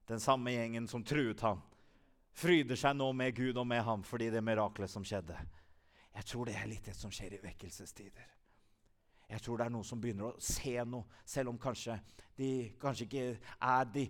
Den 0.08 0.20
samme 0.20 0.54
gjengen 0.54 0.88
som 0.92 1.04
truet 1.08 1.42
ham, 1.46 1.62
fryder 2.36 2.80
seg 2.80 2.96
nå 2.96 3.10
med 3.16 3.36
Gud 3.36 3.58
og 3.60 3.68
med 3.68 3.84
ham 3.84 4.04
fordi 4.08 4.30
det 4.32 4.44
miraklet 4.44 4.92
som 4.92 5.04
skjedde. 5.08 5.38
Jeg 6.12 6.28
tror 6.28 6.48
det 6.48 6.56
er 6.60 6.70
litt 6.70 6.88
det 6.88 6.96
som 6.96 7.12
skjer 7.14 7.38
i 7.38 7.42
vekkelsestider. 7.44 8.28
Jeg 9.32 9.42
tror 9.42 9.58
det 9.58 9.66
er 9.66 9.72
noen 9.72 9.88
som 9.88 10.02
begynner 10.02 10.28
å 10.28 10.44
se 10.44 10.74
noe, 10.84 11.08
selv 11.26 11.54
om 11.54 11.60
kanskje 11.62 11.96
de 12.42 12.72
kanskje 12.82 13.06
ikke 13.06 13.26
er 13.62 13.90
de, 13.94 14.06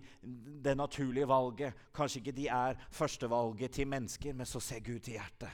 det 0.64 0.74
naturlige 0.76 1.28
valget. 1.28 1.74
Kanskje 1.94 2.22
ikke 2.22 2.36
de 2.36 2.46
er 2.48 2.78
førstevalget 2.90 3.74
til 3.76 3.90
mennesker, 3.92 4.34
men 4.34 4.48
så 4.48 4.60
ser 4.60 4.80
Gud 4.82 5.02
til 5.04 5.18
hjertet. 5.18 5.50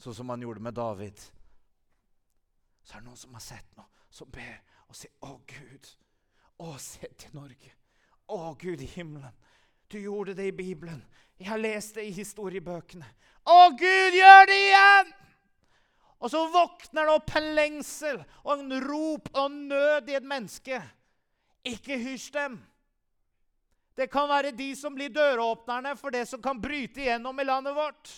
Sånn 0.00 0.16
som 0.16 0.32
han 0.32 0.42
gjorde 0.42 0.64
med 0.64 0.74
David. 0.74 1.20
Så 2.84 2.96
er 2.96 3.02
det 3.02 3.08
noen 3.08 3.20
som 3.20 3.36
har 3.36 3.44
sett 3.44 3.76
noe, 3.78 3.86
som 4.10 4.30
ber 4.32 4.62
og 4.88 4.96
sier, 4.96 5.12
'Å, 5.22 5.40
Gud, 5.46 5.90
å, 6.58 6.76
se 6.78 7.08
til 7.18 7.34
Norge. 7.34 7.72
Å, 8.28 8.54
Gud 8.58 8.80
i 8.80 8.86
himmelen. 8.86 9.34
Du 9.88 9.98
gjorde 9.98 10.34
det 10.34 10.48
i 10.48 10.56
Bibelen. 10.56 11.04
Jeg 11.38 11.48
har 11.48 11.58
lest 11.58 11.94
det 11.94 12.06
i 12.08 12.14
historiebøkene. 12.14 13.06
Å, 13.44 13.70
Gud, 13.70 14.18
gjør 14.18 14.46
det 14.50 14.60
igjen!' 14.68 15.14
Og 16.24 16.30
så 16.32 16.40
våkner 16.48 17.04
det 17.04 17.14
opp 17.18 17.34
en 17.36 17.50
lengsel 17.52 18.22
og 18.46 18.52
en 18.54 18.78
rop 18.80 19.26
og 19.34 19.42
en 19.44 19.58
nød 19.68 20.08
i 20.08 20.16
et 20.16 20.24
menneske. 20.24 20.78
Ikke 21.68 21.98
hysj 22.00 22.30
dem. 22.32 22.56
Det 23.94 24.08
kan 24.10 24.30
være 24.30 24.54
de 24.56 24.70
som 24.76 24.96
blir 24.96 25.12
døråpnerne 25.12 25.92
for 26.00 26.14
det 26.14 26.24
som 26.30 26.40
kan 26.42 26.60
bryte 26.60 27.02
igjennom 27.04 27.38
i 27.40 27.44
landet 27.44 27.76
vårt. 27.76 28.14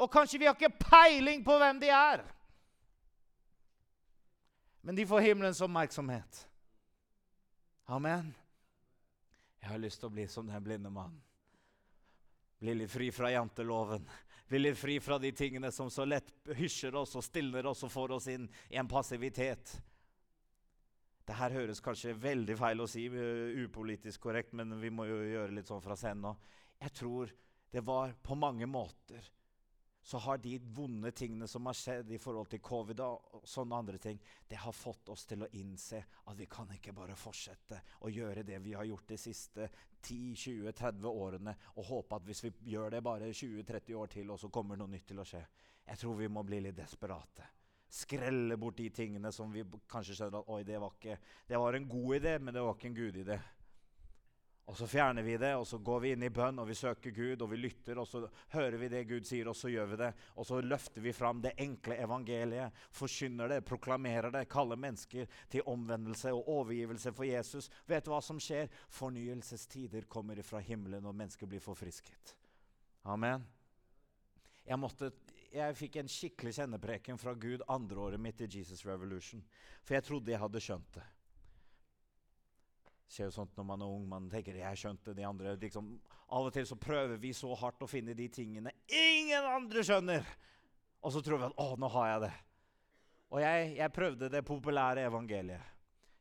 Og 0.00 0.10
kanskje 0.10 0.40
vi 0.40 0.48
har 0.48 0.56
ikke 0.56 0.80
peiling 0.80 1.44
på 1.44 1.58
hvem 1.60 1.80
de 1.82 1.92
er. 1.92 2.24
Men 4.80 4.96
de 4.96 5.04
får 5.06 5.26
himmelens 5.26 5.60
oppmerksomhet. 5.60 6.40
Amen. 7.84 8.32
Jeg 9.60 9.70
har 9.74 9.82
lyst 9.82 10.00
til 10.00 10.08
å 10.08 10.14
bli 10.14 10.24
som 10.30 10.48
den 10.48 10.64
blinde 10.64 10.88
mannen. 10.88 11.20
Bli 12.58 12.74
litt 12.80 12.90
fri 12.90 13.10
fra 13.12 13.28
janteloven. 13.34 14.08
Bli 14.48 14.58
blir 14.58 14.74
fri 14.74 14.96
fra 15.00 15.18
de 15.20 15.28
tingene 15.32 15.68
som 15.72 15.90
så 15.92 16.06
lett 16.08 16.30
hysjer 16.56 16.94
oss 16.96 17.12
og 17.18 17.24
stilner 17.24 17.66
oss 17.68 17.84
og 17.84 17.92
får 17.92 18.14
oss 18.16 18.28
inn 18.32 18.46
i 18.72 18.78
en 18.80 18.88
passivitet. 18.88 19.74
Det 21.28 21.36
her 21.36 21.52
høres 21.52 21.82
kanskje 21.84 22.14
veldig 22.16 22.56
feil 22.56 22.80
å 22.80 22.86
si, 22.88 23.04
uh, 23.12 23.52
upolitisk 23.60 24.22
korrekt, 24.24 24.54
men 24.56 24.72
vi 24.80 24.88
må 24.88 25.04
jo 25.04 25.18
gjøre 25.20 25.52
litt 25.52 25.68
sånn 25.68 25.84
fra 25.84 25.96
scenen 26.00 26.24
nå. 26.24 26.32
Jeg 26.80 26.94
tror 26.96 27.34
det 27.68 27.82
var 27.84 28.14
på 28.24 28.38
mange 28.40 28.64
måter 28.64 29.28
så 30.08 30.18
har 30.24 30.38
de 30.40 30.54
vonde 30.58 31.10
tingene 31.12 31.44
som 31.48 31.66
har 31.68 31.76
skjedd 31.76 32.14
i 32.16 32.18
forhold 32.18 32.48
til 32.48 32.62
covid 32.64 33.00
og 33.04 33.42
sånne 33.44 33.76
andre 33.76 33.98
ting, 34.00 34.20
det 34.48 34.56
har 34.56 34.72
fått 34.72 35.10
oss 35.12 35.26
til 35.28 35.44
å 35.44 35.50
innse 35.60 36.00
at 36.00 36.38
vi 36.38 36.46
kan 36.48 36.70
ikke 36.72 36.94
bare 36.96 37.16
fortsette 37.18 37.82
å 38.08 38.12
gjøre 38.12 38.46
det 38.48 38.62
vi 38.64 38.72
har 38.72 38.88
gjort 38.88 39.12
de 39.12 39.18
siste 39.20 39.68
10-20-30 40.00 41.04
årene 41.10 41.54
og 41.74 41.90
håpe 41.90 42.16
at 42.16 42.24
hvis 42.24 42.40
vi 42.46 42.54
gjør 42.72 42.96
det 42.96 43.02
bare 43.04 43.28
20-30 43.28 44.00
år 44.00 44.16
til, 44.16 44.32
og 44.32 44.40
så 44.40 44.48
kommer 44.48 44.80
noe 44.80 44.88
nytt 44.88 45.10
til 45.12 45.20
å 45.20 45.28
skje. 45.28 45.44
Jeg 45.90 46.00
tror 46.00 46.16
vi 46.22 46.32
må 46.32 46.46
bli 46.48 46.64
litt 46.64 46.80
desperate 46.80 47.52
skrelle 47.88 48.56
bort 48.60 48.76
de 48.76 48.88
tingene 48.92 49.30
som 49.32 49.52
vi 49.52 49.62
kanskje 49.88 50.16
skjønner 50.16 50.42
at 50.42 50.50
oi, 50.52 50.62
det 50.64 50.80
var, 50.80 50.96
ikke, 50.96 51.20
det 51.48 51.60
var 51.60 51.76
en 51.76 51.88
god 51.88 52.16
idé, 52.18 52.34
men 52.40 52.54
det 52.54 52.64
var 52.64 52.76
ikke 52.76 52.90
en 52.90 52.98
gudidé. 52.98 53.38
Og 54.68 54.76
så 54.76 54.86
fjerner 54.86 55.24
vi 55.24 55.36
det, 55.40 55.54
og 55.56 55.64
så 55.66 55.78
går 55.80 56.00
vi 56.00 56.10
inn 56.12 56.24
i 56.26 56.28
bønn, 56.28 56.58
og 56.60 56.66
vi 56.68 56.74
søker 56.76 57.14
Gud, 57.16 57.40
og 57.40 57.48
vi 57.54 57.56
lytter, 57.56 57.96
og 57.96 58.04
så 58.08 58.20
hører 58.52 58.76
vi 58.76 58.90
det 58.92 59.06
Gud 59.08 59.24
sier, 59.24 59.48
og 59.48 59.56
så 59.56 59.70
gjør 59.72 59.86
vi 59.94 59.98
det. 60.02 60.10
Og 60.36 60.44
så 60.44 60.58
løfter 60.60 61.00
vi 61.00 61.14
fram 61.16 61.40
det 61.40 61.54
enkle 61.64 61.96
evangeliet, 61.96 62.76
forkynner 62.92 63.48
det, 63.48 63.62
proklamerer 63.64 64.28
det, 64.34 64.44
kaller 64.52 64.76
mennesker 64.76 65.40
til 65.48 65.64
omvendelse 65.72 66.34
og 66.36 66.52
overgivelse 66.58 67.14
for 67.16 67.24
Jesus. 67.24 67.70
Vet 67.88 68.04
du 68.04 68.12
hva 68.12 68.20
som 68.24 68.42
skjer? 68.44 68.68
Fornyelsestider 68.92 70.04
kommer 70.04 70.44
fra 70.44 70.60
himmelen, 70.60 71.08
og 71.08 71.16
mennesker 71.16 71.48
blir 71.48 71.64
forfrisket. 71.64 72.36
Amen. 73.08 73.48
Jeg 74.68 74.76
måtte 74.76 75.14
jeg 75.48 75.76
fikk 75.80 75.96
en 75.96 76.10
skikkelig 76.12 76.58
kjennepreken 76.58 77.16
fra 77.16 77.32
Gud 77.32 77.64
andreåret 77.72 78.20
mitt 78.20 78.44
i 78.44 78.50
Jesus 78.52 78.84
Revolution. 78.84 79.40
For 79.80 79.96
jeg 79.96 80.04
trodde 80.04 80.34
jeg 80.34 80.44
hadde 80.44 80.60
skjønt 80.60 80.98
det. 80.98 81.06
Skjer 83.08 83.30
jo 83.30 83.36
sånt 83.38 83.56
når 83.56 83.64
man 83.64 83.82
er 83.82 83.92
ung. 83.92 84.08
Man 84.08 84.28
tenker 84.30 84.54
'jeg 84.54 84.76
skjønte 84.76 85.14
de 85.14 85.22
andre'. 85.22 85.56
Liksom, 85.60 86.00
av 86.28 86.46
og 86.46 86.52
til 86.52 86.66
så 86.66 86.76
prøver 86.76 87.16
vi 87.16 87.32
så 87.32 87.54
hardt 87.54 87.82
å 87.82 87.88
finne 87.88 88.14
de 88.14 88.28
tingene 88.28 88.70
ingen 88.88 89.44
andre 89.44 89.80
skjønner. 89.80 90.26
Og 91.02 91.12
så 91.12 91.22
tror 91.22 91.38
vi 91.38 91.44
at 91.44 91.56
'å, 91.56 91.78
nå 91.78 91.88
har 91.88 92.06
jeg 92.08 92.20
det'. 92.20 92.38
Og 93.30 93.40
jeg, 93.40 93.76
jeg 93.76 93.92
prøvde 93.92 94.28
det 94.28 94.44
populære 94.44 95.06
evangeliet. 95.06 95.62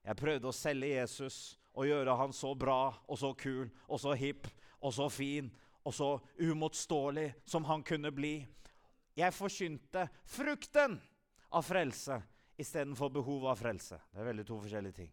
Jeg 0.03 0.15
prøvde 0.15 0.47
å 0.47 0.55
selge 0.55 0.87
Jesus 0.87 1.57
og 1.73 1.85
gjøre 1.85 2.15
han 2.17 2.33
så 2.33 2.53
bra 2.55 2.95
og 3.07 3.17
så 3.17 3.33
kul 3.33 3.69
og 3.87 3.99
så 3.99 4.13
hipp 4.13 4.47
og 4.81 4.93
så 4.93 5.09
fin 5.09 5.51
og 5.83 5.93
så 5.93 6.19
umotståelig 6.39 7.33
som 7.45 7.63
han 7.63 7.83
kunne 7.83 8.11
bli. 8.11 8.47
Jeg 9.15 9.33
forkynte 9.33 10.07
frukten 10.25 10.99
av 11.51 11.63
frelse 11.63 12.21
istedenfor 12.57 13.09
behovet 13.09 13.51
av 13.51 13.59
frelse. 13.59 13.99
Det 14.11 14.19
er 14.21 14.29
veldig 14.31 14.45
to 14.47 14.59
forskjellige 14.63 14.99
ting. 14.99 15.11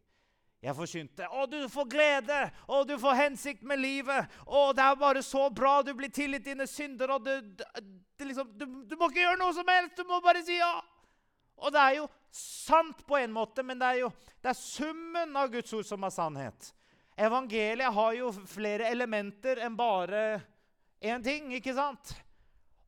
Jeg 0.64 0.72
forkynte 0.78 1.26
å, 1.28 1.44
du 1.44 1.58
får 1.68 1.88
glede, 1.92 2.38
å, 2.72 2.80
du 2.88 2.94
får 3.00 3.18
hensikt 3.18 3.66
med 3.68 3.82
livet. 3.82 4.30
Å, 4.48 4.70
det 4.72 4.84
er 4.86 4.96
bare 4.96 5.22
så 5.24 5.50
bra, 5.52 5.82
du 5.84 5.92
blir 5.96 6.08
tilgitt 6.08 6.46
dine 6.46 6.66
synder. 6.70 7.12
og 7.12 7.26
du, 7.26 8.24
liksom, 8.24 8.48
du, 8.56 8.64
du, 8.88 8.96
må 8.96 9.10
ikke 9.10 9.26
gjøre 9.26 9.40
noe 9.42 9.52
som 9.56 9.68
helst, 9.68 9.98
du 9.98 10.08
må 10.08 10.22
bare 10.24 10.40
si 10.46 10.56
ja. 10.56 10.72
Og 11.60 11.74
det 11.74 11.82
er 11.82 11.98
jo 11.98 12.08
sant 12.34 13.04
på 13.06 13.20
en 13.20 13.34
måte, 13.34 13.62
men 13.62 13.78
det 13.78 13.92
er 13.92 14.00
jo 14.06 14.10
det 14.40 14.54
er 14.54 14.58
summen 14.58 15.36
av 15.36 15.52
Guds 15.52 15.76
ord 15.76 15.86
som 15.88 16.04
er 16.04 16.12
sannhet. 16.16 16.72
Evangeliet 17.14 17.94
har 17.94 18.16
jo 18.16 18.32
flere 18.48 18.88
elementer 18.90 19.60
enn 19.62 19.76
bare 19.78 20.24
én 21.04 21.22
ting, 21.24 21.52
ikke 21.54 21.76
sant? 21.76 22.16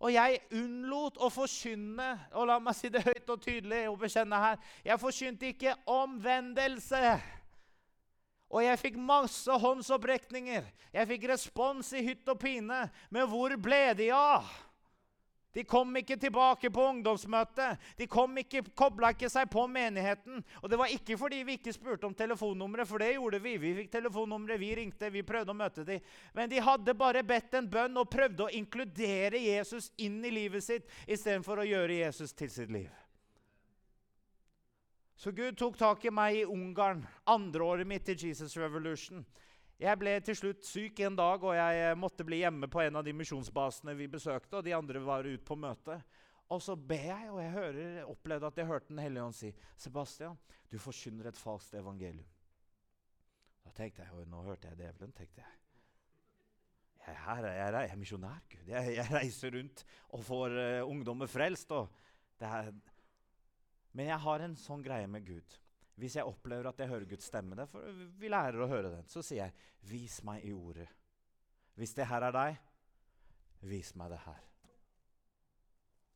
Og 0.01 0.12
jeg 0.12 0.43
unnlot 0.53 1.16
å 1.24 1.31
forkynne, 1.33 2.09
og 2.37 2.49
la 2.51 2.59
meg 2.61 2.77
si 2.77 2.91
det 2.93 3.05
høyt 3.07 3.31
og 3.33 3.41
tydelig 3.41 3.87
og 3.89 3.97
bekjenne 4.03 4.41
her 4.43 4.59
Jeg 4.85 5.01
forkynte 5.01 5.49
ikke 5.55 5.72
omvendelse. 5.89 7.16
Og 8.53 8.62
jeg 8.62 8.78
fikk 8.78 9.01
masse 9.01 9.59
håndsopprekninger. 9.62 10.68
Jeg 10.94 11.11
fikk 11.11 11.26
respons 11.32 11.90
i 11.97 12.05
hytt 12.07 12.28
og 12.30 12.38
pine. 12.40 12.86
Men 13.11 13.28
hvor 13.30 13.55
ble 13.59 13.82
de 13.99 14.12
av? 14.14 14.47
De 15.57 15.62
kom 15.64 15.88
ikke 15.97 16.18
tilbake 16.20 16.68
på 16.70 16.82
ungdomsmøtet. 16.84 17.80
De 17.97 18.05
kom 18.12 18.34
ikke, 18.36 18.61
kobla 18.76 19.14
ikke 19.14 19.30
seg 19.32 19.49
på 19.49 19.62
menigheten. 19.72 20.42
Og 20.61 20.68
det 20.68 20.76
var 20.76 20.92
ikke 20.92 21.16
fordi 21.16 21.38
vi 21.49 21.57
ikke 21.57 21.72
spurte 21.72 22.05
om 22.05 22.12
telefonnummeret, 22.14 22.84
for 22.84 23.01
det 23.01 23.14
gjorde 23.14 23.40
vi. 23.40 23.55
Vi 23.62 23.72
fikk 23.78 23.88
telefonnummeret, 23.94 24.61
vi 24.61 24.74
ringte, 24.76 25.09
vi 25.14 25.24
prøvde 25.24 25.55
å 25.55 25.57
møte 25.57 25.86
dem. 25.88 26.05
Men 26.36 26.53
de 26.53 26.61
hadde 26.61 26.97
bare 27.01 27.24
bedt 27.24 27.57
en 27.57 27.70
bønn 27.72 27.97
og 27.97 28.12
prøvde 28.12 28.44
å 28.44 28.53
inkludere 28.53 29.40
Jesus 29.40 29.88
inn 29.97 30.20
i 30.28 30.34
livet 30.42 30.66
sitt 30.66 30.92
istedenfor 31.09 31.64
å 31.64 31.68
gjøre 31.72 32.03
Jesus 32.05 32.36
til 32.36 32.53
sitt 32.53 32.76
liv. 32.76 32.92
Så 35.16 35.32
Gud 35.32 35.56
tok 35.56 35.78
tak 35.80 36.04
i 36.04 36.10
meg 36.12 36.36
i 36.36 36.44
Ungarn, 36.44 37.00
andreåret 37.24 37.88
mitt 37.88 38.08
i 38.12 38.16
Jesus 38.20 38.52
Revolution. 38.60 39.22
Jeg 39.80 39.96
ble 39.96 40.12
til 40.24 40.36
slutt 40.36 40.64
syk 40.64 41.00
en 41.04 41.16
dag, 41.16 41.40
og 41.40 41.56
jeg 41.56 41.80
eh, 41.86 41.96
måtte 41.96 42.24
bli 42.24 42.42
hjemme 42.42 42.68
på 42.68 42.82
en 42.84 42.96
av 43.00 43.04
de 43.04 43.14
misjonsbasene 43.16 43.94
vi 43.96 44.10
besøkte. 44.12 44.58
og 44.58 44.64
de 44.64 44.74
andre 44.76 45.00
var 45.00 45.24
ute 45.24 45.44
på 45.44 45.56
møte. 45.56 45.96
Og 46.52 46.60
så 46.62 46.76
ber 46.76 47.08
jeg, 47.08 47.30
og 47.32 47.40
jeg 47.40 47.52
hører, 47.54 47.94
opplevde 48.04 48.46
at 48.46 48.58
jeg 48.60 48.68
hørte 48.68 48.92
Den 48.92 49.00
hellige 49.02 49.22
ånd 49.24 49.34
si 49.34 49.52
Sebastian, 49.76 50.36
du 50.70 50.76
forkynner 50.78 51.30
et 51.30 51.40
falskt 51.40 51.74
evangelium. 51.74 52.28
Da 53.64 53.72
tenkte 53.72 54.04
jeg, 54.04 54.12
og 54.12 54.28
Nå 54.28 54.42
hørte 54.44 54.68
jeg 54.68 54.78
djevelen, 54.78 55.14
tenkte 55.16 55.40
jeg. 55.40 55.54
Jeg, 57.06 57.16
her, 57.24 57.46
jeg, 57.46 57.72
jeg 57.72 57.90
er 57.90 58.02
misjonær, 58.02 58.44
Gud. 58.52 58.68
Jeg, 58.68 58.92
jeg, 58.98 59.12
reiser 59.14 59.56
rundt 59.56 59.84
og 60.12 60.24
får 60.26 60.58
uh, 60.58 60.90
ungdommer 60.90 61.26
frelst. 61.30 61.72
og 61.72 61.88
det 62.40 62.52
her. 62.52 62.70
Men 63.97 64.11
jeg 64.11 64.20
har 64.26 64.44
en 64.44 64.57
sånn 64.61 64.82
greie 64.84 65.09
med 65.09 65.24
Gud. 65.24 65.57
Hvis 65.97 66.18
jeg 66.18 66.28
opplever 66.28 66.68
at 66.68 66.80
jeg 66.82 66.90
hører 66.90 67.09
Guds 67.09 67.30
stemme, 67.30 67.64
for 67.70 68.01
vi 68.20 68.28
lærer 68.28 68.61
å 68.61 68.68
høre 68.68 68.90
den, 68.92 69.07
så 69.09 69.22
sier 69.24 69.47
jeg, 69.47 69.55
'Vis 69.88 70.22
meg 70.28 70.44
i 70.44 70.53
ordet'. 70.53 70.90
Hvis 71.76 71.94
det 71.94 72.07
her 72.07 72.22
er 72.22 72.32
deg, 72.32 72.59
vis 73.61 73.94
meg 73.97 74.11
det 74.11 74.18
her. 74.18 74.42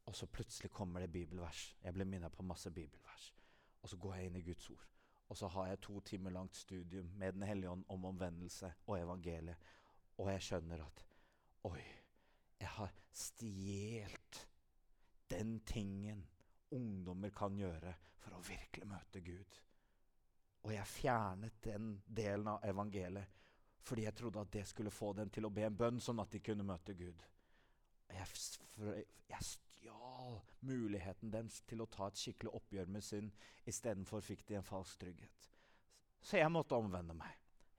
Og 0.06 0.16
så 0.16 0.26
plutselig 0.26 0.70
kommer 0.70 1.00
det 1.00 1.12
bibelvers. 1.12 1.76
Jeg 1.84 1.94
blir 1.94 2.04
minnet 2.04 2.32
på 2.32 2.42
masse 2.42 2.70
bibelvers. 2.70 3.34
Og 3.82 3.88
så 3.88 3.96
går 3.96 4.14
jeg 4.14 4.26
inn 4.26 4.36
i 4.36 4.42
Guds 4.42 4.70
ord. 4.70 4.86
Og 5.28 5.36
så 5.36 5.48
har 5.48 5.66
jeg 5.66 5.80
to 5.80 6.00
timer 6.00 6.30
langt 6.30 6.56
studium 6.56 7.12
med 7.16 7.32
Den 7.32 7.42
hellige 7.42 7.70
ånd 7.70 7.84
om 7.88 8.04
omvendelse 8.04 8.72
og 8.86 8.98
evangeliet. 8.98 9.56
Og 10.18 10.32
jeg 10.32 10.42
skjønner 10.42 10.84
at 10.84 11.04
Oi, 11.64 11.82
jeg 12.60 12.68
har 12.68 12.92
stjålet 13.12 14.48
den 15.30 15.60
tingen 15.60 16.26
ungdommer 16.76 17.32
kan 17.34 17.56
gjøre 17.58 17.94
for 18.20 18.36
å 18.36 18.44
virkelig 18.44 18.88
møte 18.88 19.22
Gud. 19.24 19.58
Og 20.64 20.74
jeg 20.74 20.86
fjernet 20.86 21.60
den 21.64 21.94
delen 22.06 22.50
av 22.52 22.64
evangeliet 22.68 23.36
fordi 23.90 24.04
jeg 24.04 24.14
trodde 24.14 24.42
at 24.44 24.52
det 24.52 24.66
skulle 24.68 24.92
få 24.92 25.14
dem 25.16 25.30
til 25.32 25.48
å 25.48 25.50
be 25.50 25.64
en 25.66 25.76
bønn, 25.76 25.98
sånn 26.04 26.20
at 26.22 26.30
de 26.30 26.38
kunne 26.44 26.66
møte 26.68 26.94
Gud. 26.94 27.22
Jeg, 28.12 28.26
jeg 29.30 29.46
stjal 29.48 30.36
muligheten 30.68 31.32
deres 31.32 31.62
til 31.66 31.82
å 31.82 31.88
ta 31.90 32.10
et 32.10 32.20
skikkelig 32.20 32.52
oppgjør 32.60 32.92
med 32.92 33.02
synd. 33.02 33.32
Istedenfor 33.66 34.22
fikk 34.22 34.44
de 34.46 34.58
en 34.60 34.66
falsk 34.66 35.00
trygghet. 35.00 35.48
Så 36.20 36.36
jeg 36.38 36.52
måtte 36.52 36.76
omvende 36.76 37.16
meg. 37.16 37.32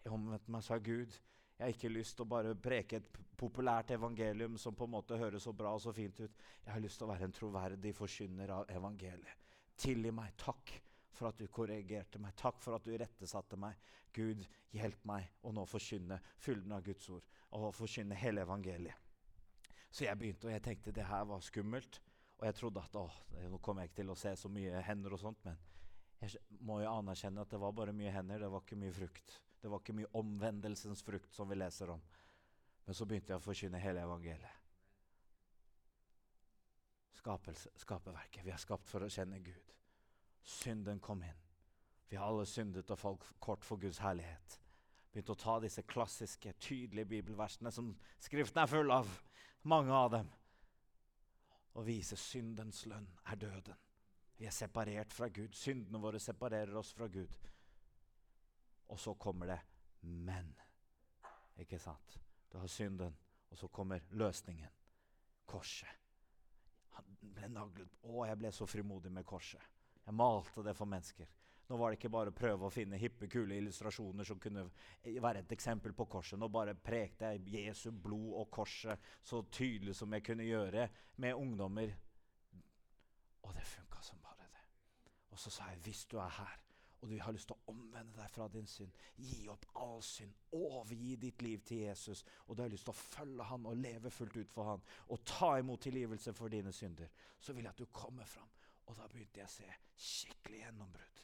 Jeg 0.04 0.16
omvendte 0.16 0.52
meg, 0.52 0.66
sa 0.66 0.80
Gud. 0.82 1.16
Jeg 1.62 1.68
har 1.68 1.76
ikke 1.76 1.90
lyst 1.94 2.16
til 2.18 2.26
å 2.26 2.30
bare 2.32 2.56
preke 2.58 2.98
et 2.98 3.18
populært 3.38 3.92
evangelium 3.94 4.56
som 4.58 4.74
på 4.74 4.88
en 4.88 4.96
måte 4.96 5.18
høres 5.22 5.44
så 5.46 5.52
bra 5.54 5.76
og 5.78 5.82
så 5.84 5.92
fint 5.94 6.18
ut. 6.18 6.40
Jeg 6.66 6.74
har 6.74 6.82
lyst 6.82 6.98
til 6.98 7.06
å 7.06 7.10
være 7.12 7.28
en 7.28 7.36
troverdig 7.38 7.92
forkynner 7.94 8.54
av 8.56 8.72
evangeliet. 8.74 9.52
Tilgi 9.78 10.10
meg. 10.10 10.34
Takk 10.42 10.74
for 11.14 11.30
at 11.30 11.38
du 11.38 11.46
korrigerte 11.54 12.18
meg. 12.18 12.34
Takk 12.42 12.58
for 12.66 12.80
at 12.80 12.88
du 12.90 12.96
rettesatte 12.98 13.60
meg. 13.62 13.78
Gud, 14.10 14.42
hjelp 14.74 15.06
meg 15.06 15.28
å 15.46 15.54
nå 15.54 15.68
forkynne 15.70 16.18
fylden 16.42 16.74
av 16.74 16.82
Guds 16.90 17.12
ord 17.14 17.30
og 17.60 17.70
forkynne 17.78 18.18
hele 18.18 18.42
evangeliet. 18.42 18.98
Så 19.94 20.08
jeg 20.08 20.18
begynte, 20.18 20.50
og 20.50 20.56
jeg 20.56 20.66
tenkte 20.66 20.96
det 20.98 21.06
her 21.12 21.30
var 21.30 21.46
skummelt. 21.46 22.02
Og 22.40 22.50
jeg 22.50 22.58
trodde 22.58 22.88
at 22.90 22.98
å, 22.98 23.06
nå 23.54 23.62
kommer 23.62 23.86
jeg 23.86 23.94
ikke 23.94 24.00
til 24.02 24.16
å 24.16 24.18
se 24.18 24.34
så 24.34 24.50
mye 24.50 24.82
hender 24.90 25.14
og 25.14 25.22
sånt, 25.22 25.46
men 25.46 25.62
jeg 26.26 26.42
må 26.66 26.82
jo 26.82 26.90
anerkjenne 26.90 27.46
at 27.46 27.54
det 27.54 27.62
var 27.62 27.78
bare 27.78 27.94
mye 27.94 28.18
hender, 28.18 28.42
det 28.42 28.50
var 28.50 28.66
ikke 28.66 28.82
mye 28.82 28.98
frukt. 28.98 29.38
Det 29.62 29.70
var 29.70 29.82
ikke 29.82 29.96
mye 29.96 30.10
omvendelsens 30.18 31.04
frukt 31.06 31.34
som 31.36 31.50
vi 31.50 31.58
leser 31.60 31.92
om. 31.94 32.02
Men 32.86 32.98
så 32.98 33.06
begynte 33.06 33.34
jeg 33.34 33.42
å 33.42 33.46
forkynne 33.46 33.82
hele 33.82 34.02
evangeliet. 34.02 34.58
Skapelse, 37.22 37.70
skaperverket. 37.78 38.42
Vi 38.46 38.54
er 38.54 38.62
skapt 38.62 38.90
for 38.90 39.06
å 39.06 39.12
kjenne 39.12 39.38
Gud. 39.46 39.76
Synden 40.42 41.00
kom 41.00 41.22
inn. 41.22 41.44
Vi 42.10 42.18
har 42.18 42.26
alle 42.28 42.48
syndet 42.50 42.90
og 42.92 43.00
falt 43.00 43.28
kort 43.40 43.64
for 43.64 43.80
Guds 43.80 44.02
herlighet. 44.02 44.58
Begynte 45.12 45.36
å 45.36 45.40
ta 45.40 45.60
disse 45.62 45.84
klassiske, 45.86 46.56
tydelige 46.60 47.12
bibelversene 47.14 47.72
som 47.72 47.94
Skriften 48.20 48.64
er 48.64 48.72
full 48.72 48.92
av, 48.96 49.08
mange 49.68 49.94
av 49.94 50.10
dem, 50.16 50.34
og 51.78 51.86
vise 51.88 52.18
syndens 52.20 52.82
lønn 52.90 53.08
er 53.30 53.40
døden. 53.40 53.78
Vi 54.40 54.48
er 54.50 54.56
separert 54.56 55.14
fra 55.14 55.30
Gud. 55.30 55.54
Syndene 55.56 56.02
våre 56.02 56.20
separerer 56.20 56.74
oss 56.80 56.92
fra 56.98 57.08
Gud. 57.12 57.36
Og 58.92 59.00
så 59.00 59.14
kommer 59.16 59.48
det 59.54 59.60
men. 60.02 60.52
Ikke 61.60 61.80
sant? 61.80 62.20
Du 62.52 62.58
har 62.60 62.68
synden, 62.68 63.16
og 63.50 63.58
så 63.58 63.68
kommer 63.68 64.04
løsningen. 64.10 64.70
Korset. 65.46 66.00
Han 66.98 67.14
ble 67.22 67.48
naglet 67.52 68.02
Å, 68.04 68.26
jeg 68.28 68.40
ble 68.40 68.52
så 68.52 68.68
frimodig 68.68 69.12
med 69.12 69.26
korset. 69.28 69.62
Jeg 70.04 70.16
malte 70.18 70.64
det 70.66 70.74
for 70.76 70.90
mennesker. 70.90 71.30
Nå 71.72 71.78
var 71.80 71.92
det 71.92 72.02
ikke 72.02 72.12
bare 72.12 72.34
å 72.34 72.36
prøve 72.36 72.68
å 72.68 72.74
finne 72.74 72.98
hippe, 73.00 73.30
kule 73.32 73.56
illustrasjoner 73.56 74.28
som 74.28 74.40
kunne 74.44 74.66
være 75.06 75.46
et 75.46 75.54
eksempel 75.56 75.94
på 75.96 76.08
korset. 76.12 76.40
Nå 76.40 76.50
bare 76.52 76.74
prekte 76.76 77.30
jeg 77.32 77.54
Jesu 77.54 77.94
blod 77.96 78.34
og 78.42 78.50
korset 78.52 79.00
så 79.24 79.40
tydelig 79.48 79.96
som 79.96 80.12
jeg 80.12 80.26
kunne 80.26 80.50
gjøre 80.50 80.90
med 81.24 81.38
ungdommer. 81.40 81.94
Og 83.48 83.56
det 83.56 83.64
funka 83.70 84.04
som 84.04 84.20
bare 84.26 84.50
det. 84.52 84.66
Og 85.32 85.40
så 85.40 85.54
sa 85.54 85.70
jeg 85.72 85.80
hvis 85.86 86.04
du 86.12 86.18
er 86.20 86.36
her 86.42 86.60
og 87.02 87.10
du 87.10 87.18
har 87.18 87.34
lyst 87.34 87.50
til 87.50 87.58
å 87.58 87.74
omvende 87.74 88.14
deg 88.14 88.30
fra 88.30 88.46
din 88.54 88.68
synd, 88.70 88.94
gi 89.18 89.48
opp 89.50 89.66
all 89.82 90.04
synd, 90.06 90.36
overgi 90.54 91.16
ditt 91.24 91.42
liv 91.42 91.64
til 91.66 91.86
Jesus, 91.88 92.22
og 92.46 92.56
du 92.56 92.62
har 92.62 92.70
lyst 92.70 92.86
til 92.86 92.94
å 92.94 93.02
følge 93.02 93.48
han 93.50 93.66
og 93.66 93.80
leve 93.82 94.12
fullt 94.14 94.38
ut 94.38 94.54
for 94.54 94.70
han, 94.70 94.84
og 95.10 95.24
ta 95.26 95.56
imot 95.60 95.82
tilgivelse 95.88 96.34
for 96.38 96.54
dine 96.54 96.74
synder, 96.76 97.10
så 97.40 97.56
vil 97.58 97.66
jeg 97.66 97.74
at 97.74 97.82
du 97.82 97.90
kommer 97.90 98.30
fram. 98.30 98.50
Og 98.86 98.98
da 98.98 99.08
begynte 99.10 99.42
jeg 99.42 99.50
å 99.50 99.56
se 99.56 99.74
skikkelig 99.96 100.62
gjennombrudd. 100.66 101.24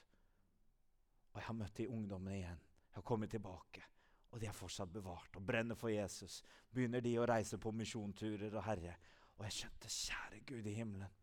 Og 1.34 1.42
jeg 1.42 1.48
har 1.50 1.58
møtt 1.60 1.78
de 1.78 1.88
ungdommene 1.94 2.38
igjen. 2.40 2.62
Jeg 2.88 2.98
har 2.98 3.06
kommet 3.06 3.30
tilbake. 3.30 3.84
Og 4.32 4.40
de 4.42 4.48
er 4.50 4.56
fortsatt 4.56 4.90
bevart 4.92 5.36
og 5.38 5.44
brenner 5.46 5.78
for 5.78 5.92
Jesus. 5.92 6.40
Begynner 6.74 7.04
de 7.04 7.14
å 7.20 7.28
reise 7.28 7.60
på 7.62 7.74
misjonturer 7.76 8.56
og 8.56 8.66
Herre. 8.66 8.96
Og 9.38 9.46
jeg 9.46 9.58
skjønte, 9.60 9.92
kjære 9.94 10.40
Gud 10.50 10.70
i 10.70 10.74
himmelen, 10.80 11.14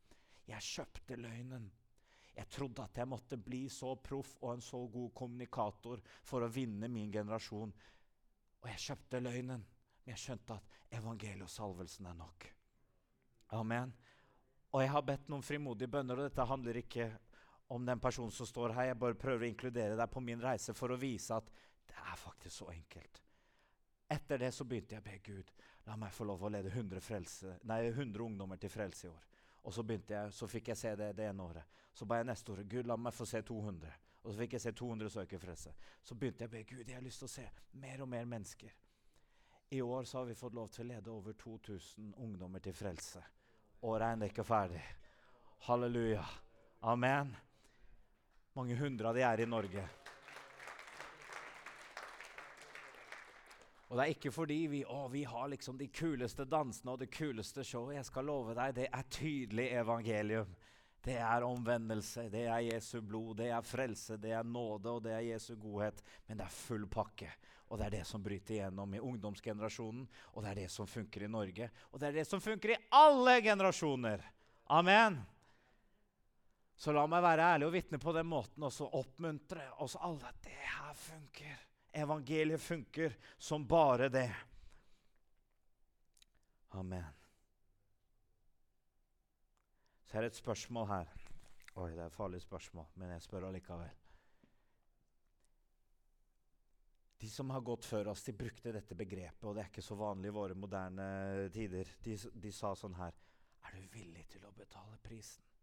jeg 0.46 0.68
kjøpte 0.68 1.18
løgnen. 1.18 1.66
Jeg 2.34 2.50
trodde 2.50 2.82
at 2.82 2.98
jeg 2.98 3.08
måtte 3.08 3.38
bli 3.38 3.62
så 3.70 3.94
proff 4.02 4.36
og 4.42 4.54
en 4.54 4.64
så 4.64 4.80
god 4.90 5.12
kommunikator 5.14 6.02
for 6.26 6.42
å 6.42 6.50
vinne 6.50 6.88
min 6.90 7.12
generasjon. 7.14 7.74
Og 8.62 8.70
jeg 8.72 8.82
kjøpte 8.88 9.20
løgnen, 9.22 9.62
men 9.62 10.12
jeg 10.12 10.22
skjønte 10.22 10.56
at 10.56 10.96
evangeliet 10.98 11.46
og 11.46 11.52
salvelsen 11.52 12.08
er 12.10 12.16
nok. 12.18 12.48
Amen. 13.54 13.92
Og 14.74 14.82
jeg 14.82 14.90
har 14.90 15.06
bedt 15.06 15.28
noen 15.30 15.46
frimodige 15.46 15.92
bønner, 15.92 16.18
og 16.18 16.26
dette 16.26 16.48
handler 16.50 16.80
ikke 16.80 17.10
om 17.74 17.86
den 17.86 18.02
personen 18.02 18.34
som 18.34 18.48
står 18.48 18.74
her. 18.74 18.90
Jeg 18.90 18.98
bare 18.98 19.18
prøver 19.18 19.46
å 19.46 19.52
inkludere 19.52 19.98
deg 20.00 20.10
på 20.10 20.22
min 20.24 20.42
reise 20.42 20.74
for 20.74 20.90
å 20.90 20.98
vise 20.98 21.36
at 21.36 21.52
det 21.86 22.00
er 22.00 22.18
faktisk 22.18 22.56
så 22.56 22.72
enkelt. 22.72 23.20
Etter 24.10 24.42
det 24.42 24.50
så 24.52 24.66
begynte 24.68 24.96
jeg 24.96 25.04
å 25.04 25.06
be 25.06 25.20
Gud 25.24 25.54
la 25.86 25.96
meg 26.00 26.12
få 26.16 26.26
lov 26.28 26.44
å 26.44 26.50
lede 26.52 26.72
100, 26.72 27.00
frelse, 27.04 27.58
nei, 27.68 27.82
100 27.90 28.24
ungdommer 28.24 28.60
til 28.60 28.72
frelse 28.72 29.06
i 29.06 29.12
år. 29.12 29.24
Og 29.64 29.72
så, 29.72 29.82
begynte 29.82 30.14
jeg, 30.14 30.32
så 30.32 30.48
fikk 30.48 30.68
jeg 30.72 30.76
se 30.76 30.94
det 31.00 31.12
det 31.16 31.28
ene 31.30 31.42
året. 31.42 31.82
Så 31.94 32.06
ba 32.06 32.18
jeg 32.20 32.28
neste 32.28 32.52
år 32.52 32.64
Gud, 32.68 32.86
la 32.86 32.96
meg 33.00 33.14
få 33.14 33.26
se 33.28 33.40
200. 33.42 33.92
Og 34.24 34.32
så 34.32 34.38
fikk 34.40 34.56
jeg 34.56 34.64
se 34.64 34.72
200 34.72 35.10
søke 35.12 35.38
frelse. 35.40 35.72
Så 36.02 36.16
begynte 36.16 36.44
jeg 36.44 36.50
å 36.50 36.54
be 36.54 36.64
Gud, 36.68 36.84
jeg 36.88 36.96
har 36.96 37.04
lyst 37.04 37.22
til 37.22 37.28
å 37.28 37.34
se 37.34 37.46
mer 37.80 38.02
og 38.04 38.10
mer 38.12 38.28
mennesker. 38.28 38.72
I 39.74 39.80
år 39.82 40.04
så 40.04 40.18
har 40.18 40.28
vi 40.28 40.36
fått 40.36 40.54
lov 40.54 40.68
til 40.72 40.84
å 40.84 40.88
lede 40.92 41.10
over 41.12 41.32
2000 41.40 42.14
ungdommer 42.20 42.62
til 42.64 42.76
frelse. 42.76 43.22
Året 43.84 44.22
er 44.22 44.30
ikke 44.30 44.44
ferdig. 44.44 44.82
Halleluja. 45.66 46.24
Amen. 46.84 47.34
Mange 48.54 48.76
hundre 48.76 49.08
av 49.10 49.16
de 49.16 49.24
er 49.24 49.40
i 49.40 49.48
Norge. 49.48 49.84
Og 53.88 53.96
det 53.98 54.04
er 54.04 54.14
ikke 54.14 54.32
fordi 54.32 54.60
vi, 54.72 54.82
å, 54.88 55.06
vi 55.12 55.24
har 55.28 55.50
liksom 55.52 55.76
de 55.78 55.90
kuleste 55.92 56.46
dansene 56.48 56.94
og 56.94 57.02
det 57.02 57.10
kuleste 57.12 57.64
showet. 57.66 57.98
Jeg 57.98 58.08
skal 58.08 58.28
love 58.30 58.54
deg, 58.56 58.76
det 58.78 58.86
er 58.88 59.10
tydelig 59.12 59.66
evangelium. 59.80 60.54
Det 61.04 61.18
er 61.20 61.44
omvendelse, 61.44 62.30
det 62.32 62.46
er 62.48 62.62
Jesu 62.64 63.02
blod, 63.04 63.36
det 63.42 63.50
er 63.52 63.66
frelse, 63.66 64.16
det 64.16 64.32
er 64.32 64.46
nåde 64.48 64.88
og 64.88 65.02
det 65.04 65.12
er 65.12 65.26
Jesu 65.26 65.52
godhet. 65.60 66.00
Men 66.24 66.40
det 66.40 66.46
er 66.46 66.56
full 66.56 66.86
pakke. 66.88 67.28
Og 67.68 67.80
det 67.80 67.86
er 67.86 67.94
det 67.98 68.06
som 68.08 68.22
bryter 68.24 68.56
igjennom 68.56 68.96
i 68.96 69.02
ungdomsgenerasjonen. 69.02 70.06
Og 70.32 70.44
det 70.44 70.50
er 70.52 70.60
det 70.62 70.70
som 70.72 70.88
funker 70.88 71.26
i 71.26 71.28
Norge. 71.28 71.68
Og 71.92 72.00
det 72.00 72.08
er 72.08 72.18
det 72.20 72.26
som 72.28 72.40
funker 72.40 72.72
i 72.72 72.80
alle 72.96 73.36
generasjoner. 73.44 74.24
Amen. 74.72 75.20
Så 76.76 76.92
la 76.92 77.04
meg 77.06 77.22
være 77.22 77.52
ærlig 77.54 77.68
og 77.68 77.76
vitne 77.76 78.00
på 78.02 78.16
den 78.16 78.26
måten 78.26 78.64
og 78.66 78.72
så 78.74 78.88
oppmuntre 78.98 79.68
oss 79.84 79.98
alle 80.00 80.32
det 80.44 80.56
her 80.56 80.96
funker. 80.98 81.60
Evangeliet 81.94 82.62
funker 82.62 83.14
som 83.38 83.66
bare 83.66 84.08
det. 84.10 84.28
Amen. 86.74 87.04
Så 90.04 90.18
er 90.18 90.26
det 90.26 90.32
et 90.32 90.40
spørsmål 90.40 90.88
her. 90.90 91.12
Oi, 91.74 91.90
det 91.90 92.02
er 92.02 92.10
et 92.10 92.16
farlig 92.16 92.40
spørsmål, 92.42 92.88
men 92.98 93.14
jeg 93.14 93.22
spør 93.22 93.46
allikevel. 93.48 93.94
De 97.22 97.30
som 97.30 97.50
har 97.54 97.62
gått 97.64 97.86
før 97.86 98.10
oss, 98.12 98.26
de 98.26 98.34
brukte 98.36 98.74
dette 98.74 98.98
begrepet, 98.98 99.46
og 99.46 99.54
det 99.54 99.62
er 99.62 99.70
ikke 99.70 99.86
så 99.86 99.96
vanlig 99.98 100.28
i 100.28 100.34
våre 100.34 100.58
moderne 100.58 101.06
tider. 101.54 101.94
De, 102.04 102.18
de 102.18 102.52
sa 102.52 102.74
sånn 102.76 102.98
her 102.98 103.14
Er 103.64 103.78
du 103.78 103.86
villig 103.94 104.26
til 104.34 104.44
å 104.44 104.52
betale 104.52 104.98
prisen? 105.02 105.53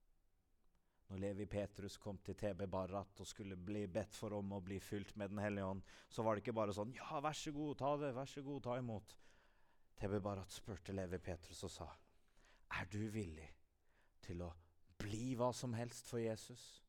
Levi 1.21 1.45
Petrus 1.49 1.97
kom 2.01 2.17
til 2.25 2.35
TB 2.37 2.65
Barat 2.71 3.21
og 3.21 3.27
skulle 3.27 3.57
bli 3.57 3.85
bedt 3.91 4.15
for 4.17 4.33
om 4.37 4.55
å 4.55 4.61
bli 4.63 4.79
fylt 4.81 5.15
med 5.19 5.31
Den 5.31 5.41
hellige 5.43 5.67
ånd, 5.73 5.83
så 6.09 6.25
var 6.25 6.35
det 6.35 6.43
ikke 6.43 6.57
bare 6.57 6.75
sånn 6.75 6.93
Ja, 6.97 7.19
vær 7.23 7.37
så 7.37 7.53
god, 7.55 7.77
ta 7.79 7.91
det. 8.01 8.13
Vær 8.17 8.29
så 8.29 8.43
god, 8.45 8.61
ta 8.65 8.77
imot. 8.79 9.15
TB 10.01 10.17
Barat 10.23 10.53
spurte 10.53 10.95
Levi 10.95 11.19
Petrus 11.21 11.63
og 11.67 11.73
sa, 11.73 11.89
Er 12.79 12.87
du 12.89 13.03
villig 13.13 13.49
til 14.25 14.41
å 14.41 14.51
bli 15.01 15.35
hva 15.37 15.51
som 15.53 15.73
helst 15.77 16.09
for 16.09 16.21
Jesus? 16.21 16.81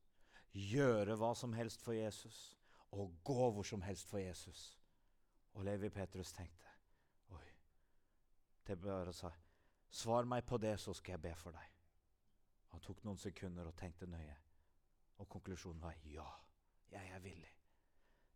Gjøre 0.52 1.16
hva 1.20 1.32
som 1.36 1.52
helst 1.56 1.84
for 1.84 1.96
Jesus? 1.96 2.40
Og 2.92 3.12
gå 3.24 3.50
hvor 3.56 3.64
som 3.64 3.84
helst 3.84 4.08
for 4.08 4.20
Jesus? 4.20 4.72
Og 5.56 5.64
Levi 5.68 5.88
Petrus 5.92 6.32
tenkte, 6.32 6.68
Oi. 7.32 7.48
TB 8.64 8.84
Barat 8.84 9.16
sa, 9.16 9.32
Svar 9.92 10.24
meg 10.24 10.44
på 10.48 10.56
det, 10.56 10.78
så 10.80 10.94
skal 10.96 11.18
jeg 11.18 11.24
be 11.28 11.34
for 11.36 11.52
deg. 11.52 11.71
Han 12.72 12.80
tok 12.80 13.02
noen 13.04 13.20
sekunder 13.20 13.68
og 13.68 13.76
tenkte 13.78 14.08
nøye. 14.08 14.36
Og 15.20 15.28
konklusjonen 15.30 15.82
var 15.82 15.98
ja, 16.08 16.28
jeg 16.92 17.10
er 17.14 17.20
villig. 17.22 17.50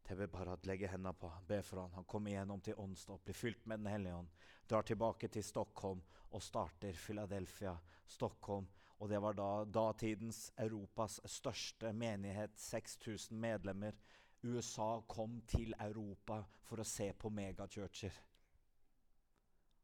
Tebe 0.06 0.28
Barat 0.30 0.66
legger 0.66 0.92
hendene 0.92 1.16
på 1.18 1.28
han, 1.28 1.46
ber 1.48 1.64
for 1.66 1.82
han. 1.82 1.94
Han 1.98 2.04
kommer 2.06 2.30
igjennom 2.30 2.60
til 2.62 2.78
åndsdåp, 2.78 3.24
blir 3.24 3.34
fylt 3.34 3.64
med 3.66 3.80
Den 3.80 3.90
hellige 3.90 4.14
ånd, 4.14 4.28
drar 4.70 4.86
tilbake 4.86 5.28
til 5.28 5.44
Stockholm 5.44 6.02
og 6.30 6.42
starter 6.42 6.94
Philadelphia, 6.94 7.74
Stockholm. 8.06 8.68
Og 8.98 9.10
det 9.10 9.18
var 9.20 9.34
da 9.36 9.64
datidens 9.64 10.52
Europas 10.62 11.18
største 11.24 11.92
menighet, 11.92 12.54
6000 12.60 13.38
medlemmer. 13.40 13.98
USA 14.42 15.00
kom 15.08 15.40
til 15.48 15.74
Europa 15.80 16.44
for 16.62 16.80
å 16.80 16.86
se 16.86 17.10
på 17.12 17.28
megachurcher. 17.28 18.22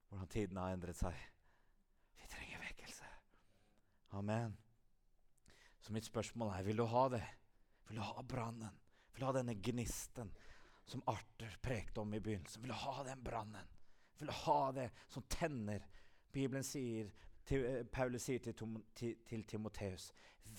Hvordan 0.09 0.29
tidene 0.29 0.61
har 0.61 0.77
endret 0.77 0.97
seg. 0.97 1.32
Amen. 4.19 4.57
Så 5.81 5.93
mitt 5.93 6.07
spørsmål 6.07 6.53
er 6.55 6.67
vil 6.67 6.79
du 6.83 6.85
ha 6.87 7.09
det. 7.13 7.25
Vil 7.89 7.99
du 7.99 8.05
ha 8.07 8.23
brannen? 8.23 8.81
Vil 9.13 9.25
du 9.25 9.27
ha 9.27 9.35
denne 9.37 9.55
gnisten 9.55 10.31
som 10.87 11.03
Arthur 11.11 11.57
prekte 11.63 12.01
om 12.01 12.15
i 12.15 12.21
begynnelsen? 12.21 12.63
Vil 12.63 12.73
du 12.73 12.79
ha 12.85 13.05
den 13.07 13.25
brannen? 13.25 13.75
Vil 14.19 14.31
du 14.31 14.37
ha 14.45 14.61
det 14.73 14.89
som 15.09 15.25
tenner? 15.29 15.85
Bibelen 16.33 16.65
sier, 16.65 17.11
til, 17.45 17.65
eh, 17.67 17.85
Paulus 17.85 18.25
sier 18.25 18.41
til, 18.41 18.55
til, 18.95 19.17
til 19.29 19.45
Timoteus 19.45 20.13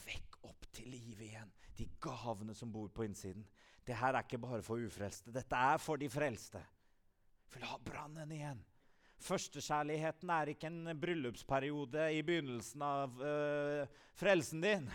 Vekk 0.06 0.38
opp 0.50 0.68
til 0.74 0.90
live 0.92 1.26
igjen 1.26 1.54
de 1.78 1.88
gavene 2.02 2.54
som 2.54 2.72
bor 2.72 2.88
på 2.88 3.06
innsiden. 3.08 3.46
Det 3.88 3.96
her 3.98 4.14
er 4.14 4.24
ikke 4.24 4.38
bare 4.38 4.62
for 4.64 4.82
ufrelste. 4.82 5.34
Dette 5.34 5.56
er 5.56 5.78
for 5.82 6.00
de 6.00 6.10
frelste. 6.10 6.62
Vil 7.54 7.64
du 7.64 7.68
ha 7.68 7.78
brannen 7.78 8.32
igjen? 8.32 8.62
Førstekjærligheten 9.24 10.32
er 10.36 10.52
ikke 10.52 10.68
en 10.68 10.94
bryllupsperiode 11.00 12.10
i 12.12 12.22
begynnelsen 12.28 12.84
av 12.84 13.22
uh, 13.24 13.84
frelsen 14.20 14.64
din. 14.64 14.88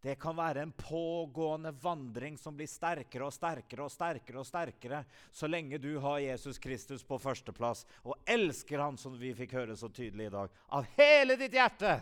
Det 0.00 0.14
kan 0.14 0.36
være 0.36 0.62
en 0.62 0.72
pågående 0.72 1.72
vandring 1.82 2.38
som 2.38 2.54
blir 2.56 2.68
sterkere 2.70 3.26
og 3.26 3.34
sterkere 3.34 3.82
og 3.82 3.90
sterkere 3.90 4.38
og 4.38 4.46
sterkere 4.46 5.00
så 5.34 5.50
lenge 5.50 5.80
du 5.82 5.96
har 5.98 6.20
Jesus 6.22 6.60
Kristus 6.62 7.02
på 7.04 7.18
førsteplass 7.18 7.82
og 8.04 8.14
elsker 8.24 8.78
Han, 8.78 8.96
som 8.96 9.18
vi 9.18 9.34
fikk 9.34 9.56
høre 9.58 9.76
så 9.76 9.90
tydelig 9.90 10.28
i 10.28 10.34
dag, 10.36 10.54
av 10.70 10.86
hele 10.96 11.36
ditt 11.40 11.58
hjerte, 11.58 11.96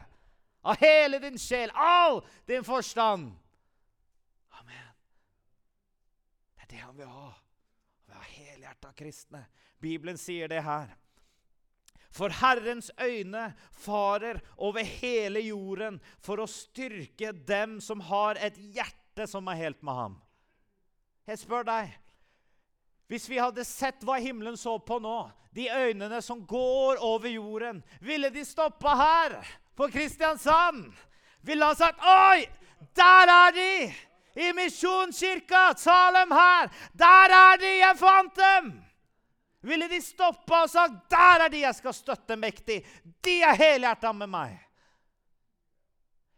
av 0.60 0.76
hele 0.82 1.22
din 1.24 1.40
sjel, 1.40 1.72
all 1.72 2.20
din 2.46 2.66
forstand. 2.68 3.32
Amen. 4.60 4.92
Det 6.52 6.68
er 6.68 6.70
det 6.76 6.84
han 6.84 7.00
vil 7.00 7.10
ha. 7.10 7.32
Han 7.32 8.12
vil 8.12 8.20
ha 8.20 8.30
helhjerta 8.36 8.92
kristne. 8.92 9.46
Bibelen 9.80 10.20
sier 10.20 10.52
det 10.52 10.60
her. 10.68 10.92
For 12.16 12.32
Herrens 12.32 12.90
øyne 13.00 13.50
farer 13.72 14.40
over 14.56 14.84
hele 14.84 15.42
jorden 15.44 15.98
for 16.24 16.40
å 16.40 16.48
styrke 16.48 17.34
dem 17.48 17.76
som 17.84 18.00
har 18.08 18.40
et 18.40 18.56
hjerte 18.56 19.26
som 19.28 19.48
er 19.52 19.60
helt 19.60 19.82
med 19.84 19.98
ham. 19.98 20.14
Jeg 21.28 21.42
spør 21.42 21.66
deg 21.66 21.92
Hvis 23.06 23.28
vi 23.30 23.36
hadde 23.38 23.62
sett 23.64 24.00
hva 24.02 24.16
himmelen 24.18 24.56
så 24.58 24.78
på 24.82 24.96
nå, 24.98 25.28
de 25.54 25.68
øynene 25.70 26.18
som 26.22 26.40
går 26.46 26.98
over 27.04 27.28
jorden, 27.30 27.84
ville 28.00 28.32
de 28.34 28.42
stoppa 28.44 28.96
her, 28.98 29.36
på 29.76 29.86
Kristiansand? 29.92 30.88
Ville 31.46 31.68
ha 31.68 31.76
sagt 31.78 32.02
Oi, 32.02 32.48
der 32.96 33.30
er 33.30 33.54
de! 33.54 33.92
I 34.36 34.50
Misjonskirka, 34.52 35.70
Salem 35.76 36.32
her! 36.34 36.72
Der 36.92 37.36
er 37.36 37.62
de! 37.62 37.70
Jeg 37.78 38.00
fant 38.00 38.34
dem! 38.36 38.85
Ville 39.66 39.88
de 39.90 40.00
stoppa 40.02 40.62
og 40.64 40.70
sagt 40.70 41.10
'Der 41.10 41.44
er 41.44 41.48
de 41.48 41.64
jeg 41.64 41.74
skal 41.74 41.94
støtte 41.94 42.36
mektig'. 42.36 42.86
De 43.22 43.42
er 43.42 43.54
helhjerta 43.54 44.12
med 44.12 44.30
meg. 44.30 44.58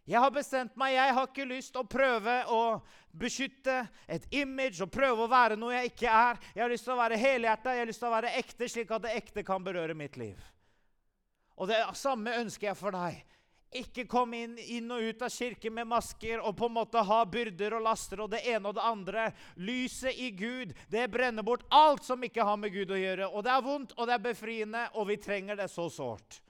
Jeg 0.08 0.20
har 0.20 0.30
bestemt 0.30 0.76
meg. 0.76 0.94
Jeg 0.94 1.14
har 1.14 1.26
ikke 1.26 1.44
lyst 1.44 1.76
å 1.76 1.84
prøve 1.84 2.44
å 2.48 2.80
beskytte 3.12 3.82
et 4.08 4.24
image 4.32 4.80
og 4.80 4.92
prøve 4.92 5.26
å 5.26 5.30
være 5.30 5.56
noe 5.60 5.74
jeg 5.74 5.90
ikke 5.92 6.08
er. 6.08 6.38
Jeg 6.54 6.62
har 6.62 6.72
lyst 6.72 6.86
til 6.88 6.94
å 6.94 7.02
være 7.02 7.18
helhjerta, 7.20 7.74
jeg 7.74 7.82
har 7.82 7.90
lyst 7.90 8.00
til 8.00 8.08
å 8.08 8.14
være 8.14 8.32
ekte, 8.38 8.68
slik 8.68 8.94
at 8.94 9.04
det 9.04 9.16
ekte 9.18 9.44
kan 9.44 9.64
berøre 9.64 9.96
mitt 9.98 10.16
liv. 10.16 10.38
Og 11.58 11.68
det 11.68 11.82
samme 11.98 12.38
ønsker 12.40 12.70
jeg 12.70 12.78
for 12.78 12.94
deg. 12.94 13.20
Ikke 13.76 14.06
kom 14.08 14.32
inn, 14.32 14.56
inn, 14.58 14.88
og 14.90 15.02
ut 15.04 15.22
av 15.22 15.28
kirken 15.28 15.74
med 15.76 15.90
masker 15.90 16.40
og 16.40 16.54
på 16.56 16.70
en 16.70 16.76
måte 16.78 17.02
ha 17.04 17.18
byrder 17.28 17.76
og 17.76 17.84
laster 17.84 18.22
og 18.24 18.30
det 18.32 18.40
ene 18.48 18.70
og 18.70 18.78
det 18.78 18.84
andre. 18.88 19.28
Lyset 19.60 20.16
i 20.16 20.30
Gud 20.32 20.72
det 20.88 21.04
brenner 21.12 21.44
bort 21.44 21.66
alt 21.68 22.04
som 22.04 22.24
ikke 22.24 22.46
har 22.48 22.56
med 22.56 22.72
Gud 22.72 22.94
å 22.96 23.00
gjøre. 23.00 23.28
Og 23.28 23.44
det 23.44 23.52
er 23.52 23.64
vondt, 23.64 23.92
og 23.98 24.08
det 24.08 24.16
er 24.16 24.28
befriende, 24.30 24.86
og 24.96 25.10
vi 25.10 25.18
trenger 25.20 25.60
det 25.60 25.68
så 25.68 25.90
sårt. 25.92 26.40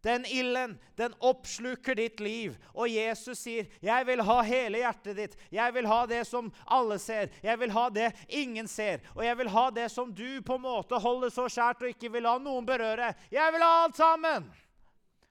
Den 0.00 0.24
ilden, 0.24 0.78
den 0.96 1.14
oppsluker 1.18 1.94
ditt 1.98 2.20
liv. 2.20 2.54
Og 2.72 2.88
Jesus 2.88 3.38
sier, 3.38 3.66
'Jeg 3.82 4.06
vil 4.06 4.22
ha 4.22 4.42
hele 4.42 4.78
hjertet 4.78 5.16
ditt.' 5.16 5.36
'Jeg 5.50 5.74
vil 5.74 5.86
ha 5.86 6.06
det 6.06 6.24
som 6.26 6.52
alle 6.66 6.98
ser.' 6.98 7.28
'Jeg 7.42 7.58
vil 7.58 7.70
ha 7.70 7.88
det 7.90 8.12
ingen 8.28 8.68
ser.' 8.68 9.00
'Og 9.16 9.24
jeg 9.24 9.38
vil 9.38 9.48
ha 9.48 9.70
det 9.70 9.90
som 9.90 10.14
du 10.14 10.40
på 10.40 10.54
en 10.54 10.62
måte 10.62 11.00
holder 11.00 11.28
så 11.28 11.48
skjært 11.50 11.82
og 11.82 11.88
ikke 11.88 12.12
vil 12.12 12.22
la 12.22 12.38
noen 12.38 12.64
berøre.' 12.64 13.14
'Jeg 13.30 13.52
vil 13.52 13.62
ha 13.62 13.84
alt 13.84 13.96
sammen.' 13.96 14.52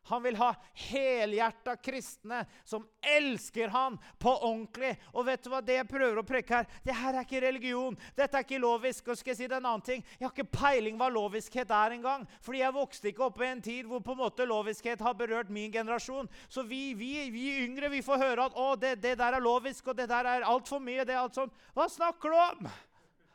Han 0.09 0.23
vil 0.23 0.37
ha 0.39 0.53
helhjerta 0.87 1.75
kristne 1.83 2.43
som 2.63 2.85
elsker 3.01 3.71
han 3.73 3.97
på 4.19 4.31
ordentlig. 4.31 4.93
Og 5.13 5.27
vet 5.27 5.43
du 5.43 5.51
hva 5.51 5.61
det 5.65 5.79
jeg 5.79 5.89
prøver 5.89 6.21
å 6.21 6.25
preke 6.27 6.59
her? 6.59 6.69
Det 6.85 6.95
her 6.95 7.15
er 7.15 7.27
ikke 7.27 7.43
religion. 7.43 7.97
Dette 8.17 8.39
er 8.39 8.47
ikke 8.47 8.61
lovisk. 8.63 9.11
Og 9.11 9.19
skal 9.19 9.33
jeg 9.33 9.41
si 9.41 9.49
det 9.49 9.59
en 9.59 9.69
annen 9.69 9.85
ting? 9.85 10.05
Jeg 10.17 10.27
har 10.27 10.33
ikke 10.35 10.57
peiling 10.57 10.99
hva 10.99 11.09
loviskhet 11.13 11.71
er 11.73 11.97
engang. 11.97 12.25
Fordi 12.45 12.63
jeg 12.63 12.77
vokste 12.77 13.11
ikke 13.11 13.27
opp 13.27 13.41
i 13.43 13.49
en 13.51 13.63
tid 13.63 13.87
hvor 13.89 14.03
på 14.05 14.15
en 14.15 14.23
måte 14.23 14.47
loviskhet 14.47 15.03
har 15.03 15.17
berørt 15.19 15.53
min 15.53 15.71
generasjon. 15.73 16.29
Så 16.49 16.65
vi, 16.67 16.91
vi, 16.97 17.13
vi 17.33 17.47
yngre 17.65 17.91
vi 17.93 18.03
får 18.05 18.23
høre 18.23 18.49
at 18.49 18.57
å, 18.57 18.73
det, 18.79 18.97
det 19.03 19.17
der 19.19 19.37
er 19.37 19.43
lovisk, 19.43 19.91
og 19.91 19.99
det 19.99 20.09
der 20.11 20.27
er 20.37 20.47
altfor 20.47 20.83
mye. 20.83 21.05
det 21.05 21.15
er 21.15 21.23
alt 21.23 21.37
sånn. 21.37 21.51
Hva 21.75 21.89
snakker 21.91 22.33
du 22.33 22.39
om? 22.41 22.69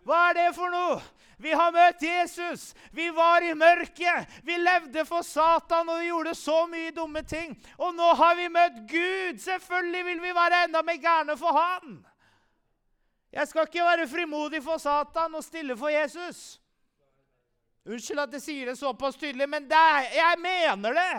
Hva 0.06 0.28
er 0.30 0.38
det 0.38 0.46
for 0.56 0.72
noe? 0.72 1.00
Vi 1.42 1.50
har 1.50 1.72
møtt 1.74 2.02
Jesus. 2.02 2.70
Vi 2.94 3.08
var 3.10 3.42
i 3.42 3.54
mørket. 3.58 4.30
Vi 4.46 4.56
levde 4.62 5.02
for 5.08 5.26
Satan, 5.26 5.88
og 5.90 5.98
vi 5.98 6.10
gjorde 6.10 6.34
så 6.38 6.60
mye 6.70 6.92
dumme 6.94 7.24
ting. 7.26 7.56
Og 7.78 7.94
nå 7.96 8.12
har 8.18 8.36
vi 8.38 8.46
møtt 8.52 8.78
Gud. 8.90 9.40
Selvfølgelig 9.42 10.04
vil 10.06 10.22
vi 10.22 10.34
være 10.36 10.64
enda 10.68 10.82
mer 10.86 11.00
gærne 11.02 11.36
for 11.38 11.58
Han. 11.58 12.00
Jeg 13.32 13.48
skal 13.48 13.66
ikke 13.66 13.84
være 13.84 14.08
frimodig 14.08 14.62
for 14.62 14.78
Satan 14.78 15.34
og 15.34 15.44
stille 15.44 15.76
for 15.76 15.90
Jesus. 15.90 16.60
Unnskyld 17.88 18.22
at 18.22 18.34
jeg 18.36 18.42
sier 18.44 18.68
det 18.70 18.78
såpass 18.78 19.16
tydelig, 19.18 19.48
men 19.50 19.64
det 19.70 19.86
jeg 20.14 20.38
mener 20.38 20.94
det. 20.94 21.14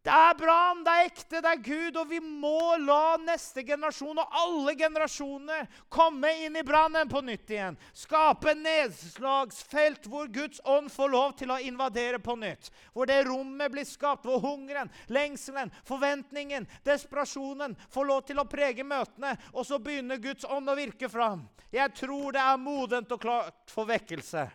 Det 0.00 0.12
er 0.16 0.32
brann, 0.32 0.78
det 0.80 0.92
er 0.96 1.06
ekte, 1.10 1.40
det 1.44 1.50
er 1.50 1.58
Gud, 1.60 1.96
og 2.00 2.06
vi 2.08 2.22
må 2.24 2.78
la 2.80 3.18
neste 3.20 3.60
generasjon 3.68 4.22
og 4.22 4.38
alle 4.40 4.72
generasjoner 4.80 5.66
komme 5.92 6.30
inn 6.46 6.56
i 6.56 6.62
brannen 6.64 7.10
på 7.10 7.20
nytt 7.26 7.52
igjen. 7.52 7.76
Skape 7.92 8.54
nedslagsfelt 8.56 10.08
hvor 10.08 10.30
Guds 10.32 10.62
ånd 10.64 10.88
får 10.94 11.12
lov 11.12 11.34
til 11.42 11.52
å 11.52 11.58
invadere 11.60 12.16
på 12.16 12.38
nytt. 12.40 12.72
Hvor 12.96 13.12
det 13.12 13.18
rommet 13.28 13.74
blir 13.74 13.84
skapt, 13.84 14.24
hvor 14.24 14.40
hungeren, 14.40 14.88
lengselen, 15.12 15.68
forventningen, 15.84 16.64
desperasjonen 16.88 17.76
får 17.92 18.10
lov 18.14 18.24
til 18.32 18.40
å 18.40 18.48
prege 18.48 18.88
møtene. 18.88 19.36
Og 19.52 19.68
så 19.68 19.82
begynner 19.84 20.24
Guds 20.24 20.48
ånd 20.48 20.72
å 20.72 20.80
virke 20.80 21.12
fram. 21.12 21.44
Jeg 21.68 21.92
tror 22.00 22.32
det 22.32 22.40
er 22.40 22.64
modent 22.64 23.12
og 23.12 23.20
klart 23.20 23.68
for 23.68 23.84
vekkelse. 23.92 24.48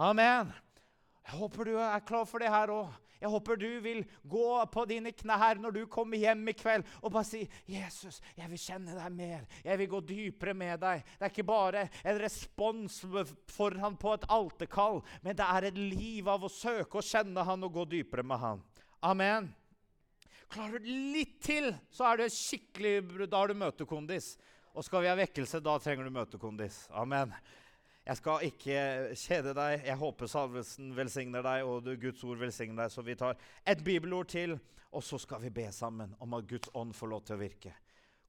Amen. 0.00 0.48
Jeg 1.28 1.40
håper 1.44 1.68
du 1.68 1.76
er 1.76 2.08
klar 2.08 2.24
for 2.24 2.40
det 2.40 2.48
her 2.48 2.72
òg. 2.72 2.88
Jeg 3.22 3.30
håper 3.30 3.58
du 3.60 3.68
vil 3.84 4.02
gå 4.26 4.46
på 4.74 4.84
dine 4.90 5.12
knær 5.14 5.60
når 5.62 5.76
du 5.76 5.82
kommer 5.90 6.18
hjem 6.18 6.42
i 6.50 6.56
kveld 6.58 6.82
og 7.00 7.12
bare 7.14 7.28
si, 7.28 7.44
'Jesus, 7.70 8.20
jeg 8.34 8.50
vil 8.50 8.58
kjenne 8.58 8.96
deg 8.98 9.14
mer. 9.14 9.46
Jeg 9.62 9.78
vil 9.78 9.90
gå 9.92 10.00
dypere 10.08 10.54
med 10.54 10.80
deg.' 10.82 11.04
Det 11.06 11.28
er 11.28 11.30
ikke 11.30 11.46
bare 11.46 11.88
en 12.02 12.18
respons 12.18 12.98
foran 13.46 13.96
på 13.96 14.14
et 14.14 14.26
alterkall, 14.28 15.02
men 15.22 15.38
det 15.38 15.46
er 15.46 15.70
et 15.70 15.78
liv 15.78 16.28
av 16.28 16.42
å 16.42 16.50
søke 16.50 16.98
å 16.98 17.06
kjenne 17.06 17.46
han 17.46 17.62
og 17.62 17.72
gå 17.78 17.86
dypere 17.94 18.26
med 18.26 18.42
han. 18.42 18.62
Amen. 19.02 19.52
Klarer 20.52 20.82
du 20.82 20.90
litt 20.90 21.38
til, 21.40 21.70
så 21.90 22.10
er 22.10 22.20
du 22.20 22.28
skikkelig, 22.28 23.28
da 23.30 23.38
har 23.38 23.48
du 23.48 23.54
møtekondis. 23.54 24.34
Og 24.74 24.84
skal 24.84 25.04
vi 25.04 25.08
ha 25.12 25.16
vekkelse, 25.16 25.60
da 25.64 25.78
trenger 25.78 26.08
du 26.08 26.12
møtekondis. 26.12 26.88
Amen. 26.90 27.32
Jeg 28.02 28.18
skal 28.18 28.44
ikke 28.48 28.78
kjede 29.14 29.52
deg. 29.54 29.84
Jeg 29.86 29.98
håper 30.00 30.30
salvelsen 30.30 30.90
velsigner 30.96 31.44
deg, 31.46 31.66
og 31.68 31.86
Guds 32.02 32.24
ord 32.26 32.40
velsigner 32.40 32.84
deg. 32.84 32.94
Så 32.94 33.04
vi 33.06 33.14
tar 33.18 33.38
et 33.68 33.84
bibelord 33.84 34.30
til, 34.32 34.56
og 34.90 35.04
så 35.06 35.20
skal 35.22 35.42
vi 35.44 35.52
be 35.54 35.68
sammen 35.72 36.16
om 36.20 36.34
at 36.34 36.48
Guds 36.50 36.72
ånd 36.74 36.96
får 36.98 37.12
lov 37.12 37.22
til 37.28 37.38
å 37.38 37.42
virke. 37.44 37.76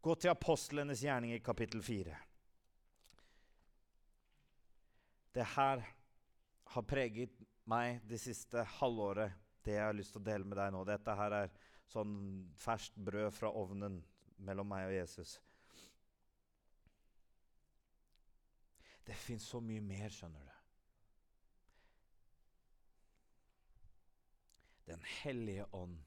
Gå 0.04 0.16
til 0.20 0.34
apostlenes 0.34 1.02
gjerning 1.02 1.34
i 1.34 1.42
kapittel 1.42 1.82
4. 1.82 2.14
Det 5.34 5.46
her 5.56 5.82
har 6.74 6.86
preget 6.86 7.34
meg 7.70 8.04
det 8.06 8.20
siste 8.22 8.62
halvåret, 8.78 9.34
det 9.66 9.78
jeg 9.78 9.88
har 9.88 9.96
lyst 9.98 10.14
til 10.14 10.22
å 10.22 10.28
dele 10.28 10.46
med 10.46 10.60
deg 10.60 10.74
nå. 10.76 10.84
Dette 10.86 11.16
her 11.18 11.38
er 11.40 11.54
sånn 11.90 12.14
ferskt 12.60 13.00
brød 13.00 13.34
fra 13.34 13.50
ovnen 13.50 14.02
mellom 14.44 14.70
meg 14.70 14.92
og 14.92 14.96
Jesus. 15.00 15.38
Det 19.04 19.16
fins 19.20 19.46
så 19.48 19.60
mye 19.60 19.84
mer, 19.84 20.10
skjønner 20.14 20.48
du. 20.48 20.52
Den 24.88 25.04
hellige 25.22 25.66
ånd. 25.76 25.98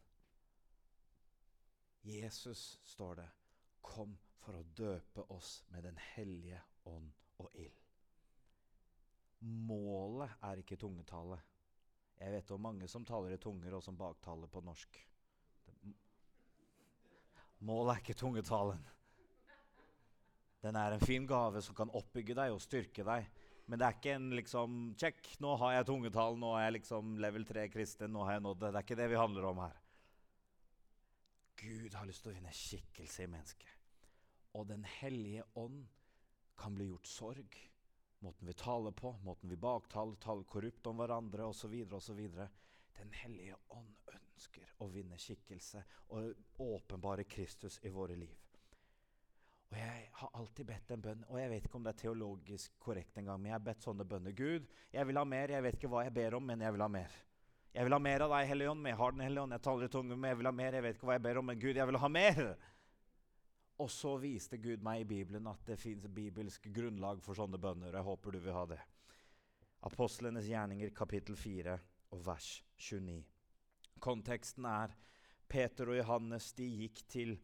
Jesus, 2.07 2.81
står 2.85 3.15
det, 3.21 3.27
kom 3.83 4.15
for 4.39 4.61
å 4.61 4.67
døpe 4.79 5.25
oss 5.35 5.59
med 5.73 5.83
Den 5.89 5.99
hellige 6.15 6.61
ånd 6.87 7.11
og 7.43 7.57
ild. 7.59 7.83
Målet 9.41 10.39
er 10.47 10.63
ikke 10.63 10.79
tungetale. 10.81 11.41
Jeg 12.17 12.33
vet 12.33 12.51
om 12.55 12.63
mange 12.63 12.89
som 12.89 13.05
taler 13.05 13.35
i 13.35 13.41
tunger, 13.43 13.75
og 13.77 13.83
som 13.85 13.99
baktaler 13.99 14.49
på 14.49 14.63
norsk. 14.65 15.01
Målet 17.67 17.93
er 17.93 18.05
ikke 18.05 18.17
tungetalen. 18.17 18.87
Den 20.65 20.77
er 20.81 20.95
en 20.97 21.05
fin 21.05 21.27
gave 21.29 21.61
som 21.63 21.77
kan 21.77 21.93
oppbygge 21.95 22.37
deg 22.39 22.55
og 22.55 22.63
styrke 22.65 23.05
deg. 23.07 23.27
Men 23.67 23.81
det 23.81 23.87
er 23.87 23.97
ikke 23.97 24.15
en 24.15 24.29
liksom 24.39 24.77
Check, 24.99 25.33
nå 25.43 25.57
har 25.61 25.75
jeg 25.75 25.89
tungetall, 25.89 26.39
nå 26.39 26.53
er 26.57 26.69
jeg 26.69 26.79
liksom 26.79 27.17
level 27.23 27.47
3 27.49 27.67
kristen, 27.73 28.13
nå 28.15 28.23
har 28.27 28.37
jeg 28.37 28.45
nådd 28.47 28.61
det. 28.63 28.71
Det 28.71 28.81
er 28.81 28.87
ikke 28.87 29.01
det 29.01 29.09
vi 29.11 29.21
handler 29.21 29.49
om 29.51 29.63
her. 29.65 29.81
Gud 31.57 31.97
har 31.97 32.07
lyst 32.07 32.23
til 32.23 32.33
å 32.33 32.37
vinne 32.37 32.55
skikkelse 32.55 33.25
i 33.25 33.31
mennesket. 33.33 33.73
Og 34.57 34.69
Den 34.69 34.85
hellige 35.01 35.45
ånd 35.59 35.83
kan 36.57 36.77
bli 36.77 36.89
gjort 36.89 37.11
sorg. 37.11 37.59
Måten 38.25 38.49
vi 38.49 38.55
taler 38.57 38.95
på, 38.97 39.13
måten 39.25 39.51
vi 39.51 39.59
baktaler, 39.61 40.17
taler 40.23 40.47
korrupt 40.49 40.87
om 40.89 41.03
hverandre 41.03 41.45
osv. 41.51 41.75
osv. 41.99 42.23
Den 42.97 43.13
hellige 43.23 43.59
ånd 43.77 43.93
ønsker 44.15 44.73
å 44.81 44.89
vinne 44.93 45.19
skikkelse 45.21 45.83
og 46.17 46.63
åpenbare 46.63 47.27
Kristus 47.29 47.81
i 47.85 47.93
våre 47.93 48.17
liv. 48.17 48.46
Og 49.73 49.79
jeg 49.81 50.03
har 50.21 50.35
alltid 50.39 50.69
bedt 50.69 50.93
en 50.95 51.03
bønn, 51.03 51.25
og 51.27 51.39
jeg 51.41 51.51
vet 51.51 51.65
ikke 51.67 51.79
om 51.79 51.87
det 51.87 51.93
er 51.93 52.03
teologisk 52.05 52.77
korrekt 52.79 53.19
engang, 53.19 53.41
men 53.41 53.51
jeg 53.51 53.57
har 53.57 53.65
bedt 53.67 53.87
sånne 53.87 54.07
bønner. 54.07 54.35
Gud, 54.37 54.69
jeg 54.95 55.09
vil 55.09 55.19
ha 55.19 55.25
mer. 55.27 55.53
Jeg 55.57 55.65
vet 55.67 55.79
ikke 55.79 55.91
hva 55.91 56.05
jeg 56.07 56.15
ber 56.15 56.37
om, 56.39 56.47
men 56.47 56.63
jeg 56.63 56.77
vil 56.77 56.85
ha 56.85 56.89
mer. 56.93 57.17
Jeg 57.77 57.85
vil 57.85 57.93
ha 57.93 57.99
mer 58.01 58.25
av 58.25 58.33
deg, 58.33 58.47
Hellige 58.49 58.73
Ånd. 58.73 58.81
Men 58.85 58.93
jeg 58.93 59.01
har 59.03 59.13
Den 59.13 59.25
hellige 59.27 59.43
ånd. 59.43 59.53
Jeg 59.53 59.65
taler 59.67 59.85
i 59.85 59.93
tunge, 59.93 60.17
men 60.17 60.31
jeg 60.31 60.39
vil 60.39 60.49
ha 60.49 60.53
mer. 60.63 60.77
Jeg 60.79 60.85
vet 60.87 60.97
ikke 60.97 61.09
hva 61.11 61.17
jeg 61.19 61.25
ber 61.27 61.41
om, 61.43 61.49
men 61.51 61.59
Gud, 61.61 61.77
jeg 61.77 61.87
vil 61.91 61.99
ha 62.01 62.09
mer. 62.09 62.43
Og 63.85 63.91
så 63.93 64.15
viste 64.23 64.57
Gud 64.57 64.85
meg 64.87 65.03
i 65.03 65.09
Bibelen 65.11 65.51
at 65.51 65.67
det 65.69 65.77
fins 65.77 66.07
bibelsk 66.09 66.71
grunnlag 66.73 67.21
for 67.25 67.37
sånne 67.37 67.61
bønner. 67.61 67.93
Jeg 67.93 68.07
håper 68.07 68.33
du 68.33 68.41
vil 68.47 68.57
ha 68.57 68.63
det. 68.71 68.79
Apostlenes 69.85 70.49
gjerninger, 70.49 70.95
kapittel 70.97 71.37
4 71.37 71.75
og 72.15 72.23
vers 72.25 72.49
29. 72.81 73.19
Konteksten 74.01 74.65
er 74.71 74.95
Peter 75.49 75.93
og 75.93 75.99
Johannes 75.99 76.49
de 76.57 76.71
gikk 76.81 77.03
til 77.13 77.37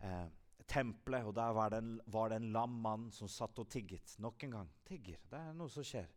eh, 0.00 0.32
tempelet, 0.66 1.26
og 1.28 1.34
der 1.36 1.52
var 1.56 1.72
det, 1.72 1.80
en, 1.84 1.94
var 2.06 2.30
det 2.32 2.36
en 2.40 2.52
lam 2.52 2.76
mann 2.84 3.08
som 3.12 3.28
satt 3.28 3.58
og 3.58 3.68
tigget. 3.70 4.16
Nok 4.18 4.44
en 4.44 4.58
gang. 4.58 4.70
Tigger. 4.88 5.20
Det 5.30 5.40
er 5.40 5.56
noe 5.56 5.72
som 5.72 5.86
skjer. 5.86 6.08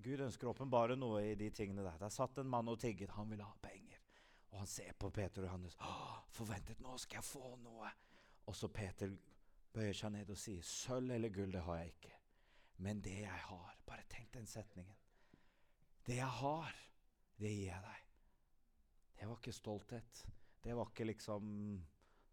Gud 0.00 0.22
ønsker 0.24 0.48
å 0.48 0.54
åpenbare 0.54 0.96
noe 0.96 1.22
i 1.28 1.34
de 1.38 1.50
tingene 1.52 1.84
der. 1.84 1.98
Der 2.00 2.12
satt 2.12 2.38
en 2.40 2.48
mann 2.48 2.70
og 2.72 2.78
tigget. 2.80 3.12
Han 3.18 3.28
ville 3.30 3.44
ha 3.44 3.56
penger. 3.62 3.98
Og 4.50 4.62
han 4.62 4.70
ser 4.70 4.94
på 4.98 5.10
Peter 5.14 5.44
og 5.44 5.50
Johannes. 5.50 5.76
Forventet, 6.34 6.80
nå 6.82 6.96
skal 6.98 7.20
jeg 7.20 7.28
få 7.28 7.54
noe. 7.62 7.90
Og 8.48 8.56
så 8.56 8.70
Peter 8.72 9.12
bøyer 9.74 9.94
seg 9.94 10.14
ned 10.14 10.32
og 10.32 10.38
sier, 10.40 10.64
sølv 10.66 11.12
eller 11.14 11.30
gull, 11.34 11.52
det 11.54 11.62
har 11.66 11.82
jeg 11.82 11.92
ikke. 11.94 12.16
Men 12.80 13.02
det 13.04 13.20
jeg 13.22 13.44
har 13.50 13.76
Bare 13.90 14.06
tenk 14.08 14.30
den 14.34 14.46
setningen. 14.46 14.94
Det 16.06 16.14
jeg 16.16 16.34
har, 16.40 16.76
det 17.40 17.50
gir 17.50 17.66
jeg 17.66 17.82
deg. 17.82 18.04
Det 19.18 19.26
var 19.28 19.40
ikke 19.40 19.52
stolthet. 19.52 20.20
Det 20.62 20.76
var 20.76 20.92
ikke 20.92 21.08
liksom 21.10 21.48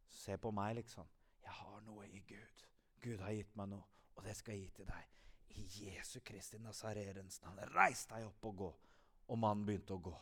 Se 0.08 0.38
på 0.40 0.52
meg, 0.56 0.78
liksom. 0.78 1.08
Jeg 1.48 1.56
har 1.56 1.84
noe 1.88 2.08
i 2.12 2.22
Gud. 2.28 2.64
Gud 3.04 3.22
har 3.24 3.32
gitt 3.32 3.54
meg 3.56 3.72
noe, 3.72 3.86
og 4.18 4.26
det 4.28 4.36
skal 4.36 4.58
jeg 4.58 4.66
gi 4.66 4.72
til 4.82 4.90
deg. 4.90 5.14
I 5.58 5.64
Jesu 5.88 6.20
Kristi 6.28 6.60
Nasarerens 6.60 7.40
navn. 7.42 7.62
Reis 7.72 8.04
deg 8.10 8.26
opp 8.28 8.50
og 8.50 8.58
gå. 8.66 8.72
Og 9.32 9.40
mannen 9.40 9.64
begynte 9.68 9.96
å 9.96 10.04
gå. 10.04 10.16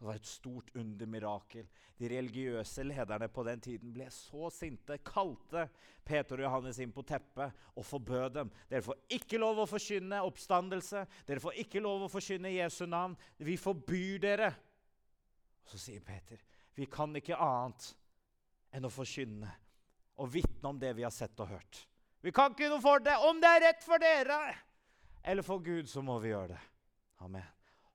Det 0.00 0.06
var 0.08 0.16
et 0.16 0.28
stort 0.28 0.70
undermirakel. 0.80 1.66
De 2.00 2.08
religiøse 2.08 2.86
lederne 2.86 3.28
på 3.28 3.44
den 3.44 3.60
tiden 3.60 3.92
ble 3.92 4.06
så 4.14 4.48
sinte, 4.48 4.96
kalte 5.04 5.66
Peter 6.08 6.40
og 6.40 6.46
Johannes 6.46 6.80
inn 6.80 6.94
på 6.96 7.04
teppet 7.04 7.60
og 7.74 7.84
forbød 7.84 8.38
dem. 8.38 8.52
Dere 8.70 8.86
får 8.86 9.02
ikke 9.20 9.42
lov 9.42 9.60
å 9.60 9.68
forkynne 9.68 10.22
oppstandelse. 10.24 11.04
Dere 11.28 11.44
får 11.44 11.60
ikke 11.66 11.84
lov 11.84 12.06
å 12.06 12.12
forkynne 12.12 12.54
Jesu 12.54 12.86
navn. 12.88 13.18
Vi 13.36 13.58
forbyr 13.60 14.24
dere. 14.24 14.48
Og 15.60 15.74
så 15.74 15.84
sier 15.84 16.00
Peter, 16.08 16.40
vi 16.72 16.88
kan 16.88 17.12
ikke 17.20 17.36
annet 17.36 17.92
enn 18.72 18.88
å 18.88 18.94
forkynne 18.94 19.52
og 20.20 20.28
vitne 20.34 20.68
om 20.68 20.78
det 20.80 20.92
vi 20.98 21.06
har 21.06 21.14
sett 21.14 21.38
og 21.40 21.48
hørt. 21.54 21.86
Vi 22.20 22.32
kan 22.36 22.52
ikke 22.52 22.68
noe 22.68 22.82
for 22.84 23.00
det. 23.00 23.16
Om 23.24 23.40
det 23.40 23.54
er 23.56 23.64
rett 23.70 23.86
for 23.86 24.02
dere 24.02 24.40
eller 25.22 25.42
for 25.42 25.58
Gud, 25.58 25.88
så 25.88 26.02
må 26.02 26.18
vi 26.18 26.32
gjøre 26.32 26.54
det. 26.54 26.60
Amen. 27.24 27.44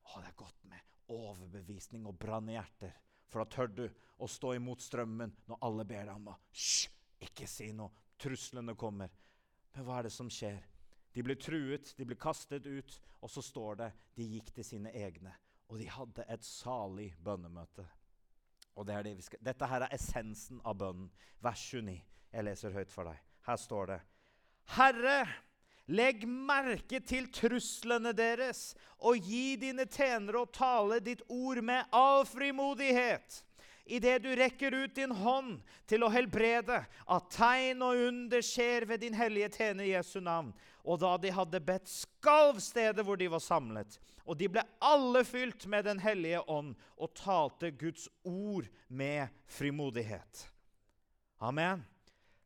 Å, 0.06 0.20
det 0.22 0.30
er 0.30 0.38
godt 0.38 0.68
med 0.70 1.14
overbevisning 1.14 2.06
og 2.06 2.18
brann 2.22 2.50
i 2.52 2.58
hjerter. 2.58 2.94
For 3.30 3.42
da 3.42 3.50
tør 3.50 3.72
du 3.74 3.86
å 4.22 4.30
stå 4.30 4.54
imot 4.56 4.84
strømmen 4.86 5.34
når 5.50 5.64
alle 5.66 5.86
ber 5.90 6.06
deg 6.06 6.14
om 6.14 6.30
å 6.32 6.38
Hysj! 6.54 6.92
Ikke 7.26 7.48
si 7.50 7.72
noe. 7.74 8.04
Truslene 8.22 8.76
kommer. 8.78 9.10
Men 9.74 9.88
hva 9.88 10.00
er 10.00 10.08
det 10.08 10.14
som 10.14 10.30
skjer? 10.32 10.62
De 11.16 11.24
ble 11.26 11.36
truet, 11.40 11.94
de 11.98 12.06
ble 12.08 12.18
kastet 12.20 12.68
ut, 12.68 12.98
og 13.24 13.32
så 13.32 13.42
står 13.44 13.80
det 13.82 13.90
de 14.20 14.28
gikk 14.36 14.52
til 14.56 14.68
sine 14.68 14.92
egne. 14.96 15.34
Og 15.72 15.80
de 15.82 15.88
hadde 15.90 16.28
et 16.30 16.46
salig 16.46 17.10
bønnemøte. 17.24 17.88
Og 18.76 18.86
det 18.88 19.04
det 19.06 19.24
skal, 19.24 19.40
Dette 19.44 19.68
her 19.72 19.86
er 19.86 19.96
essensen 19.96 20.60
av 20.66 20.78
bønnen. 20.80 21.10
Vers 21.44 21.62
29. 21.72 21.96
Jeg 22.36 22.44
leser 22.44 22.76
høyt 22.76 22.92
for 22.92 23.08
deg. 23.08 23.20
Her 23.48 23.60
står 23.62 23.92
det 23.94 24.00
Herre, 24.76 25.20
Legg 25.86 26.24
merke 26.26 26.98
til 27.06 27.28
truslene 27.30 28.10
deres, 28.18 28.74
og 29.06 29.22
gi 29.22 29.54
dine 29.62 29.86
tjenere 29.86 30.42
å 30.42 30.50
tale 30.50 30.98
ditt 31.00 31.22
ord 31.30 31.62
med 31.62 31.94
all 31.94 32.26
frimodighet. 32.26 33.44
Idet 33.86 34.24
du 34.24 34.32
rekker 34.36 34.74
ut 34.74 34.96
din 34.98 35.12
hånd 35.14 35.60
til 35.86 36.02
å 36.02 36.10
helbrede, 36.10 36.80
at 37.06 37.28
tegn 37.30 37.84
og 37.86 38.00
under 38.08 38.42
skjer 38.42 38.88
ved 38.90 39.04
din 39.06 39.14
hellige 39.14 39.52
tjener 39.60 39.86
Jesu 39.86 40.18
navn. 40.20 40.50
Og 40.82 41.00
da 41.02 41.14
de 41.22 41.34
hadde 41.34 41.62
bedt, 41.62 41.90
skalv 41.90 42.62
stedet 42.66 43.06
hvor 43.06 43.20
de 43.20 43.30
var 43.30 43.44
samlet. 43.46 44.00
Og 44.26 44.38
de 44.40 44.50
ble 44.50 44.64
alle 44.82 45.22
fylt 45.26 45.68
med 45.70 45.86
Den 45.86 46.02
hellige 46.02 46.42
ånd 46.50 46.74
og 46.98 47.14
talte 47.18 47.70
Guds 47.78 48.10
ord 48.26 48.66
med 48.90 49.30
frimodighet. 49.46 50.48
Amen. 51.38 51.86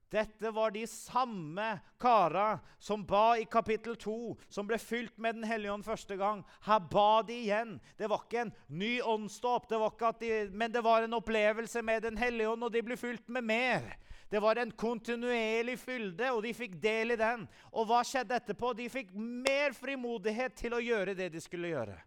Dette 0.10 0.52
var 0.52 0.72
de 0.72 0.88
samme 0.88 1.80
kara 2.02 2.60
som 2.80 3.06
ba 3.06 3.38
i 3.38 3.46
kapittel 3.46 3.96
2, 3.96 4.38
som 4.50 4.68
ble 4.68 4.80
fylt 4.82 5.18
med 5.18 5.36
Den 5.36 5.46
hellige 5.46 5.74
ånd 5.74 5.86
første 5.86 6.18
gang. 6.18 6.42
Her 6.66 6.80
ba 6.80 7.22
de 7.22 7.38
igjen. 7.44 7.76
Det 7.98 8.10
var 8.10 8.26
ikke 8.26 8.48
en 8.48 8.54
ny 8.68 8.96
åndsdåp, 9.02 9.70
de, 9.70 10.32
men 10.50 10.72
det 10.72 10.82
var 10.82 11.06
en 11.06 11.14
opplevelse 11.14 11.82
med 11.86 12.02
Den 12.04 12.18
hellige 12.18 12.50
ånd, 12.50 12.64
og 12.64 12.74
de 12.74 12.82
ble 12.82 12.98
fylt 12.98 13.28
med 13.30 13.46
mer. 13.46 13.86
Det 14.30 14.40
var 14.40 14.56
en 14.56 14.72
kontinuerlig 14.72 15.80
fylde, 15.80 16.32
og 16.32 16.44
de 16.44 16.54
fikk 16.54 16.76
del 16.82 17.14
i 17.14 17.18
den. 17.18 17.48
Og 17.74 17.86
hva 17.90 18.04
skjedde 18.06 18.38
etterpå? 18.38 18.74
De 18.78 18.90
fikk 18.90 19.14
mer 19.14 19.74
frimodighet 19.78 20.58
til 20.58 20.74
å 20.74 20.82
gjøre 20.82 21.18
det 21.18 21.32
de 21.34 21.42
skulle 21.42 21.70
gjøre. 21.70 21.98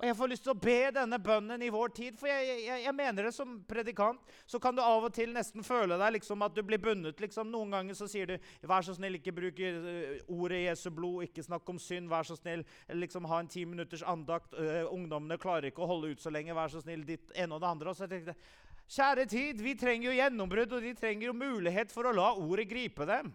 Og 0.00 0.06
Jeg 0.08 0.16
får 0.18 0.30
lyst 0.32 0.42
til 0.46 0.50
å 0.54 0.58
be 0.58 0.78
denne 0.96 1.18
bønnen 1.22 1.62
i 1.62 1.68
vår 1.70 1.92
tid, 1.94 2.16
for 2.18 2.26
jeg, 2.26 2.46
jeg, 2.64 2.78
jeg, 2.82 2.94
mener 2.96 3.28
det 3.28 3.34
som 3.36 3.58
predikant. 3.68 4.22
Så 4.50 4.58
kan 4.62 4.74
du 4.74 4.80
av 4.82 5.04
og 5.06 5.12
til 5.14 5.30
nesten 5.34 5.62
føle 5.66 5.98
deg 6.00 6.16
liksom 6.16 6.42
at 6.42 6.56
du 6.56 6.62
blir 6.66 6.80
bundet. 6.82 7.20
Liksom. 7.22 7.52
Noen 7.52 7.76
ganger 7.76 7.98
så 7.98 8.08
sier 8.10 8.32
du 8.32 8.34
'Vær 8.66 8.82
så 8.82 8.96
snill, 8.96 9.20
ikke 9.20 9.36
bruk 9.36 9.60
uh, 9.62 10.16
ordet 10.32 10.64
Jesu 10.64 10.88
blod, 10.90 11.28
ikke 11.28 11.44
snakk 11.46 11.68
om 11.70 11.78
synd'. 11.78 12.10
'Vær 12.10 12.26
så 12.26 12.38
snill, 12.40 12.64
liksom 12.88 13.28
ha 13.30 13.38
en 13.40 13.52
ti 13.52 13.64
minutters 13.64 14.02
andakt'. 14.02 14.56
Uh, 14.58 14.88
'Ungdommene 14.90 15.38
klarer 15.38 15.70
ikke 15.70 15.84
å 15.84 15.90
holde 15.92 16.10
ut 16.10 16.24
så 16.24 16.34
lenge. 16.34 16.56
Vær 16.56 16.72
så 16.72 16.82
snill', 16.82 17.06
ditt 17.06 17.30
ene 17.36 17.54
og 17.54 17.62
det 17.62 17.70
andre. 17.70 17.94
Og 17.94 17.96
så 17.96 18.08
tenkte 18.10 18.34
jeg, 18.34 18.42
Kjære 18.92 19.24
tid, 19.30 19.60
vi 19.62 19.72
trenger 19.78 20.10
jo 20.10 20.18
gjennombrudd, 20.18 20.72
og 20.76 20.82
de 20.82 20.90
trenger 20.98 21.30
jo 21.30 21.32
mulighet 21.32 21.92
for 21.94 22.04
å 22.04 22.12
la 22.12 22.32
ordet 22.34 22.66
gripe 22.68 23.06
dem. 23.08 23.30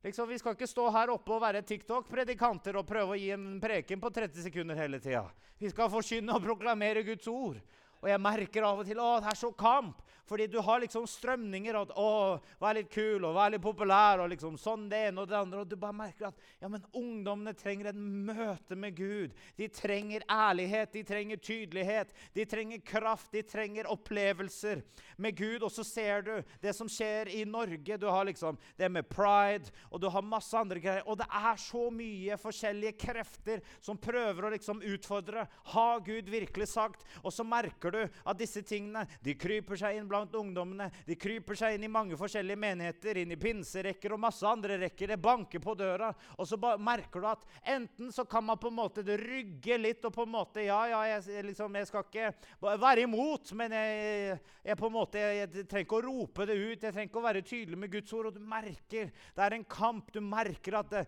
Liksom, 0.00 0.28
vi 0.28 0.38
skal 0.40 0.54
ikke 0.56 0.68
stå 0.68 0.86
her 0.94 1.10
oppe 1.12 1.34
og 1.34 1.42
være 1.42 1.60
TikTok-predikanter 1.68 2.78
og 2.80 2.86
prøve 2.88 3.12
å 3.12 3.18
gi 3.20 3.28
en 3.34 3.58
preken 3.60 4.00
på 4.00 4.10
30 4.16 4.46
sekunder 4.46 4.78
hele 4.80 5.00
tida. 5.02 5.26
Vi 5.60 5.68
skal 5.68 5.90
forkynne 5.92 6.32
og 6.32 6.46
proklamere 6.46 7.04
Guds 7.04 7.28
ord. 7.28 7.58
Og 8.00 8.08
jeg 8.08 8.22
merker 8.24 8.64
av 8.64 8.80
og 8.80 8.88
til 8.88 9.02
at 9.04 9.26
det 9.26 9.34
er 9.34 9.40
så 9.42 9.50
kamp. 9.52 10.00
Fordi 10.30 10.46
du 10.46 10.60
har 10.62 10.78
liksom 10.78 11.08
strømninger 11.10 11.74
at 11.74 11.90
å, 11.98 12.38
vær 12.62 12.76
litt 12.76 12.90
kul 12.94 13.24
og 13.26 13.34
vær 13.34 13.50
litt 13.50 13.62
populær. 13.64 14.20
og 14.22 14.30
liksom 14.30 14.54
sånn 14.60 14.84
det 14.90 15.00
ene 15.08 15.24
og 15.24 15.30
det 15.30 15.38
andre, 15.38 15.64
og 15.64 15.70
Du 15.70 15.74
bare 15.80 15.96
merker 15.96 16.28
at 16.28 16.38
ja, 16.60 16.68
men 16.70 16.84
ungdommene 16.94 17.54
trenger 17.58 17.90
et 17.90 17.98
møte 17.98 18.76
med 18.78 18.94
Gud. 18.94 19.34
De 19.58 19.66
trenger 19.74 20.22
ærlighet, 20.30 20.92
de 20.92 21.02
trenger 21.06 21.40
tydelighet, 21.42 22.14
de 22.34 22.44
trenger 22.46 22.78
kraft, 22.86 23.32
de 23.32 23.42
trenger 23.42 23.90
opplevelser 23.90 24.84
med 25.18 25.34
Gud. 25.36 25.64
Og 25.66 25.72
så 25.74 25.82
ser 25.86 26.22
du 26.28 26.32
det 26.62 26.76
som 26.78 26.86
skjer 26.90 27.32
i 27.34 27.42
Norge. 27.48 27.98
Du 27.98 28.06
har 28.06 28.28
liksom 28.28 28.58
det 28.78 28.90
med 28.92 29.08
pride, 29.10 29.74
og 29.90 29.98
du 29.98 30.08
har 30.14 30.22
masse 30.22 30.54
andre 30.54 30.78
greier. 30.78 31.02
Og 31.10 31.18
det 31.18 31.26
er 31.26 31.58
så 31.58 31.88
mye 31.90 32.38
forskjellige 32.38 32.98
krefter 33.02 33.64
som 33.82 33.98
prøver 33.98 34.46
å 34.46 34.54
liksom 34.54 34.84
utfordre. 34.94 35.48
Har 35.74 36.06
Gud 36.06 36.30
virkelig 36.30 36.70
sagt? 36.70 37.02
Og 37.24 37.34
så 37.34 37.42
merker 37.42 37.98
du 37.98 38.00
at 38.04 38.38
disse 38.38 38.62
tingene 38.62 39.08
de 39.24 39.34
kryper 39.34 39.78
seg 39.80 39.98
inn 39.98 40.06
blant 40.10 40.19
blant 40.20 40.34
ungdommene. 40.34 40.90
De 41.06 41.16
kryper 41.16 41.58
seg 41.58 41.74
inn 41.76 41.84
i 41.84 41.92
mange 41.92 42.18
forskjellige 42.18 42.60
menigheter, 42.60 43.20
inn 43.22 43.32
i 43.32 43.38
pinserekker 43.40 44.14
og 44.14 44.22
masse 44.22 44.46
andre 44.46 44.78
rekker. 44.84 45.10
Det 45.10 45.20
banker 45.20 45.62
på 45.62 45.74
døra, 45.78 46.10
og 46.36 46.48
så 46.48 46.58
merker 46.78 47.22
du 47.22 47.28
at 47.30 47.46
enten 47.74 48.12
så 48.12 48.24
kan 48.28 48.44
man 48.44 48.60
på 48.60 48.70
en 48.70 48.78
måte 48.78 49.04
rygge 49.04 49.78
litt 49.80 50.04
og 50.04 50.14
på 50.14 50.26
en 50.26 50.34
måte 50.34 50.64
Ja, 50.66 50.80
ja, 50.90 51.00
jeg, 51.08 51.44
liksom, 51.48 51.74
jeg 51.78 51.88
skal 51.88 52.04
ikke 52.04 52.32
være 52.60 53.06
imot, 53.06 53.52
men 53.56 53.74
jeg, 53.74 54.38
jeg 54.64 54.78
på 54.78 54.90
en 54.90 54.94
måte, 54.94 55.22
jeg, 55.22 55.40
jeg, 55.40 55.66
trenger 55.70 55.86
ikke 55.86 56.00
å 56.00 56.04
rope 56.04 56.46
det 56.48 56.56
ut. 56.58 56.82
Jeg 56.82 56.94
trenger 56.94 57.08
ikke 57.08 57.22
å 57.22 57.26
være 57.26 57.44
tydelig 57.46 57.80
med 57.80 57.92
Guds 57.94 58.16
ord. 58.16 58.30
Og 58.30 58.36
du 58.36 58.44
merker 58.44 59.10
det 59.10 59.44
er 59.46 59.56
en 59.56 59.66
kamp. 59.70 60.10
Du 60.12 60.20
merker 60.24 60.76
at 60.80 60.92
det 60.92 61.04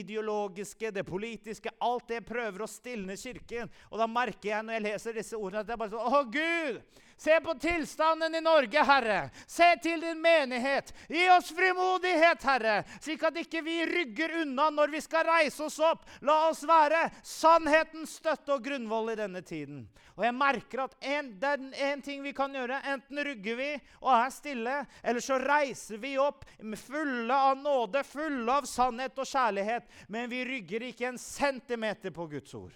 ideologiske, 0.00 0.90
det 0.94 1.06
politiske, 1.06 1.72
alt 1.84 2.08
det 2.10 2.24
prøver 2.26 2.64
å 2.64 2.70
stilne 2.70 3.18
Kirken. 3.20 3.70
Og 3.90 4.00
da 4.00 4.08
merker 4.10 4.52
jeg 4.52 4.66
når 4.66 4.78
jeg 4.78 4.86
leser 4.88 5.20
disse 5.20 5.38
ordene, 5.38 5.62
at 5.62 5.70
er 5.70 5.80
bare 5.80 5.94
sånn 5.94 6.18
Å, 6.20 6.24
Gud! 6.30 7.06
Se 7.20 7.40
på 7.40 7.54
tilstanden 7.54 8.34
i 8.34 8.40
Norge, 8.40 8.82
Herre. 8.82 9.30
Se 9.46 9.76
til 9.82 10.00
din 10.00 10.22
menighet. 10.24 10.88
Gi 11.08 11.26
oss 11.34 11.50
frimodighet, 11.52 12.46
Herre, 12.48 12.78
slik 12.96 13.26
at 13.28 13.36
ikke 13.42 13.60
vi 13.60 13.74
rygger 13.90 14.38
unna 14.40 14.70
når 14.72 14.94
vi 14.94 15.02
skal 15.04 15.28
reise 15.28 15.66
oss 15.66 15.76
opp. 15.84 16.06
La 16.24 16.38
oss 16.48 16.62
være 16.64 17.02
sannhetens 17.20 18.16
støtte 18.22 18.56
og 18.56 18.64
grunnvoll 18.64 19.12
i 19.12 19.18
denne 19.20 19.44
tiden. 19.44 19.84
Og 20.16 20.24
jeg 20.24 20.38
merker 20.38 20.86
at 20.86 20.96
en, 21.12 21.30
det 21.44 21.52
er 21.52 21.92
én 21.92 22.06
ting 22.08 22.24
vi 22.24 22.32
kan 22.32 22.56
gjøre. 22.56 22.80
Enten 22.88 23.20
rygger 23.28 23.60
vi 23.60 23.68
og 24.00 24.10
er 24.16 24.32
stille, 24.32 24.80
eller 25.04 25.28
så 25.28 25.36
reiser 25.44 26.00
vi 26.00 26.16
opp 26.16 26.48
fulle 26.86 27.36
av 27.36 27.60
nåde, 27.60 28.00
fulle 28.08 28.60
av 28.62 28.64
sannhet 28.64 29.20
og 29.20 29.28
kjærlighet. 29.28 29.92
Men 30.08 30.32
vi 30.32 30.40
rygger 30.56 30.88
ikke 30.88 31.12
en 31.12 31.20
centimeter 31.20 32.16
på 32.16 32.30
Guds 32.32 32.56
ord. 32.56 32.72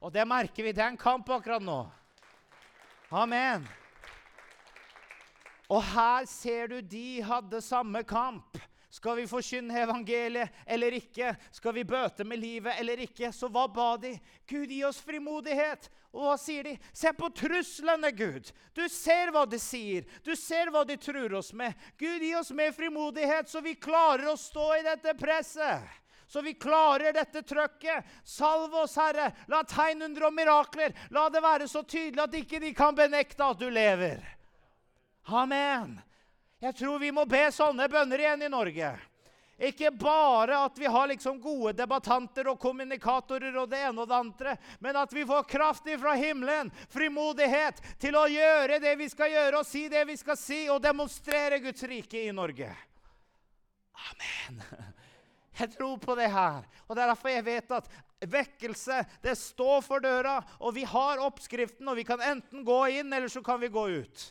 Og 0.00 0.08
det 0.08 0.24
merker 0.24 0.64
vi. 0.64 0.72
Det 0.72 0.88
er 0.88 0.94
en 0.94 1.02
kamp 1.08 1.28
akkurat 1.28 1.60
nå. 1.60 1.82
Amen. 3.10 3.66
Og 5.70 5.82
her 5.82 6.26
ser 6.30 6.70
du 6.70 6.80
de 6.80 7.22
hadde 7.22 7.60
samme 7.62 8.02
kamp. 8.06 8.58
Skal 8.90 9.20
vi 9.20 9.26
forkynne 9.30 9.84
evangeliet 9.84 10.50
eller 10.66 10.96
ikke? 10.98 11.30
Skal 11.54 11.74
vi 11.76 11.84
bøte 11.86 12.24
med 12.26 12.40
livet 12.42 12.74
eller 12.78 13.02
ikke? 13.04 13.30
Så 13.34 13.46
hva 13.46 13.68
ba 13.70 13.92
de? 14.02 14.16
Gud, 14.50 14.66
gi 14.66 14.80
oss 14.86 14.98
frimodighet. 15.06 15.86
Og 16.10 16.26
hva 16.26 16.34
sier 16.42 16.66
de? 16.66 16.72
Se 16.90 17.12
på 17.14 17.30
truslene, 17.38 18.10
Gud. 18.18 18.50
Du 18.74 18.82
ser 18.90 19.30
hva 19.30 19.44
de 19.46 19.60
sier. 19.62 20.06
Du 20.26 20.34
ser 20.34 20.72
hva 20.74 20.82
de 20.86 20.98
truer 20.98 21.34
oss 21.38 21.52
med. 21.54 21.78
Gud, 21.98 22.18
gi 22.18 22.34
oss 22.34 22.50
mer 22.50 22.74
frimodighet, 22.74 23.46
så 23.50 23.62
vi 23.62 23.78
klarer 23.78 24.26
å 24.32 24.38
stå 24.38 24.72
i 24.80 24.86
dette 24.90 25.14
presset 25.18 25.86
så 26.30 26.42
vi 26.46 26.52
klarer 26.54 27.12
dette 27.12 27.42
trøkket. 27.42 28.06
Salv 28.24 28.74
oss, 28.74 28.94
Herre. 28.96 29.32
La 29.50 29.64
tegn, 29.66 30.04
under 30.06 30.28
og 30.28 30.34
mirakler. 30.36 30.94
La 31.10 31.24
det 31.28 31.42
være 31.42 31.66
så 31.68 31.82
tydelig 31.82 32.22
at 32.22 32.36
ikke 32.38 32.60
de 32.62 32.70
kan 32.74 32.94
benekte 32.94 33.42
at 33.42 33.58
du 33.58 33.66
lever. 33.66 34.22
Amen. 35.26 35.96
Jeg 36.62 36.76
tror 36.78 37.00
vi 37.02 37.10
må 37.10 37.24
be 37.26 37.48
sånne 37.50 37.88
bønner 37.90 38.22
igjen 38.22 38.44
i 38.46 38.50
Norge. 38.52 38.92
Ikke 39.60 39.90
bare 39.90 40.60
at 40.68 40.78
vi 40.78 40.86
har 40.86 41.10
liksom 41.10 41.40
gode 41.42 41.74
debattanter 41.76 42.48
og 42.48 42.60
kommunikatorer 42.62 43.58
og 43.60 43.66
det 43.72 43.82
ene 43.88 44.04
og 44.04 44.08
det 44.08 44.16
andre, 44.16 44.54
men 44.78 44.96
at 44.96 45.12
vi 45.12 45.26
får 45.26 45.42
kraft 45.50 45.90
fra 46.00 46.14
himmelen, 46.16 46.70
frimodighet 46.94 47.82
til 48.00 48.16
å 48.16 48.24
gjøre 48.30 48.78
det 48.80 48.94
vi 49.02 49.10
skal 49.10 49.34
gjøre, 49.34 49.58
og 49.58 49.68
si 49.68 49.88
det 49.92 50.06
vi 50.08 50.16
skal 50.16 50.38
si, 50.38 50.62
og 50.70 50.80
demonstrere 50.80 51.58
Guds 51.60 51.82
rike 51.90 52.22
i 52.22 52.32
Norge. 52.32 52.70
Amen. 54.06 54.64
Jeg 55.60 55.74
tror 55.76 55.98
på 56.00 56.16
det 56.16 56.30
her. 56.32 56.64
Og 56.88 56.96
Det 56.96 57.02
er 57.04 57.12
derfor 57.12 57.32
jeg 57.32 57.44
vet 57.44 57.72
at 57.76 57.88
vekkelse 58.20 59.04
det 59.22 59.36
står 59.38 59.80
for 59.84 60.00
døra. 60.00 60.40
Og 60.60 60.74
vi 60.74 60.84
har 60.88 61.22
oppskriften, 61.24 61.88
og 61.88 61.98
vi 62.00 62.04
kan 62.08 62.20
enten 62.20 62.64
gå 62.64 62.82
inn, 63.00 63.12
eller 63.12 63.28
så 63.28 63.42
kan 63.44 63.60
vi 63.60 63.72
gå 63.72 63.88
ut. 64.00 64.30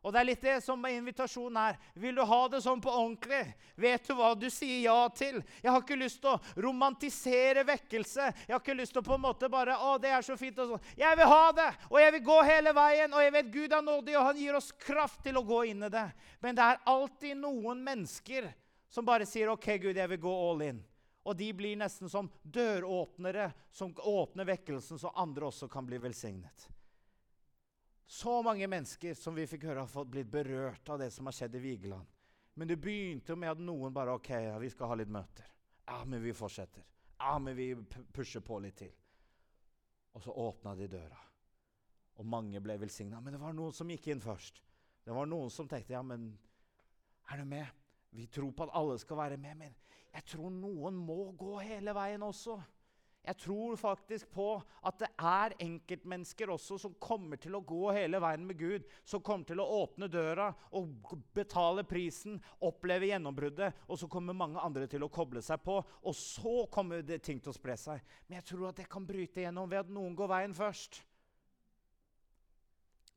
Og 0.00 0.14
det 0.14 0.20
er 0.20 0.28
litt 0.30 0.44
det 0.44 0.54
som 0.64 0.80
er 0.88 0.94
invitasjonen 0.96 1.58
her. 1.60 1.74
Vil 2.00 2.16
du 2.16 2.22
ha 2.24 2.38
det 2.48 2.62
sånn 2.64 2.80
på 2.80 2.88
ordentlig? 2.88 3.42
Vet 3.76 4.06
du 4.08 4.14
hva 4.16 4.30
du 4.32 4.46
sier 4.48 4.78
ja 4.86 4.96
til? 5.12 5.42
Jeg 5.60 5.68
har 5.68 5.82
ikke 5.82 5.98
lyst 6.00 6.22
til 6.22 6.30
å 6.32 6.62
romantisere 6.64 7.66
vekkelse. 7.68 8.30
Jeg 8.46 8.54
har 8.54 8.62
ikke 8.62 8.78
lyst 8.78 8.96
til 8.96 9.02
å 9.02 9.08
på 9.10 9.18
en 9.18 9.24
måte 9.26 9.50
bare 9.52 9.76
Å, 9.76 9.98
det 10.00 10.14
er 10.16 10.24
så 10.24 10.38
fint 10.40 10.56
og 10.64 10.72
sånn. 10.72 10.88
Jeg 10.96 11.20
vil 11.20 11.28
ha 11.28 11.52
det, 11.52 11.68
og 11.90 12.00
jeg 12.00 12.14
vil 12.16 12.24
gå 12.30 12.38
hele 12.48 12.72
veien. 12.80 13.12
Og 13.12 13.26
jeg 13.26 13.34
vet 13.36 13.52
Gud 13.52 13.76
er 13.76 13.84
nådig, 13.84 14.16
og 14.16 14.26
han 14.30 14.40
gir 14.40 14.56
oss 14.56 14.72
kraft 14.86 15.20
til 15.26 15.36
å 15.36 15.44
gå 15.44 15.60
inn 15.74 15.84
i 15.84 15.92
det. 15.92 16.08
Men 16.40 16.56
det 16.56 16.64
er 16.64 16.82
alltid 16.88 17.36
noen 17.44 17.84
mennesker 17.84 18.48
som 18.90 19.06
bare 19.06 19.26
sier 19.26 19.52
OK, 19.52 19.66
Gud, 19.78 19.96
jeg 19.96 20.10
vil 20.10 20.20
gå 20.20 20.32
all 20.50 20.64
in. 20.66 20.82
Og 21.22 21.36
de 21.36 21.50
blir 21.54 21.76
nesten 21.78 22.08
som 22.10 22.30
døråpnere 22.42 23.50
som 23.70 23.92
åpner 23.96 24.48
vekkelsen, 24.48 24.98
så 24.98 25.12
andre 25.14 25.46
også 25.46 25.68
kan 25.70 25.86
bli 25.86 26.00
velsignet. 26.02 26.68
Så 28.10 28.40
mange 28.42 28.66
mennesker 28.66 29.14
som 29.14 29.36
vi 29.36 29.46
fikk 29.46 29.68
høre 29.68 29.84
har 29.84 29.90
fått 29.90 30.10
blitt 30.10 30.30
berørt 30.32 30.88
av 30.90 30.98
det 30.98 31.12
som 31.14 31.28
har 31.30 31.36
skjedd 31.36 31.54
i 31.54 31.62
Vigeland. 31.62 32.08
Men 32.58 32.68
det 32.68 32.80
begynte 32.82 33.36
med 33.38 33.52
at 33.52 33.62
noen 33.62 33.94
bare 33.94 34.16
OK, 34.18 34.32
ja, 34.34 34.56
vi 34.58 34.70
skal 34.72 34.90
ha 34.90 34.96
litt 34.98 35.12
møter. 35.12 35.46
Ja, 35.86 36.00
men 36.04 36.22
vi 36.24 36.34
fortsetter. 36.34 36.82
Ja, 37.20 37.36
men 37.38 37.54
vi 37.54 37.68
pusher 38.12 38.42
på 38.42 38.58
litt 38.58 38.80
til. 38.80 38.90
Og 40.18 40.24
så 40.24 40.34
åpna 40.34 40.74
de 40.74 40.88
døra. 40.90 41.20
Og 42.18 42.26
mange 42.26 42.58
ble 42.60 42.74
velsigna. 42.82 43.20
Men 43.22 43.36
det 43.36 43.40
var 43.44 43.54
noen 43.54 43.76
som 43.76 43.90
gikk 43.92 44.10
inn 44.10 44.24
først. 44.24 44.58
Det 45.04 45.14
var 45.14 45.30
noen 45.30 45.52
som 45.52 45.68
tenkte 45.70 45.94
ja, 45.94 46.02
men 46.02 46.32
er 47.30 47.40
du 47.40 47.46
med? 47.46 47.79
Vi 48.10 48.26
tror 48.26 48.52
på 48.52 48.66
at 48.66 48.74
alle 48.74 48.98
skal 48.98 49.16
være 49.20 49.38
med, 49.38 49.54
men 49.64 49.74
jeg 50.10 50.26
tror 50.32 50.50
noen 50.50 50.96
må 50.98 51.30
gå 51.38 51.58
hele 51.62 51.94
veien 51.94 52.22
også. 52.26 52.58
Jeg 53.20 53.36
tror 53.36 53.76
faktisk 53.76 54.30
på 54.32 54.46
at 54.88 54.96
det 55.02 55.08
er 55.20 55.52
enkeltmennesker 55.60 56.50
også 56.50 56.78
som 56.80 56.94
kommer 57.02 57.36
til 57.40 57.58
å 57.58 57.60
gå 57.60 57.90
hele 57.92 58.20
veien 58.22 58.46
med 58.48 58.56
Gud. 58.58 58.86
Som 59.04 59.20
kommer 59.24 59.44
til 59.46 59.60
å 59.60 59.66
åpne 59.82 60.08
døra 60.08 60.48
og 60.76 61.12
betale 61.36 61.84
prisen, 61.84 62.38
oppleve 62.64 63.10
gjennombruddet. 63.10 63.84
Og 63.92 64.00
så 64.00 64.08
kommer 64.10 64.36
mange 64.36 64.62
andre 64.64 64.88
til 64.88 65.04
å 65.04 65.12
koble 65.12 65.44
seg 65.44 65.60
på, 65.66 65.76
og 65.84 66.16
så 66.16 66.64
kommer 66.72 67.04
det 67.04 67.20
ting 67.26 67.42
til 67.44 67.52
å 67.52 67.56
spre 67.56 67.76
seg. 67.76 68.00
Men 68.26 68.40
jeg 68.40 68.48
tror 68.54 68.70
at 68.70 68.80
det 68.80 68.88
kan 68.90 69.06
bryte 69.06 69.44
gjennom 69.44 69.68
ved 69.68 69.84
at 69.84 69.92
noen 69.92 70.16
går 70.16 70.32
veien 70.32 70.56
først. 70.56 71.02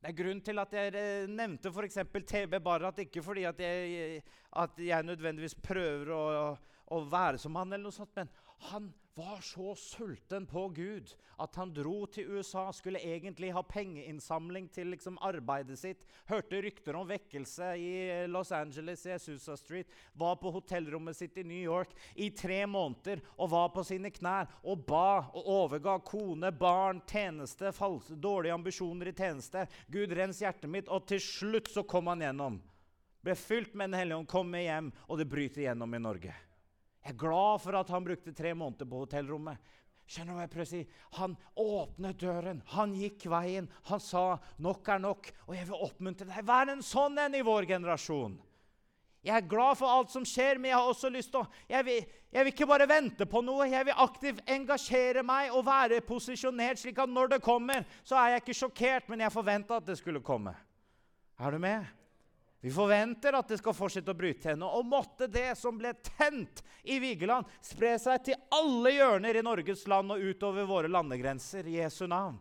Det 0.04 0.12
er 0.12 0.18
grunn 0.18 0.41
til 0.43 0.60
at 0.60 0.74
jeg 0.76 0.91
eh, 0.99 1.30
nevnte 1.32 1.72
f.eks. 1.72 2.01
TB 2.12 2.58
Barrat, 2.60 2.97
ikke 3.06 3.22
fordi 3.24 3.45
at 3.47 3.62
jeg, 3.64 4.18
at 4.60 4.82
jeg 4.84 5.08
nødvendigvis 5.08 5.56
prøver 5.64 6.12
å, 6.12 6.24
å, 6.91 6.97
være 7.08 7.39
som 7.39 7.56
han, 7.56 7.72
eller 7.72 7.88
noe 7.88 7.95
sånt, 7.95 8.12
men 8.18 8.28
han 8.68 8.89
var 9.16 9.41
så 9.41 9.76
sulten 9.76 10.45
på 10.45 10.68
Gud 10.70 11.11
at 11.38 11.55
han 11.55 11.74
dro 11.74 12.05
til 12.05 12.32
USA. 12.34 12.72
Skulle 12.74 13.01
egentlig 13.01 13.51
ha 13.53 13.61
pengeinnsamling 13.61 14.70
til 14.74 14.89
liksom, 14.93 15.20
arbeidet 15.22 15.78
sitt. 15.80 16.05
Hørte 16.30 16.61
rykter 16.64 16.97
om 16.97 17.07
vekkelse 17.09 17.74
i 17.78 17.93
Los 18.32 18.51
Angeles, 18.55 19.05
i 19.05 19.18
Susa 19.22 19.57
Street. 19.57 19.91
Var 20.14 20.39
på 20.41 20.51
hotellrommet 20.55 21.18
sitt 21.18 21.38
i 21.38 21.45
New 21.45 21.61
York 21.61 21.93
i 22.16 22.32
tre 22.34 22.64
måneder 22.66 23.22
og 23.38 23.51
var 23.53 23.70
på 23.76 23.84
sine 23.86 24.11
knær 24.14 24.49
og 24.64 24.86
ba 24.88 25.30
og 25.34 25.49
overga 25.59 25.99
kone, 26.05 26.51
barn, 26.51 27.01
tjeneste, 27.09 27.74
false, 27.76 28.18
dårlige 28.18 28.55
ambisjoner 28.55 29.11
i 29.11 29.18
tjeneste. 29.18 29.68
Gud, 29.93 30.16
rens 30.18 30.41
hjertet 30.41 30.70
mitt. 30.70 30.89
Og 30.89 31.05
til 31.09 31.22
slutt 31.22 31.70
så 31.74 31.86
kom 31.86 32.09
han 32.11 32.26
gjennom. 32.26 32.61
Ble 33.24 33.38
fylt 33.39 33.78
med 33.78 33.93
Den 33.93 34.01
hellige 34.01 34.18
ånd, 34.20 34.28
kom 34.28 34.57
hjem, 34.57 34.89
og 35.07 35.22
det 35.22 35.30
bryter 35.32 35.64
gjennom 35.68 35.93
i 35.95 36.01
Norge. 36.01 36.34
Jeg 37.04 37.14
er 37.14 37.20
glad 37.20 37.60
for 37.60 37.76
at 37.76 37.89
han 37.91 38.06
brukte 38.06 38.32
tre 38.36 38.54
måneder 38.56 38.88
på 38.88 39.04
hotellrommet. 39.04 39.60
Skjønner 40.08 40.34
du 40.34 40.38
hva 40.38 40.43
jeg 40.45 40.51
prøver 40.51 40.68
å 40.68 40.72
si? 40.72 40.82
Han 41.18 41.36
åpnet 41.60 42.20
døren, 42.20 42.64
han 42.74 42.95
gikk 42.95 43.28
veien. 43.32 43.70
Han 43.89 43.99
sa 43.99 44.39
'nok 44.60 44.88
er 44.88 44.99
nok', 44.99 45.32
og 45.47 45.56
jeg 45.56 45.68
vil 45.68 45.84
oppmuntre 45.88 46.28
deg. 46.28 46.45
Vær 46.45 46.70
en 46.70 46.82
sånn 46.82 47.18
en 47.20 47.36
i 47.36 47.41
vår 47.41 47.66
generasjon. 47.66 48.39
Jeg 49.24 49.36
er 49.38 49.47
glad 49.47 49.78
for 49.80 49.88
alt 49.88 50.12
som 50.12 50.26
skjer, 50.28 50.60
men 50.60 50.72
jeg 50.72 50.78
har 50.78 50.89
også 50.91 51.10
lyst 51.10 51.32
til 51.32 51.39
å 51.39 51.47
jeg 51.70 51.86
vil, 51.86 52.06
jeg 52.34 52.43
vil 52.43 52.51
ikke 52.51 52.68
bare 52.68 52.88
vente 52.88 53.26
på 53.26 53.41
noe. 53.41 53.70
Jeg 53.72 53.86
vil 53.86 53.93
aktivt 54.04 54.41
engasjere 54.49 55.24
meg 55.24 55.54
og 55.56 55.66
være 55.66 56.01
posisjonert, 56.01 56.82
slik 56.82 56.99
at 56.99 57.10
når 57.10 57.28
det 57.28 57.41
kommer, 57.41 57.86
så 58.04 58.20
er 58.20 58.34
jeg 58.34 58.41
ikke 58.43 58.60
sjokkert, 58.60 59.10
men 59.10 59.24
jeg 59.24 59.32
forventa 59.32 59.80
at 59.80 59.86
det 59.86 59.97
skulle 59.97 60.20
komme. 60.20 60.54
Er 61.39 61.51
du 61.51 61.58
med? 61.58 61.88
Vi 62.64 62.72
forventer 62.72 63.36
at 63.36 63.49
det 63.51 63.57
skal 63.59 63.76
fortsette 63.76 64.14
å 64.14 64.16
bryte 64.16 64.53
henne. 64.53 64.64
Og 64.64 64.88
måtte 64.88 65.28
det 65.28 65.49
som 65.59 65.76
ble 65.76 65.89
tent 65.99 66.61
i 66.88 66.95
Vigeland, 67.03 67.43
spre 67.59 67.97
seg 67.99 68.24
til 68.24 68.39
alle 68.55 68.93
hjørner 68.95 69.36
i 69.36 69.43
Norges 69.43 69.84
land 69.91 70.16
og 70.16 70.24
utover 70.24 70.70
våre 70.70 70.91
landegrenser 70.91 71.68
i 71.68 71.76
Jesu 71.82 72.05
navn. 72.07 72.38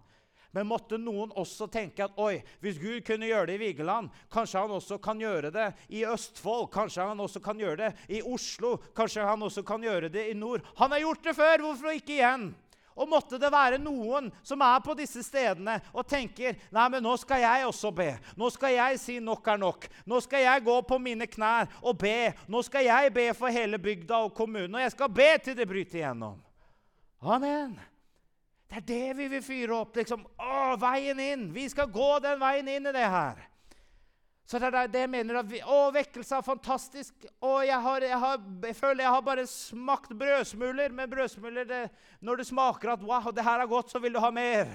Men 0.54 0.68
måtte 0.70 0.94
noen 1.00 1.32
også 1.34 1.66
tenke 1.72 2.06
at 2.06 2.18
oi, 2.22 2.36
hvis 2.62 2.78
Gud 2.78 3.02
kunne 3.08 3.26
gjøre 3.26 3.48
det 3.50 3.58
i 3.58 3.62
Vigeland, 3.64 4.14
kanskje 4.30 4.62
han 4.62 4.78
også 4.78 5.00
kan 5.02 5.18
gjøre 5.18 5.50
det 5.50 5.68
i 5.90 6.04
Østfold, 6.06 6.68
kanskje 6.70 7.08
han 7.08 7.26
også 7.26 7.42
kan 7.42 7.58
gjøre 7.58 7.80
det 7.80 7.92
i 8.14 8.22
Oslo, 8.22 8.76
kanskje 8.94 9.26
han 9.26 9.42
også 9.42 9.64
kan 9.66 9.82
gjøre 9.82 10.12
det 10.12 10.28
i 10.30 10.38
nord. 10.38 10.62
Han 10.78 10.94
har 10.94 11.02
gjort 11.02 11.26
det 11.26 11.34
før, 11.40 11.66
hvorfor 11.66 11.96
ikke 11.98 12.20
igjen? 12.20 12.52
Og 12.96 13.08
måtte 13.08 13.38
det 13.40 13.50
være 13.52 13.80
noen 13.80 14.30
som 14.44 14.62
er 14.64 14.80
på 14.84 14.94
disse 14.98 15.22
stedene 15.24 15.78
og 15.92 16.06
tenker 16.08 16.58
nei, 16.74 16.88
men 16.92 17.04
nå 17.04 17.14
skal 17.20 17.42
jeg 17.44 17.66
også 17.68 17.92
be. 17.96 18.10
Nå 18.36 18.50
skal 18.52 18.76
jeg 18.76 19.00
si 19.00 19.18
nok 19.22 19.48
er 19.48 19.60
nok. 19.62 19.86
Nå 20.08 20.20
skal 20.24 20.44
jeg 20.44 20.64
gå 20.66 20.76
på 20.88 20.98
mine 21.02 21.28
knær 21.30 21.70
og 21.80 21.96
be. 22.02 22.32
Nå 22.48 22.62
skal 22.66 22.88
jeg 22.88 23.14
be 23.14 23.28
for 23.38 23.52
hele 23.52 23.80
bygda 23.82 24.24
og 24.26 24.34
kommunen. 24.36 24.74
Og 24.76 24.84
jeg 24.84 24.96
skal 24.96 25.12
be 25.12 25.30
til 25.44 25.56
det 25.58 25.68
bryter 25.68 26.02
igjennom. 26.02 26.36
Amen. 27.22 27.78
Det 28.72 28.80
er 28.80 28.86
det 28.88 29.16
vi 29.18 29.28
vil 29.28 29.42
fyre 29.44 29.80
opp. 29.82 29.96
liksom, 29.96 30.24
å, 30.40 30.76
Veien 30.80 31.20
inn. 31.20 31.48
Vi 31.52 31.68
skal 31.68 31.90
gå 31.92 32.12
den 32.24 32.40
veien 32.40 32.68
inn 32.72 32.88
i 32.88 32.94
det 32.94 33.08
her. 33.14 33.40
Så 34.52 34.58
det 34.60 34.68
er 34.68 34.88
det 34.92 35.00
jeg 35.06 35.08
mener. 35.08 35.38
at 35.40 35.48
vi, 35.48 35.62
Å, 35.64 35.76
vekkelse 35.94 36.36
er 36.36 36.44
fantastisk. 36.44 37.14
Å, 37.40 37.52
jeg, 37.64 37.78
har, 37.80 38.04
jeg, 38.04 38.18
har, 38.20 38.40
jeg, 38.66 38.76
føler 38.76 39.00
jeg 39.00 39.12
har 39.14 39.22
bare 39.24 39.44
smakt 39.48 40.10
brødsmuler. 40.12 40.92
Men 40.92 41.08
brødsmuler, 41.08 41.64
det, 41.64 41.78
når 42.20 42.42
du 42.42 42.44
smaker 42.44 42.92
at 42.92 43.06
wow, 43.06 43.30
det 43.32 43.46
her 43.46 43.62
er 43.62 43.70
godt, 43.70 43.94
så 43.94 44.00
vil 44.02 44.12
du 44.12 44.20
ha 44.20 44.28
mer. 44.28 44.68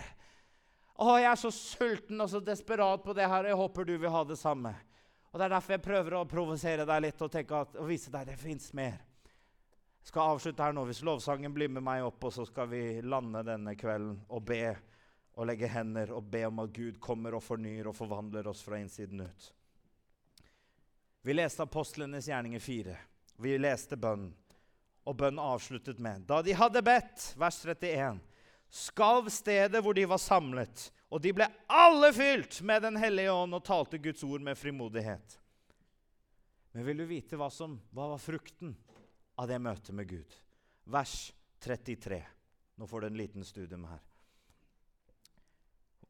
Å, 0.97 1.11
jeg 1.21 1.29
er 1.29 1.37
så 1.37 1.51
sulten 1.53 2.23
og 2.25 2.31
så 2.31 2.41
desperat 2.41 3.03
på 3.05 3.13
det 3.13 3.27
her. 3.29 3.51
Jeg 3.51 3.59
håper 3.59 3.85
du 3.85 3.93
vil 4.01 4.15
ha 4.15 4.23
det 4.25 4.39
samme. 4.41 4.71
Og 5.29 5.37
Det 5.37 5.45
er 5.45 5.53
derfor 5.53 5.75
jeg 5.75 5.85
prøver 5.85 6.15
å 6.17 6.23
provosere 6.25 6.87
deg 6.89 7.03
litt 7.05 7.21
og, 7.21 7.37
at, 7.37 7.77
og 7.77 7.91
vise 7.91 8.09
deg 8.15 8.31
det 8.31 8.39
fins 8.41 8.71
mer. 8.73 8.97
Jeg 9.27 10.09
skal 10.09 10.31
avslutte 10.33 10.65
her 10.65 10.73
nå. 10.73 10.87
Hvis 10.89 11.03
lovsangen 11.05 11.53
blir 11.53 11.69
med 11.69 11.85
meg 11.85 12.07
opp, 12.07 12.25
og 12.25 12.33
så 12.33 12.47
skal 12.49 12.71
vi 12.71 12.81
lande 13.05 13.45
denne 13.45 13.75
kvelden 13.77 14.23
og 14.25 14.41
be 14.49 14.63
og 15.37 15.45
legge 15.45 15.69
hender 15.69 16.15
og 16.17 16.31
be 16.33 16.41
om 16.47 16.63
at 16.63 16.73
Gud 16.73 16.97
kommer 16.97 17.37
og 17.37 17.45
fornyer 17.45 17.91
og 17.91 17.93
forvandler 17.99 18.49
oss 18.49 18.65
fra 18.65 18.81
innsiden 18.81 19.21
ut. 19.21 19.51
Vi 21.27 21.33
leste 21.33 21.63
apostlenes 21.63 22.27
gjerninger 22.27 22.59
4. 22.59 22.97
Vi 23.35 23.57
leste 23.57 23.97
bønnen. 23.99 24.29
Og 25.03 25.15
bønnen 25.19 25.41
avsluttet 25.43 25.99
med 25.99 26.23
Da 26.23 26.37
de 26.39 26.53
hadde 26.55 26.79
bedt, 26.79 27.33
vers 27.35 27.57
31, 27.65 28.21
skalv 28.71 29.27
stedet 29.35 29.81
hvor 29.83 29.95
de 29.97 30.05
var 30.07 30.21
samlet, 30.23 30.85
og 31.11 31.19
de 31.19 31.33
ble 31.35 31.49
alle 31.67 32.13
fylt 32.15 32.61
med 32.63 32.85
Den 32.87 32.95
hellige 32.95 33.33
ånd 33.35 33.57
og 33.57 33.65
talte 33.67 33.99
Guds 33.99 34.23
ord 34.23 34.45
med 34.45 34.55
frimodighet. 34.55 35.35
Men 36.71 36.87
vil 36.87 37.03
du 37.03 37.05
vite 37.09 37.35
hva, 37.35 37.49
som, 37.51 37.75
hva 37.91 38.07
var 38.13 38.23
frukten 38.23 38.71
av 39.35 39.49
det 39.51 39.57
møtet 39.59 39.91
med 39.99 40.07
Gud? 40.07 40.37
Vers 40.87 41.33
33. 41.59 42.21
Nå 42.79 42.87
får 42.87 43.03
du 43.03 43.09
en 43.09 43.19
liten 43.19 43.43
studium 43.43 43.83
her. 43.91 43.99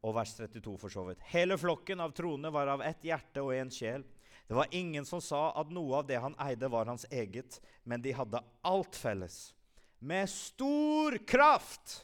Og 0.05 0.13
vers 0.13 0.35
32, 0.37 0.77
for 0.77 0.93
så 0.93 1.07
vidt. 1.09 1.25
Hele 1.33 1.57
flokken 1.57 2.05
av 2.05 2.13
troende 2.13 2.53
var 2.53 2.69
av 2.75 2.85
ett 2.85 3.09
hjerte 3.09 3.41
og 3.41 3.57
én 3.57 3.73
sjel. 3.73 4.05
Det 4.47 4.55
var 4.55 4.67
ingen 4.71 5.05
som 5.05 5.21
sa 5.21 5.51
at 5.59 5.71
noe 5.75 5.99
av 5.99 6.07
det 6.07 6.19
han 6.23 6.35
eide, 6.39 6.69
var 6.71 6.87
hans 6.87 7.05
eget, 7.11 7.59
men 7.83 8.01
de 8.01 8.13
hadde 8.15 8.43
alt 8.61 8.95
felles. 8.95 9.53
Med 9.99 10.29
stor 10.29 11.17
kraft 11.27 12.03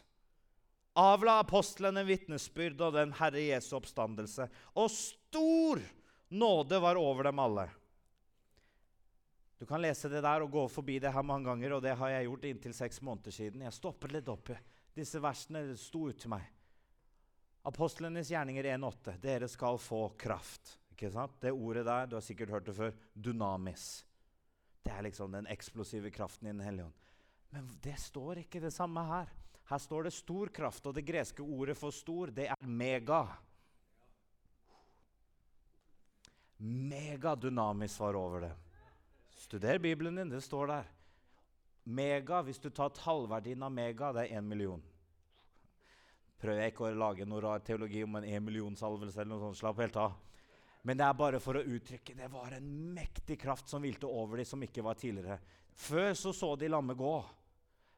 avla 0.93 1.39
apostlene 1.41 2.03
vitnesbyrd 2.05 2.81
og 2.81 2.97
den 2.97 3.13
Herre 3.17 3.41
Jesu 3.41 3.77
oppstandelse. 3.77 4.49
Og 4.77 4.91
stor 4.91 5.81
nåde 6.33 6.81
var 6.83 6.99
over 6.99 7.29
dem 7.29 7.39
alle. 7.39 7.69
Du 9.57 9.65
kan 9.69 9.81
lese 9.81 10.09
det 10.11 10.23
der 10.25 10.43
og 10.43 10.51
gå 10.51 10.65
forbi 10.67 10.97
det 10.99 11.13
her 11.13 11.23
mange 11.23 11.47
ganger, 11.47 11.77
og 11.77 11.83
det 11.85 11.95
har 11.95 12.11
jeg 12.11 12.27
gjort 12.27 12.47
inntil 12.49 12.73
seks 12.75 13.01
måneder 13.01 13.31
siden. 13.31 13.63
Jeg 13.63 13.77
stoppet 13.77 14.11
litt 14.11 14.27
opp. 14.27 14.51
Disse 14.93 15.21
versene 15.23 15.63
sto 15.79 16.09
ut 16.09 16.19
til 16.19 16.33
meg. 16.33 16.43
Apostlenes 17.63 18.27
gjerninger 18.33 18.73
1,8. 18.75 19.15
Dere 19.23 19.47
skal 19.47 19.79
få 19.79 20.09
kraft. 20.19 20.75
Ikke 21.03 21.17
sant? 21.17 21.33
Det 21.43 21.51
ordet 21.51 21.81
der, 21.83 22.05
du 22.07 22.13
har 22.15 22.23
sikkert 22.23 22.51
hørt 22.53 22.67
det 22.69 22.73
før, 22.77 22.93
dunamis. 23.11 24.05
Det 24.83 24.91
er 24.93 25.03
liksom 25.03 25.33
den 25.35 25.49
eksplosive 25.51 26.07
kraften 26.15 26.47
i 26.47 26.53
Den 26.53 26.63
hellige 26.63 26.85
ånd. 26.85 26.93
Men 27.51 27.67
det 27.83 27.97
står 27.99 28.39
ikke 28.45 28.61
det 28.63 28.71
samme 28.71 29.03
her. 29.09 29.33
Her 29.67 29.81
står 29.83 30.07
det 30.07 30.13
stor 30.15 30.47
kraft, 30.47 30.87
og 30.87 30.95
det 30.95 31.03
greske 31.03 31.43
ordet 31.43 31.75
for 31.75 31.91
stor, 31.91 32.31
det 32.31 32.47
er 32.47 32.63
mega. 32.63 33.25
Megadynamis 36.63 37.99
var 37.99 38.15
over 38.15 38.47
det. 38.47 38.55
Studer 39.43 39.83
Bibelen 39.83 40.15
din, 40.15 40.31
det 40.31 40.41
står 40.41 40.71
der. 40.71 40.91
Mega, 41.83 42.41
hvis 42.47 42.63
du 42.63 42.69
tar 42.69 42.95
tallverdien 42.95 43.63
av 43.63 43.75
mega, 43.75 44.15
det 44.15 44.29
er 44.29 44.39
én 44.39 44.47
million. 44.47 44.83
Prøver 46.39 46.63
jeg 46.63 46.71
ikke 46.71 46.87
å 46.87 46.95
lage 46.95 47.27
noe 47.27 47.43
rar 47.43 47.59
teologi 47.59 48.07
om 48.07 48.15
en 48.21 48.23
én 48.27 48.43
million-salvelse 48.43 49.19
eller 49.19 49.35
noe 49.35 49.49
sånt. 49.49 49.59
Slapp 49.59 49.83
helt 49.83 49.99
av. 49.99 50.15
Men 50.83 50.99
det 50.99 51.05
er 51.07 51.15
bare 51.15 51.39
for 51.39 51.55
å 51.55 51.63
uttrykke 51.63 52.15
det 52.17 52.27
var 52.31 52.57
en 52.57 52.71
mektig 52.95 53.37
kraft 53.39 53.71
som 53.71 53.83
hvilte 53.83 54.09
over 54.09 54.39
dem, 54.39 54.47
som 54.47 54.63
ikke 54.65 54.83
var 54.83 54.99
tidligere. 54.99 55.39
Før 55.79 56.11
så 56.19 56.33
så 56.35 56.53
de 56.59 56.69
lammet 56.71 56.99
gå. 56.99 57.15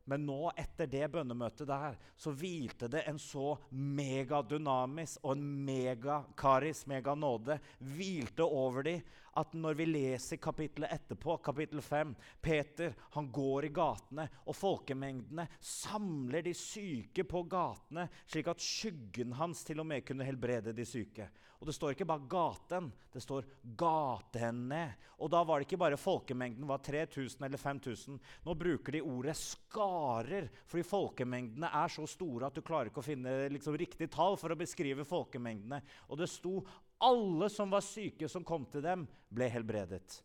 Men 0.06 0.22
nå, 0.28 0.52
etter 0.54 0.86
det 0.86 1.08
bønnemøtet 1.10 1.66
der, 1.66 1.96
så 2.14 2.30
hvilte 2.38 2.86
det 2.94 3.08
en 3.10 3.18
så 3.18 3.56
megadynamis 3.74 5.16
og 5.24 5.32
en 5.34 5.48
megakaris, 5.66 6.84
meganåde, 6.86 7.58
hvilte 7.82 8.46
over 8.46 8.86
dem 8.86 9.02
at 9.36 9.56
når 9.58 9.76
vi 9.76 9.88
leser 9.90 10.40
kapittelet 10.40 10.94
etterpå, 10.96 11.40
kapittel 11.44 11.82
5 11.84 12.14
Peter 12.42 12.94
han 13.18 13.32
går 13.34 13.68
i 13.68 13.72
gatene, 13.76 14.28
og 14.46 14.56
folkemengdene 14.56 15.48
samler 15.60 16.46
de 16.46 16.54
syke 16.56 17.26
på 17.28 17.42
gatene, 17.52 18.06
slik 18.30 18.48
at 18.54 18.64
skyggen 18.64 19.36
hans 19.36 19.66
til 19.68 19.82
og 19.84 19.90
med 19.90 20.06
kunne 20.08 20.28
helbrede 20.28 20.76
de 20.78 20.86
syke. 20.88 21.28
Og 21.66 21.72
det 21.72 21.74
står 21.80 21.96
ikke 21.96 22.06
bare 22.06 22.28
'gaten', 22.30 22.92
det 23.10 23.22
står 23.24 23.46
'gatene'. 23.76 24.94
Og 25.18 25.32
da 25.34 25.40
var 25.44 25.58
det 25.58 25.66
ikke 25.66 25.80
bare 25.82 25.98
folkemengden 25.98 26.68
var 26.68 26.78
3000 26.78 27.42
eller 27.42 27.58
5000. 27.58 28.20
Nå 28.46 28.54
bruker 28.54 28.92
de 28.92 29.02
ordet 29.02 29.34
'skarer', 29.34 30.50
fordi 30.68 30.84
folkemengdene 30.84 31.66
er 31.66 31.88
så 31.88 32.06
store 32.06 32.46
at 32.46 32.54
du 32.54 32.62
klarer 32.62 32.92
ikke 32.92 33.02
å 33.02 33.08
finne 33.08 33.50
liksom, 33.50 33.74
riktig 33.74 34.12
tall 34.12 34.38
for 34.38 34.54
å 34.54 34.56
beskrive 34.56 35.04
folkemengdene. 35.04 35.82
Og 36.10 36.20
det 36.20 36.30
sto 36.30 36.62
alle 37.02 37.50
som 37.50 37.72
var 37.72 37.82
syke 37.82 38.30
som 38.30 38.44
kom 38.44 38.70
til 38.70 38.86
dem, 38.86 39.08
ble 39.34 39.50
helbredet. 39.50 40.22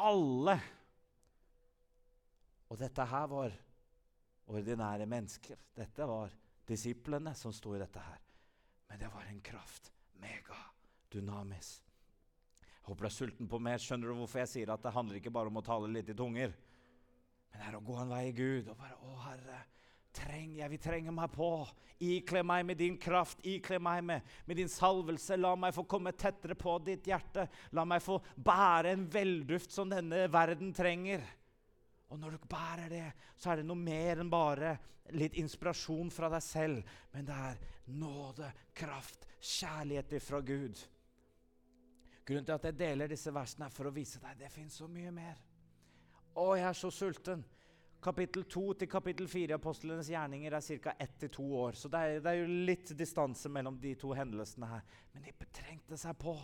Alle. 0.00 0.56
Og 2.70 2.78
dette 2.78 3.04
her 3.04 3.26
var 3.26 3.52
ordinære 4.48 5.04
mennesker. 5.04 5.60
Dette 5.76 6.08
var 6.08 6.32
disiplene 6.64 7.34
som 7.34 7.52
sto 7.52 7.76
i 7.76 7.84
dette 7.84 8.00
her. 8.00 8.18
Men 8.88 8.98
det 8.98 9.12
var 9.12 9.28
en 9.28 9.44
kraft 9.44 9.92
megadynamisk. 10.22 11.84
Jeg 12.58 12.86
håper 12.88 13.04
du 13.04 13.08
er 13.10 13.16
sulten 13.16 13.48
på 13.50 13.60
mer. 13.60 13.80
Skjønner 13.82 14.08
du 14.08 14.18
hvorfor 14.22 14.42
jeg 14.42 14.52
sier 14.52 14.72
at 14.72 14.84
det 14.84 14.94
handler 14.94 15.18
ikke 15.18 15.34
bare 15.34 15.50
om 15.52 15.60
å 15.60 15.64
tale 15.64 15.90
litt 15.92 16.08
i 16.08 16.16
tunger, 16.16 16.54
men 17.48 17.60
det 17.60 17.66
er 17.68 17.76
å 17.78 17.84
gå 17.84 17.96
en 18.00 18.12
vei 18.12 18.22
i 18.28 18.36
Gud 18.36 18.68
og 18.68 18.78
bare 18.78 18.96
Å, 19.04 19.14
Herre, 19.24 19.60
treng, 20.18 20.56
jeg 20.58 20.72
vil 20.72 20.82
trenge 20.82 21.14
meg 21.14 21.32
på. 21.34 21.50
Ikle 22.04 22.42
meg 22.46 22.66
med 22.68 22.78
din 22.80 22.96
kraft, 23.00 23.40
ikle 23.46 23.80
meg 23.82 24.04
med, 24.06 24.34
med 24.46 24.60
din 24.60 24.70
salvelse. 24.70 25.38
La 25.38 25.54
meg 25.58 25.74
få 25.76 25.84
komme 25.88 26.14
tettere 26.18 26.56
på 26.58 26.76
ditt 26.84 27.08
hjerte. 27.08 27.48
La 27.76 27.84
meg 27.88 28.04
få 28.04 28.18
bære 28.36 28.94
en 28.94 29.06
velduft 29.12 29.74
som 29.74 29.90
denne 29.90 30.26
verden 30.32 30.72
trenger. 30.76 31.24
Og 32.08 32.20
når 32.20 32.36
du 32.36 32.46
bærer 32.48 32.92
det, 32.92 33.08
så 33.36 33.52
er 33.52 33.60
det 33.60 33.68
noe 33.68 33.80
mer 33.80 34.22
enn 34.22 34.30
bare 34.32 34.76
litt 35.16 35.36
inspirasjon 35.40 36.12
fra 36.12 36.30
deg 36.32 36.44
selv. 36.44 36.94
Men 37.12 37.28
det 37.28 37.36
er 37.50 37.60
nåde, 37.88 38.52
kraft, 38.76 39.26
kjærlighet 39.40 40.16
fra 40.22 40.40
Gud. 40.40 40.80
Grunnen 42.28 42.44
til 42.44 42.56
at 42.58 42.66
jeg 42.68 42.76
deler 42.76 43.08
disse 43.08 43.32
versene, 43.32 43.68
er 43.68 43.72
for 43.72 43.88
å 43.88 43.94
vise 43.94 44.20
deg 44.20 44.42
det 44.42 44.50
fins 44.52 44.74
så 44.80 44.88
mye 44.90 45.12
mer. 45.14 45.38
Å, 46.36 46.50
jeg 46.58 46.66
er 46.68 46.76
så 46.76 46.90
sulten. 46.92 47.44
Kapittel 48.04 48.44
2 48.46 48.64
til 48.78 48.90
kapittel 48.90 49.26
4 49.28 49.50
i 49.50 49.56
apostlenes 49.56 50.10
gjerninger 50.12 50.54
er 50.54 50.66
ca. 50.84 50.92
1-2 51.02 51.46
år. 51.62 51.78
Så 51.78 51.88
det 51.90 51.98
er, 51.98 52.20
det 52.22 52.30
er, 52.30 52.42
jo 52.42 52.66
litt 52.68 52.92
distanse 52.98 53.50
mellom 53.50 53.78
de 53.80 53.94
to 53.98 54.12
hendelsene 54.14 54.68
her. 54.70 54.84
Men 55.14 55.24
de 55.24 55.34
betrengte 55.40 55.98
seg 55.98 56.14
på. 56.20 56.36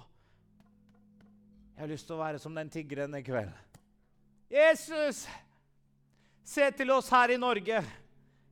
Jeg 1.74 1.82
har 1.84 1.92
lyst 1.92 2.08
til 2.08 2.16
å 2.16 2.22
være 2.22 2.40
som 2.42 2.56
den 2.56 2.72
tiggeren 2.72 3.14
i 3.18 3.22
kveld. 3.26 3.52
Jesus, 4.50 5.24
se 6.46 6.70
til 6.78 6.90
oss 6.94 7.12
her 7.12 7.34
i 7.34 7.38
Norge. 7.38 7.84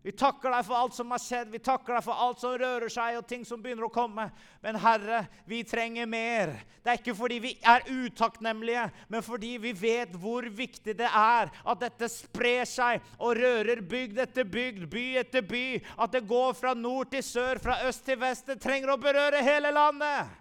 Vi 0.03 0.11
takker 0.19 0.51
deg 0.51 0.65
for 0.67 0.75
alt 0.75 0.97
som 0.97 1.13
har 1.15 1.21
skjedd, 1.23 1.53
vi 1.53 1.61
takker 1.63 1.95
deg 1.95 2.03
for 2.03 2.23
alt 2.25 2.41
som 2.43 2.57
rører 2.59 2.91
seg, 2.91 3.21
og 3.21 3.27
ting 3.31 3.45
som 3.47 3.61
begynner 3.63 3.87
å 3.87 3.93
komme. 3.95 4.25
Men 4.65 4.79
Herre, 4.83 5.21
vi 5.47 5.61
trenger 5.63 6.11
mer. 6.11 6.57
Det 6.83 6.91
er 6.91 6.99
ikke 6.99 7.15
fordi 7.15 7.39
vi 7.45 7.53
er 7.63 7.87
utakknemlige, 7.87 8.89
men 9.15 9.23
fordi 9.23 9.53
vi 9.63 9.71
vet 9.79 10.19
hvor 10.19 10.49
viktig 10.51 10.97
det 10.99 11.07
er 11.07 11.55
at 11.55 11.85
dette 11.85 12.11
sprer 12.11 12.67
seg 12.67 13.15
og 13.21 13.39
rører 13.39 13.85
bygd 13.87 14.19
etter 14.27 14.51
bygd, 14.51 14.89
by 14.91 15.07
etter 15.23 15.47
by. 15.47 15.65
At 16.03 16.19
det 16.19 16.27
går 16.27 16.59
fra 16.59 16.75
nord 16.75 17.15
til 17.15 17.23
sør, 17.23 17.63
fra 17.63 17.79
øst 17.87 18.03
til 18.09 18.19
vest. 18.19 18.51
Det 18.51 18.59
trenger 18.63 18.97
å 18.97 19.01
berøre 19.01 19.47
hele 19.47 19.71
landet. 19.71 20.35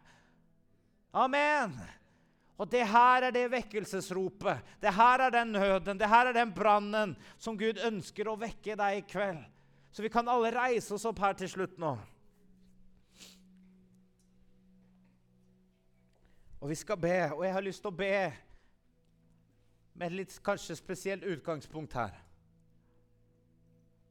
Amen. 1.14 1.78
Og 2.62 2.70
det 2.70 2.84
her 2.86 3.26
er 3.26 3.34
det 3.34 3.48
vekkelsesropet. 3.50 4.62
Det 4.82 4.94
her 4.94 5.28
er 5.28 5.34
den 5.34 5.56
nøden, 5.56 5.98
det 5.98 6.10
her 6.10 6.30
er 6.30 6.36
den 6.36 6.52
brannen 6.54 7.16
som 7.42 7.58
Gud 7.58 7.78
ønsker 7.82 8.30
å 8.30 8.38
vekke 8.38 8.78
deg 8.78 9.00
i 9.00 9.08
kveld. 9.10 9.42
Så 9.92 10.02
vi 10.02 10.10
kan 10.10 10.28
alle 10.28 10.52
reise 10.56 10.94
oss 10.96 11.06
opp 11.06 11.20
her 11.20 11.34
til 11.36 11.50
slutt 11.52 11.78
nå. 11.80 11.96
Og 16.62 16.70
vi 16.70 16.76
skal 16.76 16.98
be, 16.98 17.16
og 17.34 17.46
jeg 17.46 17.54
har 17.54 17.66
lyst 17.66 17.82
til 17.82 17.90
å 17.90 17.98
be 17.98 18.16
med 19.98 20.08
et 20.08 20.18
litt 20.20 20.36
kanskje 20.46 20.78
spesielt 20.78 21.26
utgangspunkt 21.28 21.94
her. 21.98 22.14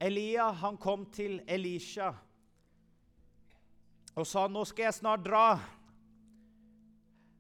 Elia 0.01 0.51
han 0.51 0.76
kom 0.81 1.07
til 1.12 1.41
Elisha 1.47 2.12
og 4.14 4.26
sa, 4.26 4.49
'Nå 4.49 4.64
skal 4.64 4.83
jeg 4.83 4.95
snart 4.95 5.24
dra.' 5.24 5.61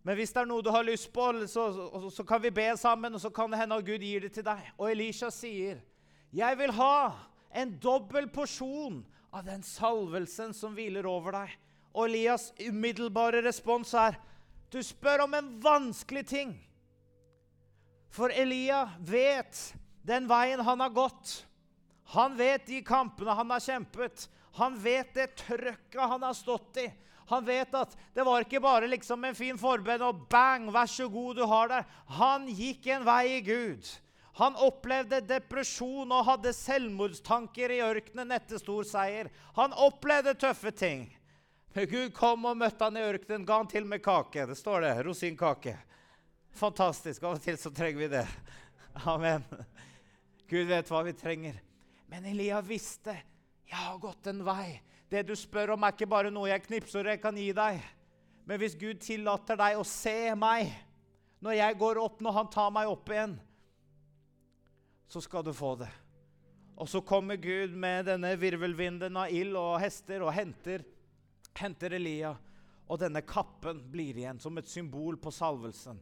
Men 0.02 0.14
hvis 0.14 0.32
det 0.32 0.40
er 0.40 0.44
noe 0.44 0.62
du 0.62 0.70
har 0.70 0.82
lyst 0.82 1.12
på, 1.12 1.46
så, 1.46 1.72
så, 1.72 2.10
så, 2.10 2.24
kan 2.24 2.42
vi 2.42 2.50
be 2.50 2.76
sammen, 2.76 3.14
og 3.14 3.20
så 3.20 3.30
kan 3.30 3.50
det 3.50 3.58
hende 3.58 3.76
at 3.76 3.84
Gud 3.84 3.98
gir 3.98 4.20
det 4.20 4.32
til 4.32 4.44
deg. 4.44 4.72
Og 4.78 4.90
Elisha 4.90 5.30
sier, 5.30 5.80
'Jeg 6.32 6.58
vil 6.58 6.70
ha 6.70 7.29
en 7.52 7.78
dobbel 7.80 8.28
porsjon 8.32 9.02
av 9.32 9.44
den 9.44 9.62
salvelsen 9.62 10.54
som 10.54 10.74
hviler 10.74 11.06
over 11.06 11.32
deg.' 11.32 11.58
Og 11.94 12.06
Elias' 12.06 12.52
umiddelbare 12.62 13.42
respons 13.42 13.94
er, 13.94 14.18
'Du 14.70 14.82
spør 14.82 15.24
om 15.26 15.34
en 15.34 15.60
vanskelig 15.60 16.26
ting.' 16.26 16.58
For 18.10 18.30
Elia 18.34 18.90
vet 18.98 19.74
den 20.02 20.26
veien 20.26 20.60
han 20.60 20.80
har 20.80 20.90
gått. 20.90 21.46
Han 22.10 22.36
vet 22.36 22.66
de 22.66 22.82
kampene 22.82 23.36
han 23.38 23.50
har 23.50 23.62
kjempet. 23.62 24.26
Han 24.58 24.78
vet 24.82 25.14
det 25.14 25.36
trøkket 25.38 26.00
han 26.00 26.22
har 26.22 26.34
stått 26.34 26.80
i. 26.82 26.88
Han 27.30 27.44
vet 27.46 27.74
at 27.78 27.94
det 28.14 28.24
var 28.26 28.42
ikke 28.42 28.58
bare 28.62 28.88
liksom 28.90 29.22
en 29.24 29.36
fin 29.38 29.58
forbønn 29.58 30.02
og 30.02 30.24
bang, 30.32 30.66
vær 30.74 30.90
så 30.90 31.06
god, 31.06 31.38
du 31.38 31.44
har 31.46 31.70
det. 31.70 31.84
Han 32.18 32.48
gikk 32.50 32.88
en 32.90 33.06
vei 33.06 33.36
i 33.36 33.44
Gud. 33.46 33.86
Han 34.40 34.56
opplevde 34.56 35.20
depresjon 35.28 36.12
og 36.16 36.24
hadde 36.24 36.54
selvmordstanker 36.56 37.74
i 37.74 37.82
ørkenen 37.84 38.32
etter 38.32 38.60
stor 38.62 38.86
seier. 38.88 39.28
Han 39.58 39.74
opplevde 39.76 40.32
tøffe 40.40 40.72
ting. 40.72 41.02
Men 41.76 41.86
Gud 41.90 42.14
kom 42.16 42.46
og 42.48 42.56
møtte 42.58 42.88
han 42.88 42.96
i 42.96 43.04
ørkenen, 43.04 43.44
ga 43.46 43.60
han 43.60 43.68
til 43.70 43.84
med 43.86 44.00
kake. 44.02 44.46
Det 44.48 44.56
står 44.56 44.86
det. 44.86 44.94
Rosinkake. 45.04 45.76
Fantastisk. 46.56 47.22
Av 47.22 47.36
og 47.36 47.44
til 47.44 47.58
så 47.60 47.70
trenger 47.74 48.00
vi 48.00 48.08
det. 48.16 48.24
Amen. 49.04 49.44
Gud 50.50 50.72
vet 50.72 50.88
hva 50.88 51.04
vi 51.06 51.14
trenger. 51.14 51.60
Men 52.10 52.24
Elia 52.32 52.62
visste 52.64 53.14
jeg 53.70 53.78
har 53.78 54.00
gått 54.02 54.26
en 54.32 54.40
vei. 54.42 54.80
Det 55.10 55.22
du 55.28 55.36
spør 55.38 55.76
om, 55.76 55.84
er 55.84 55.94
ikke 55.94 56.08
bare 56.10 56.32
noe 56.32 56.48
jeg 56.50 56.64
knipser 56.64 57.04
og 57.04 57.12
jeg 57.12 57.20
kan 57.22 57.36
gi 57.38 57.50
deg. 57.54 57.84
Men 58.48 58.58
hvis 58.58 58.74
Gud 58.78 58.98
tillater 59.04 59.58
deg 59.60 59.78
å 59.78 59.86
se 59.86 60.32
meg 60.34 60.72
når 61.44 61.60
jeg 61.60 61.78
går 61.84 62.00
opp, 62.02 62.18
når 62.24 62.36
han 62.40 62.50
tar 62.50 62.72
meg 62.74 62.90
opp 62.90 63.12
igjen, 63.12 63.36
så 65.10 65.20
skal 65.20 65.44
du 65.44 65.52
få 65.52 65.74
det. 65.80 65.88
Og 66.80 66.88
så 66.88 67.00
kommer 67.00 67.36
Gud 67.36 67.74
med 67.76 68.06
denne 68.06 68.30
virvelvinden 68.38 69.16
av 69.18 69.32
ild 69.34 69.56
og 69.58 69.80
hester 69.82 70.22
og 70.22 70.30
henter, 70.32 70.84
henter 71.58 71.96
Elia. 71.98 72.30
Og 72.86 72.98
denne 73.02 73.20
kappen 73.26 73.82
blir 73.90 74.16
igjen 74.16 74.38
som 74.40 74.56
et 74.58 74.70
symbol 74.70 75.18
på 75.20 75.32
salvelsen. 75.34 75.98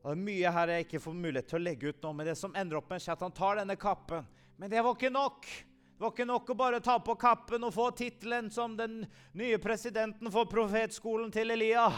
Og 0.00 0.08
det 0.08 0.14
er 0.16 0.24
mye 0.24 0.52
her 0.56 0.72
jeg 0.72 0.86
ikke 0.86 1.02
får 1.04 1.18
mulighet 1.18 1.50
til 1.52 1.58
å 1.60 1.66
legge 1.66 1.92
ut 1.92 2.04
nå, 2.06 2.12
men 2.16 2.30
det 2.30 2.36
som 2.40 2.56
ender 2.56 2.80
opp 2.80 2.88
med, 2.88 3.02
er 3.02 3.12
at 3.12 3.24
han 3.26 3.34
tar 3.36 3.60
denne 3.60 3.76
kappen. 3.76 4.24
Men 4.56 4.72
det 4.72 4.82
var 4.82 4.96
ikke 4.96 5.12
nok. 5.12 5.44
Det 5.44 6.06
var 6.06 6.14
ikke 6.14 6.28
nok 6.30 6.50
å 6.54 6.58
bare 6.58 6.80
ta 6.80 6.96
på 7.04 7.18
kappen 7.20 7.68
og 7.68 7.74
få 7.74 7.90
tittelen 7.98 8.48
som 8.54 8.76
den 8.78 9.02
nye 9.36 9.60
presidenten 9.60 10.32
for 10.32 10.48
profetskolen 10.48 11.28
til 11.34 11.52
Elia. 11.52 11.90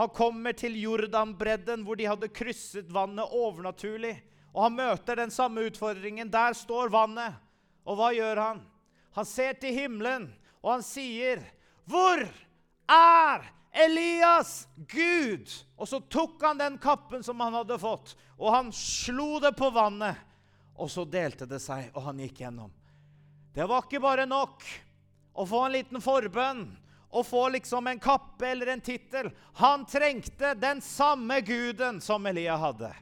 Han 0.00 0.10
kommer 0.10 0.58
til 0.58 0.74
Jordanbredden, 0.80 1.86
hvor 1.86 2.00
de 2.00 2.10
hadde 2.10 2.32
krysset 2.34 2.90
vannet 2.90 3.38
overnaturlig. 3.38 4.16
Og 4.52 4.66
han 4.66 4.76
møter 4.76 5.16
den 5.16 5.32
samme 5.32 5.64
utfordringen. 5.68 6.30
Der 6.30 6.54
står 6.56 6.92
vannet. 6.92 7.38
Og 7.88 7.98
hva 7.98 8.12
gjør 8.14 8.40
han? 8.40 8.60
Han 9.16 9.28
ser 9.28 9.56
til 9.60 9.74
himmelen, 9.76 10.30
og 10.62 10.78
han 10.78 10.82
sier, 10.86 11.42
'Hvor 11.84 12.22
er 12.88 13.42
Elias 13.72 14.68
Gud?' 14.76 15.50
Og 15.76 15.88
så 15.88 16.00
tok 16.00 16.42
han 16.42 16.58
den 16.58 16.78
kappen 16.78 17.22
som 17.22 17.40
han 17.40 17.52
hadde 17.52 17.78
fått, 17.78 18.14
og 18.38 18.54
han 18.54 18.72
slo 18.72 19.40
det 19.40 19.56
på 19.56 19.70
vannet. 19.70 20.16
Og 20.76 20.90
så 20.90 21.04
delte 21.04 21.46
det 21.46 21.60
seg, 21.60 21.90
og 21.94 22.02
han 22.02 22.18
gikk 22.18 22.40
gjennom. 22.40 22.72
Det 23.52 23.68
var 23.68 23.82
ikke 23.82 24.00
bare 24.00 24.26
nok 24.26 24.64
å 25.34 25.44
få 25.46 25.66
en 25.66 25.72
liten 25.72 26.00
forbønn 26.00 26.64
og 27.12 27.26
få 27.26 27.48
liksom 27.52 27.86
en 27.86 28.00
kappe 28.00 28.46
eller 28.48 28.72
en 28.72 28.80
tittel. 28.80 29.28
Han 29.60 29.84
trengte 29.84 30.54
den 30.54 30.80
samme 30.80 31.40
guden 31.44 32.00
som 32.00 32.26
Elia 32.26 32.56
hadde. 32.56 32.94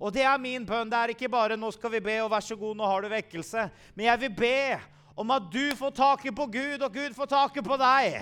Og 0.00 0.12
det 0.12 0.22
er 0.22 0.38
min 0.38 0.66
bønn. 0.66 0.90
Det 0.90 0.98
er 0.98 1.14
ikke 1.14 1.28
bare 1.28 1.56
'nå 1.56 1.70
skal 1.72 1.90
vi 1.90 2.00
be', 2.00 2.22
og 2.22 2.30
'vær 2.30 2.40
så 2.40 2.56
god, 2.56 2.76
nå 2.76 2.86
har 2.86 3.00
du 3.00 3.08
vekkelse'. 3.08 3.70
Men 3.94 4.06
jeg 4.06 4.20
vil 4.20 4.34
be 4.36 4.80
om 5.16 5.30
at 5.30 5.42
du 5.52 5.76
får 5.76 5.90
taket 5.90 6.36
på 6.36 6.46
Gud, 6.46 6.82
og 6.82 6.92
Gud 6.92 7.14
får 7.14 7.26
taket 7.26 7.64
på 7.64 7.76
deg. 7.76 8.20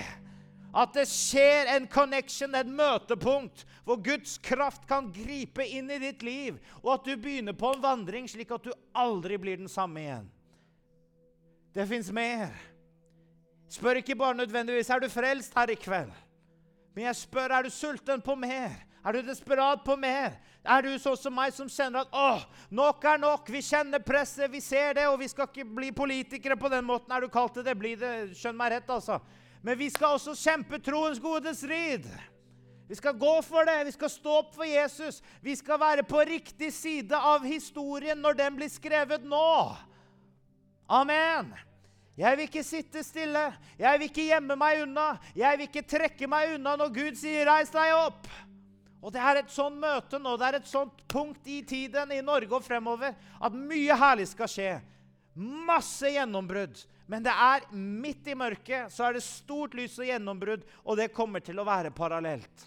At 0.75 0.95
det 0.95 1.09
skjer 1.09 1.77
en 1.77 1.87
connection, 1.87 2.55
et 2.55 2.67
møtepunkt, 2.67 3.65
hvor 3.85 3.97
Guds 4.03 4.39
kraft 4.39 4.87
kan 4.89 5.13
gripe 5.13 5.67
inn 5.67 5.91
i 5.91 5.99
ditt 5.99 6.23
liv, 6.23 6.59
og 6.83 6.95
at 6.95 7.05
du 7.05 7.17
begynner 7.17 7.53
på 7.53 7.75
en 7.75 7.83
vandring 7.83 8.29
slik 8.29 8.51
at 8.51 8.65
du 8.65 8.73
aldri 8.95 9.37
blir 9.37 9.57
den 9.57 9.69
samme 9.69 10.01
igjen. 10.01 10.31
Det 11.75 11.89
fins 11.89 12.11
mer. 12.15 12.51
Spør 13.71 13.99
ikke 13.99 14.17
bare 14.19 14.39
nødvendigvis 14.39 14.91
er 14.91 15.03
du 15.03 15.09
frelst 15.11 15.55
her 15.55 15.71
i 15.71 15.79
kveld. 15.79 16.13
Men 16.95 17.09
jeg 17.09 17.17
spør 17.17 17.57
er 17.57 17.67
du 17.67 17.71
sulten 17.75 18.23
på 18.23 18.37
mer. 18.39 18.75
Er 19.05 19.13
du 19.13 19.23
desperat 19.23 19.85
på 19.85 19.97
mer? 20.01 20.39
Er 20.65 20.87
du 20.87 20.95
sånn 20.97 21.19
som 21.21 21.35
meg 21.37 21.53
som 21.53 21.69
kjenner 21.69 22.07
at 22.07 22.15
åh, 22.17 22.45
nok 22.73 23.03
er 23.05 23.19
nok? 23.21 23.51
Vi 23.53 23.61
kjenner 23.61 24.01
presset, 24.01 24.49
vi 24.49 24.63
ser 24.65 24.95
det, 24.97 25.05
og 25.11 25.19
vi 25.21 25.29
skal 25.29 25.51
ikke 25.51 25.67
bli 25.69 25.91
politikere 25.93 26.57
på 26.57 26.71
den 26.73 26.87
måten. 26.89 27.13
Er 27.13 27.21
du 27.21 27.29
kalt 27.29 27.53
til 27.59 27.67
det? 27.67 27.75
Bli 27.77 27.93
det. 28.01 28.15
Skjønn 28.39 28.57
meg 28.57 28.73
rett, 28.73 28.89
altså. 28.89 29.19
Men 29.65 29.77
vi 29.81 29.91
skal 29.93 30.17
også 30.17 30.33
kjempe 30.37 30.81
troens 30.85 31.21
gode 31.21 31.53
strid. 31.57 32.09
Vi 32.89 32.97
skal 32.97 33.19
gå 33.21 33.35
for 33.45 33.69
det. 33.69 33.77
Vi 33.91 33.93
skal 33.93 34.13
stå 34.13 34.39
opp 34.41 34.57
for 34.57 34.69
Jesus. 34.69 35.21
Vi 35.45 35.57
skal 35.57 35.81
være 35.81 36.07
på 36.09 36.25
riktig 36.25 36.73
side 36.73 37.17
av 37.17 37.45
historien 37.45 38.21
når 38.21 38.41
den 38.41 38.57
blir 38.57 38.73
skrevet 38.73 39.25
nå. 39.25 39.53
Amen. 40.89 41.53
Jeg 42.17 42.37
vil 42.37 42.47
ikke 42.47 42.63
sitte 42.63 43.03
stille. 43.03 43.43
Jeg 43.79 43.99
vil 43.99 44.07
ikke 44.07 44.29
gjemme 44.29 44.57
meg 44.57 44.85
unna. 44.85 45.07
Jeg 45.35 45.59
vil 45.59 45.67
ikke 45.67 45.89
trekke 45.97 46.29
meg 46.31 46.55
unna 46.55 46.77
når 46.79 46.93
Gud 46.95 47.17
sier 47.19 47.49
'reis 47.49 47.73
deg 47.75 47.91
opp'. 47.97 48.29
Og 49.05 49.13
Det 49.13 49.21
er 49.21 49.43
et 49.43 49.53
sånt 49.53 49.77
møte 49.77 50.17
nå, 50.17 50.33
det 50.41 50.47
er 50.47 50.57
et 50.63 50.69
sånt 50.69 51.03
punkt 51.13 51.45
i 51.51 51.61
tiden 51.69 52.13
i 52.17 52.23
Norge 52.25 52.57
og 52.57 52.65
fremover 52.65 53.13
at 53.13 53.57
mye 53.57 53.97
herlig 54.01 54.31
skal 54.31 54.49
skje. 54.49 54.71
Masse 55.37 56.09
gjennombrudd. 56.15 56.79
Men 57.11 57.27
det 57.27 57.35
er 57.37 57.67
midt 57.77 58.31
i 58.33 58.37
mørket 58.39 58.93
så 58.95 59.05
er 59.05 59.19
det 59.19 59.27
stort 59.27 59.77
lys 59.77 59.99
og 60.01 60.09
gjennombrudd, 60.09 60.65
og 60.89 60.97
det 60.97 61.11
kommer 61.13 61.45
til 61.45 61.61
å 61.61 61.67
være 61.69 61.93
parallelt. 61.93 62.65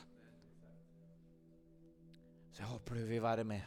Så 2.53 2.61
jeg 2.61 2.69
håper 2.69 3.01
du 3.01 3.09
vil 3.09 3.25
være 3.25 3.47
med. 3.47 3.65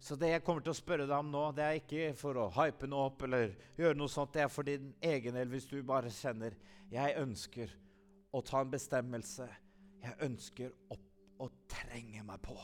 Så 0.00 0.16
det 0.18 0.32
jeg 0.32 0.42
kommer 0.42 0.64
til 0.64 0.72
å 0.72 0.78
spørre 0.78 1.06
deg 1.06 1.14
om 1.14 1.30
nå, 1.30 1.46
det 1.54 1.64
er 1.68 1.78
ikke 1.78 2.12
for 2.18 2.38
å 2.40 2.50
hype 2.56 2.88
noe 2.90 3.12
opp 3.12 3.22
eller 3.28 3.52
gjøre 3.78 3.98
noe 4.00 4.10
sånt. 4.10 4.32
Det 4.34 4.42
er 4.42 4.50
for 4.50 4.66
din 4.66 4.90
egen 5.06 5.38
del, 5.38 5.50
hvis 5.52 5.70
du 5.70 5.76
bare 5.86 6.10
kjenner 6.10 6.56
jeg 6.90 7.18
ønsker 7.20 7.74
å 8.34 8.42
ta 8.42 8.64
en 8.64 8.72
bestemmelse. 8.72 9.46
Jeg 10.00 10.16
ønsker 10.26 10.74
opp 10.94 11.08
og 11.40 11.56
trenge 11.70 12.22
meg 12.24 12.40
på. 12.44 12.56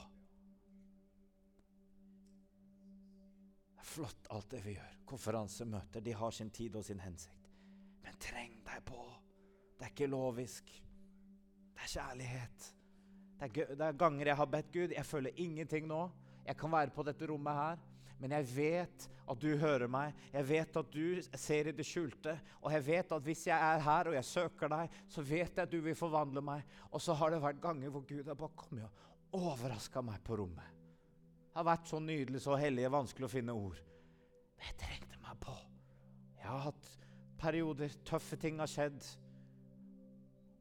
Det 3.72 3.82
er 3.82 3.88
flott, 3.88 4.28
alt 4.32 4.50
det 4.52 4.62
vi 4.64 4.76
gjør. 4.76 4.94
Konferansemøter 5.08 6.04
de 6.04 6.14
har 6.16 6.34
sin 6.34 6.50
tid 6.50 6.76
og 6.76 6.84
sin 6.84 7.00
hensikt. 7.00 7.50
Men 8.04 8.18
treng 8.22 8.58
deg 8.66 8.84
på. 8.88 9.02
Det 9.76 9.86
er 9.86 9.92
ikke 9.92 10.10
lovisk. 10.10 10.72
Det 11.76 11.84
er 11.84 11.92
kjærlighet. 11.92 12.70
Det 13.36 13.48
er, 13.48 13.74
det 13.76 13.86
er 13.86 13.98
ganger 14.00 14.32
jeg 14.32 14.40
har 14.40 14.48
bedt 14.52 14.72
Gud. 14.72 14.94
Jeg 14.96 15.06
føler 15.06 15.36
ingenting 15.36 15.88
nå. 15.88 16.06
Jeg 16.46 16.56
kan 16.56 16.72
være 16.72 16.94
på 16.94 17.04
dette 17.04 17.28
rommet 17.28 17.60
her. 17.60 17.84
Men 18.22 18.32
jeg 18.38 18.48
vet 18.54 19.06
at 19.26 19.40
du 19.42 19.48
hører 19.60 19.90
meg, 19.90 20.14
jeg 20.32 20.48
vet 20.48 20.78
at 20.80 20.92
du 20.92 21.36
ser 21.36 21.68
i 21.68 21.74
det 21.76 21.84
skjulte. 21.86 22.36
Og 22.62 22.70
jeg 22.72 22.86
vet 22.86 23.12
at 23.12 23.26
hvis 23.26 23.46
jeg 23.48 23.56
er 23.56 23.82
her 23.84 24.10
og 24.10 24.16
jeg 24.16 24.28
søker 24.28 24.72
deg, 24.72 24.94
så 25.12 25.24
vet 25.26 25.50
jeg 25.50 25.66
at 25.66 25.72
du 25.72 25.80
vil 25.84 25.98
forvandle 25.98 26.42
meg. 26.44 26.64
Og 26.92 27.02
så 27.02 27.16
har 27.18 27.34
det 27.34 27.42
vært 27.44 27.60
ganger 27.64 27.92
hvor 27.92 28.06
Gud 28.08 28.30
har 28.30 28.38
bare 28.38 28.56
kommet 28.56 28.86
og 28.86 29.50
overraska 29.50 30.00
meg 30.06 30.22
på 30.24 30.38
rommet. 30.40 30.72
Det 31.50 31.58
har 31.58 31.68
vært 31.68 31.90
så 31.90 32.00
nydelig, 32.00 32.40
så 32.44 32.56
hellig, 32.60 32.86
vanskelig 32.92 33.28
å 33.28 33.32
finne 33.32 33.56
ord. 33.56 33.80
Men 34.56 34.70
jeg 34.70 34.78
trengte 34.80 35.20
meg 35.24 35.38
på. 35.42 35.54
Jeg 36.40 36.48
har 36.48 36.64
hatt 36.68 36.90
perioder, 37.40 37.94
tøffe 38.06 38.38
ting 38.40 38.60
har 38.62 38.70
skjedd. 38.70 39.00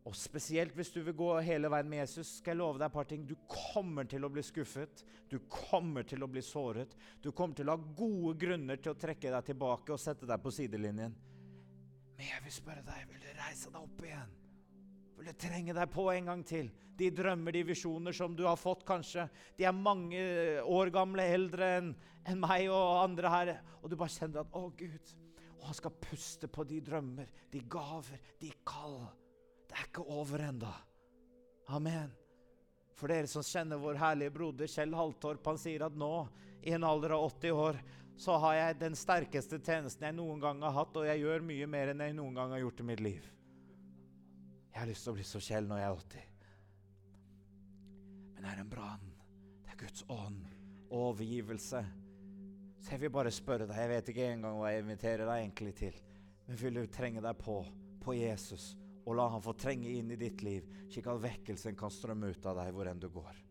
Og 0.06 0.14
spesielt 0.14 0.76
hvis 0.78 0.92
du 0.94 1.00
vil 1.02 1.16
gå 1.18 1.32
hele 1.42 1.70
veien 1.74 1.88
med 1.90 2.04
Jesus, 2.04 2.36
skal 2.38 2.54
jeg 2.54 2.60
love 2.60 2.78
deg 2.78 2.86
et 2.86 2.94
par 2.94 3.08
ting. 3.10 3.24
Du 3.26 3.34
kommer 3.50 4.06
til 4.06 4.26
å 4.26 4.30
bli 4.30 4.44
skuffet. 4.46 5.02
Du 5.32 5.40
kommer 5.50 6.06
til 6.06 6.22
å 6.22 6.30
bli 6.30 6.44
såret. 6.46 6.94
Du 7.24 7.32
kommer 7.32 7.58
til 7.58 7.72
å 7.72 7.74
ha 7.74 7.94
gode 7.98 8.36
grunner 8.46 8.78
til 8.78 8.94
å 8.94 9.00
trekke 9.02 9.34
deg 9.34 9.50
tilbake 9.50 9.96
og 9.96 10.02
sette 10.02 10.30
deg 10.30 10.44
på 10.44 10.54
sidelinjen. 10.54 11.16
Men 12.16 12.30
jeg 12.30 12.46
vil 12.46 12.54
spørre 12.54 12.86
deg, 12.86 13.10
vil 13.10 13.26
du 13.26 13.32
reise 13.40 13.74
deg 13.74 13.82
opp 13.82 14.06
igjen? 14.06 14.38
Vil 15.16 15.32
du 15.32 15.42
trenge 15.42 15.76
deg 15.80 15.92
på 15.98 16.08
en 16.14 16.32
gang 16.32 16.46
til? 16.46 16.72
De 16.96 17.10
drømmer, 17.12 17.58
de 17.58 17.66
visjoner 17.72 18.16
som 18.16 18.38
du 18.38 18.46
har 18.46 18.62
fått, 18.62 18.86
kanskje. 18.88 19.26
De 19.58 19.66
er 19.66 19.76
mange 19.76 20.22
år 20.62 20.94
gamle, 20.94 21.26
eldre 21.34 21.74
enn 21.80 21.94
en 22.30 22.42
meg 22.46 22.70
og 22.70 23.02
andre 23.02 23.34
her. 23.34 23.54
Og 23.82 23.90
du 23.90 23.98
bare 23.98 24.14
kjenner 24.14 24.46
at 24.46 24.54
'Å, 24.54 24.70
Gud'. 24.78 25.18
Og 25.58 25.66
han 25.66 25.82
skal 25.82 25.98
puste 25.98 26.48
på 26.48 26.64
de 26.64 26.80
drømmer, 26.80 27.26
de 27.52 27.60
gaver, 27.60 28.22
de 28.40 28.54
kall. 28.64 29.08
Det 29.70 29.78
er 29.80 29.90
ikke 29.90 30.06
over 30.16 30.44
enda. 30.46 30.72
Amen. 31.74 32.14
For 32.96 33.12
dere 33.12 33.28
som 33.28 33.44
kjenner 33.44 33.82
vår 33.82 34.00
herlige 34.00 34.34
broder 34.38 34.70
Kjell 34.72 34.94
Haltorp, 34.96 35.46
han 35.50 35.60
sier 35.60 35.84
at 35.88 35.96
nå, 36.00 36.12
i 36.66 36.74
en 36.74 36.86
alder 36.88 37.18
av 37.18 37.26
80 37.28 37.62
år, 37.66 37.80
så 38.18 38.38
har 38.40 38.56
jeg 38.56 38.78
den 38.80 38.96
sterkeste 38.96 39.60
tjenesten 39.60 40.08
jeg 40.08 40.16
noen 40.16 40.40
gang 40.40 40.62
har 40.64 40.74
hatt, 40.78 40.96
og 40.96 41.08
jeg 41.08 41.22
gjør 41.26 41.44
mye 41.46 41.68
mer 41.68 41.92
enn 41.92 42.06
jeg 42.06 42.16
noen 42.16 42.38
gang 42.38 42.54
har 42.56 42.64
gjort 42.64 42.80
i 42.80 42.88
mitt 42.88 43.04
liv. 43.04 43.28
Jeg 44.72 44.80
har 44.80 44.90
lyst 44.90 45.06
til 45.08 45.12
å 45.12 45.18
bli 45.18 45.26
så 45.28 45.42
Kjell 45.44 45.68
når 45.68 45.82
jeg 45.82 45.90
er 45.90 46.00
80. 46.00 46.32
Men 48.36 48.48
det 48.48 48.54
er 48.54 48.64
en 48.64 48.72
brann. 48.72 49.12
Det 49.66 49.76
er 49.76 49.82
Guds 49.84 50.08
ånd. 50.12 50.42
Overgivelse. 50.96 51.84
Så 52.80 52.94
jeg 52.94 53.02
vil 53.02 53.12
bare 53.12 53.32
spørre 53.34 53.68
deg, 53.68 53.78
jeg 53.82 53.92
vet 53.92 54.10
ikke 54.14 54.32
engang 54.32 54.60
hva 54.62 54.72
jeg 54.72 54.84
inviterer 54.86 55.26
deg 55.26 55.42
egentlig 55.42 55.76
til, 55.80 55.96
men 56.46 56.60
vil 56.60 56.76
du 56.78 56.84
trenge 56.94 57.24
deg 57.26 57.40
på, 57.42 57.56
på 58.04 58.14
Jesus? 58.14 58.76
Og 59.06 59.18
la 59.18 59.28
han 59.30 59.44
få 59.46 59.54
trenge 59.58 59.92
inn 59.94 60.12
i 60.12 60.20
ditt 60.20 60.42
liv, 60.46 60.66
slik 60.90 61.08
at 61.12 61.22
vekkelsen 61.22 61.78
kan 61.78 61.94
strømme 61.94 62.34
ut 62.34 62.46
av 62.50 62.58
deg 62.62 62.74
hvor 62.74 62.90
enn 62.90 63.02
du 63.02 63.10
går. 63.14 63.45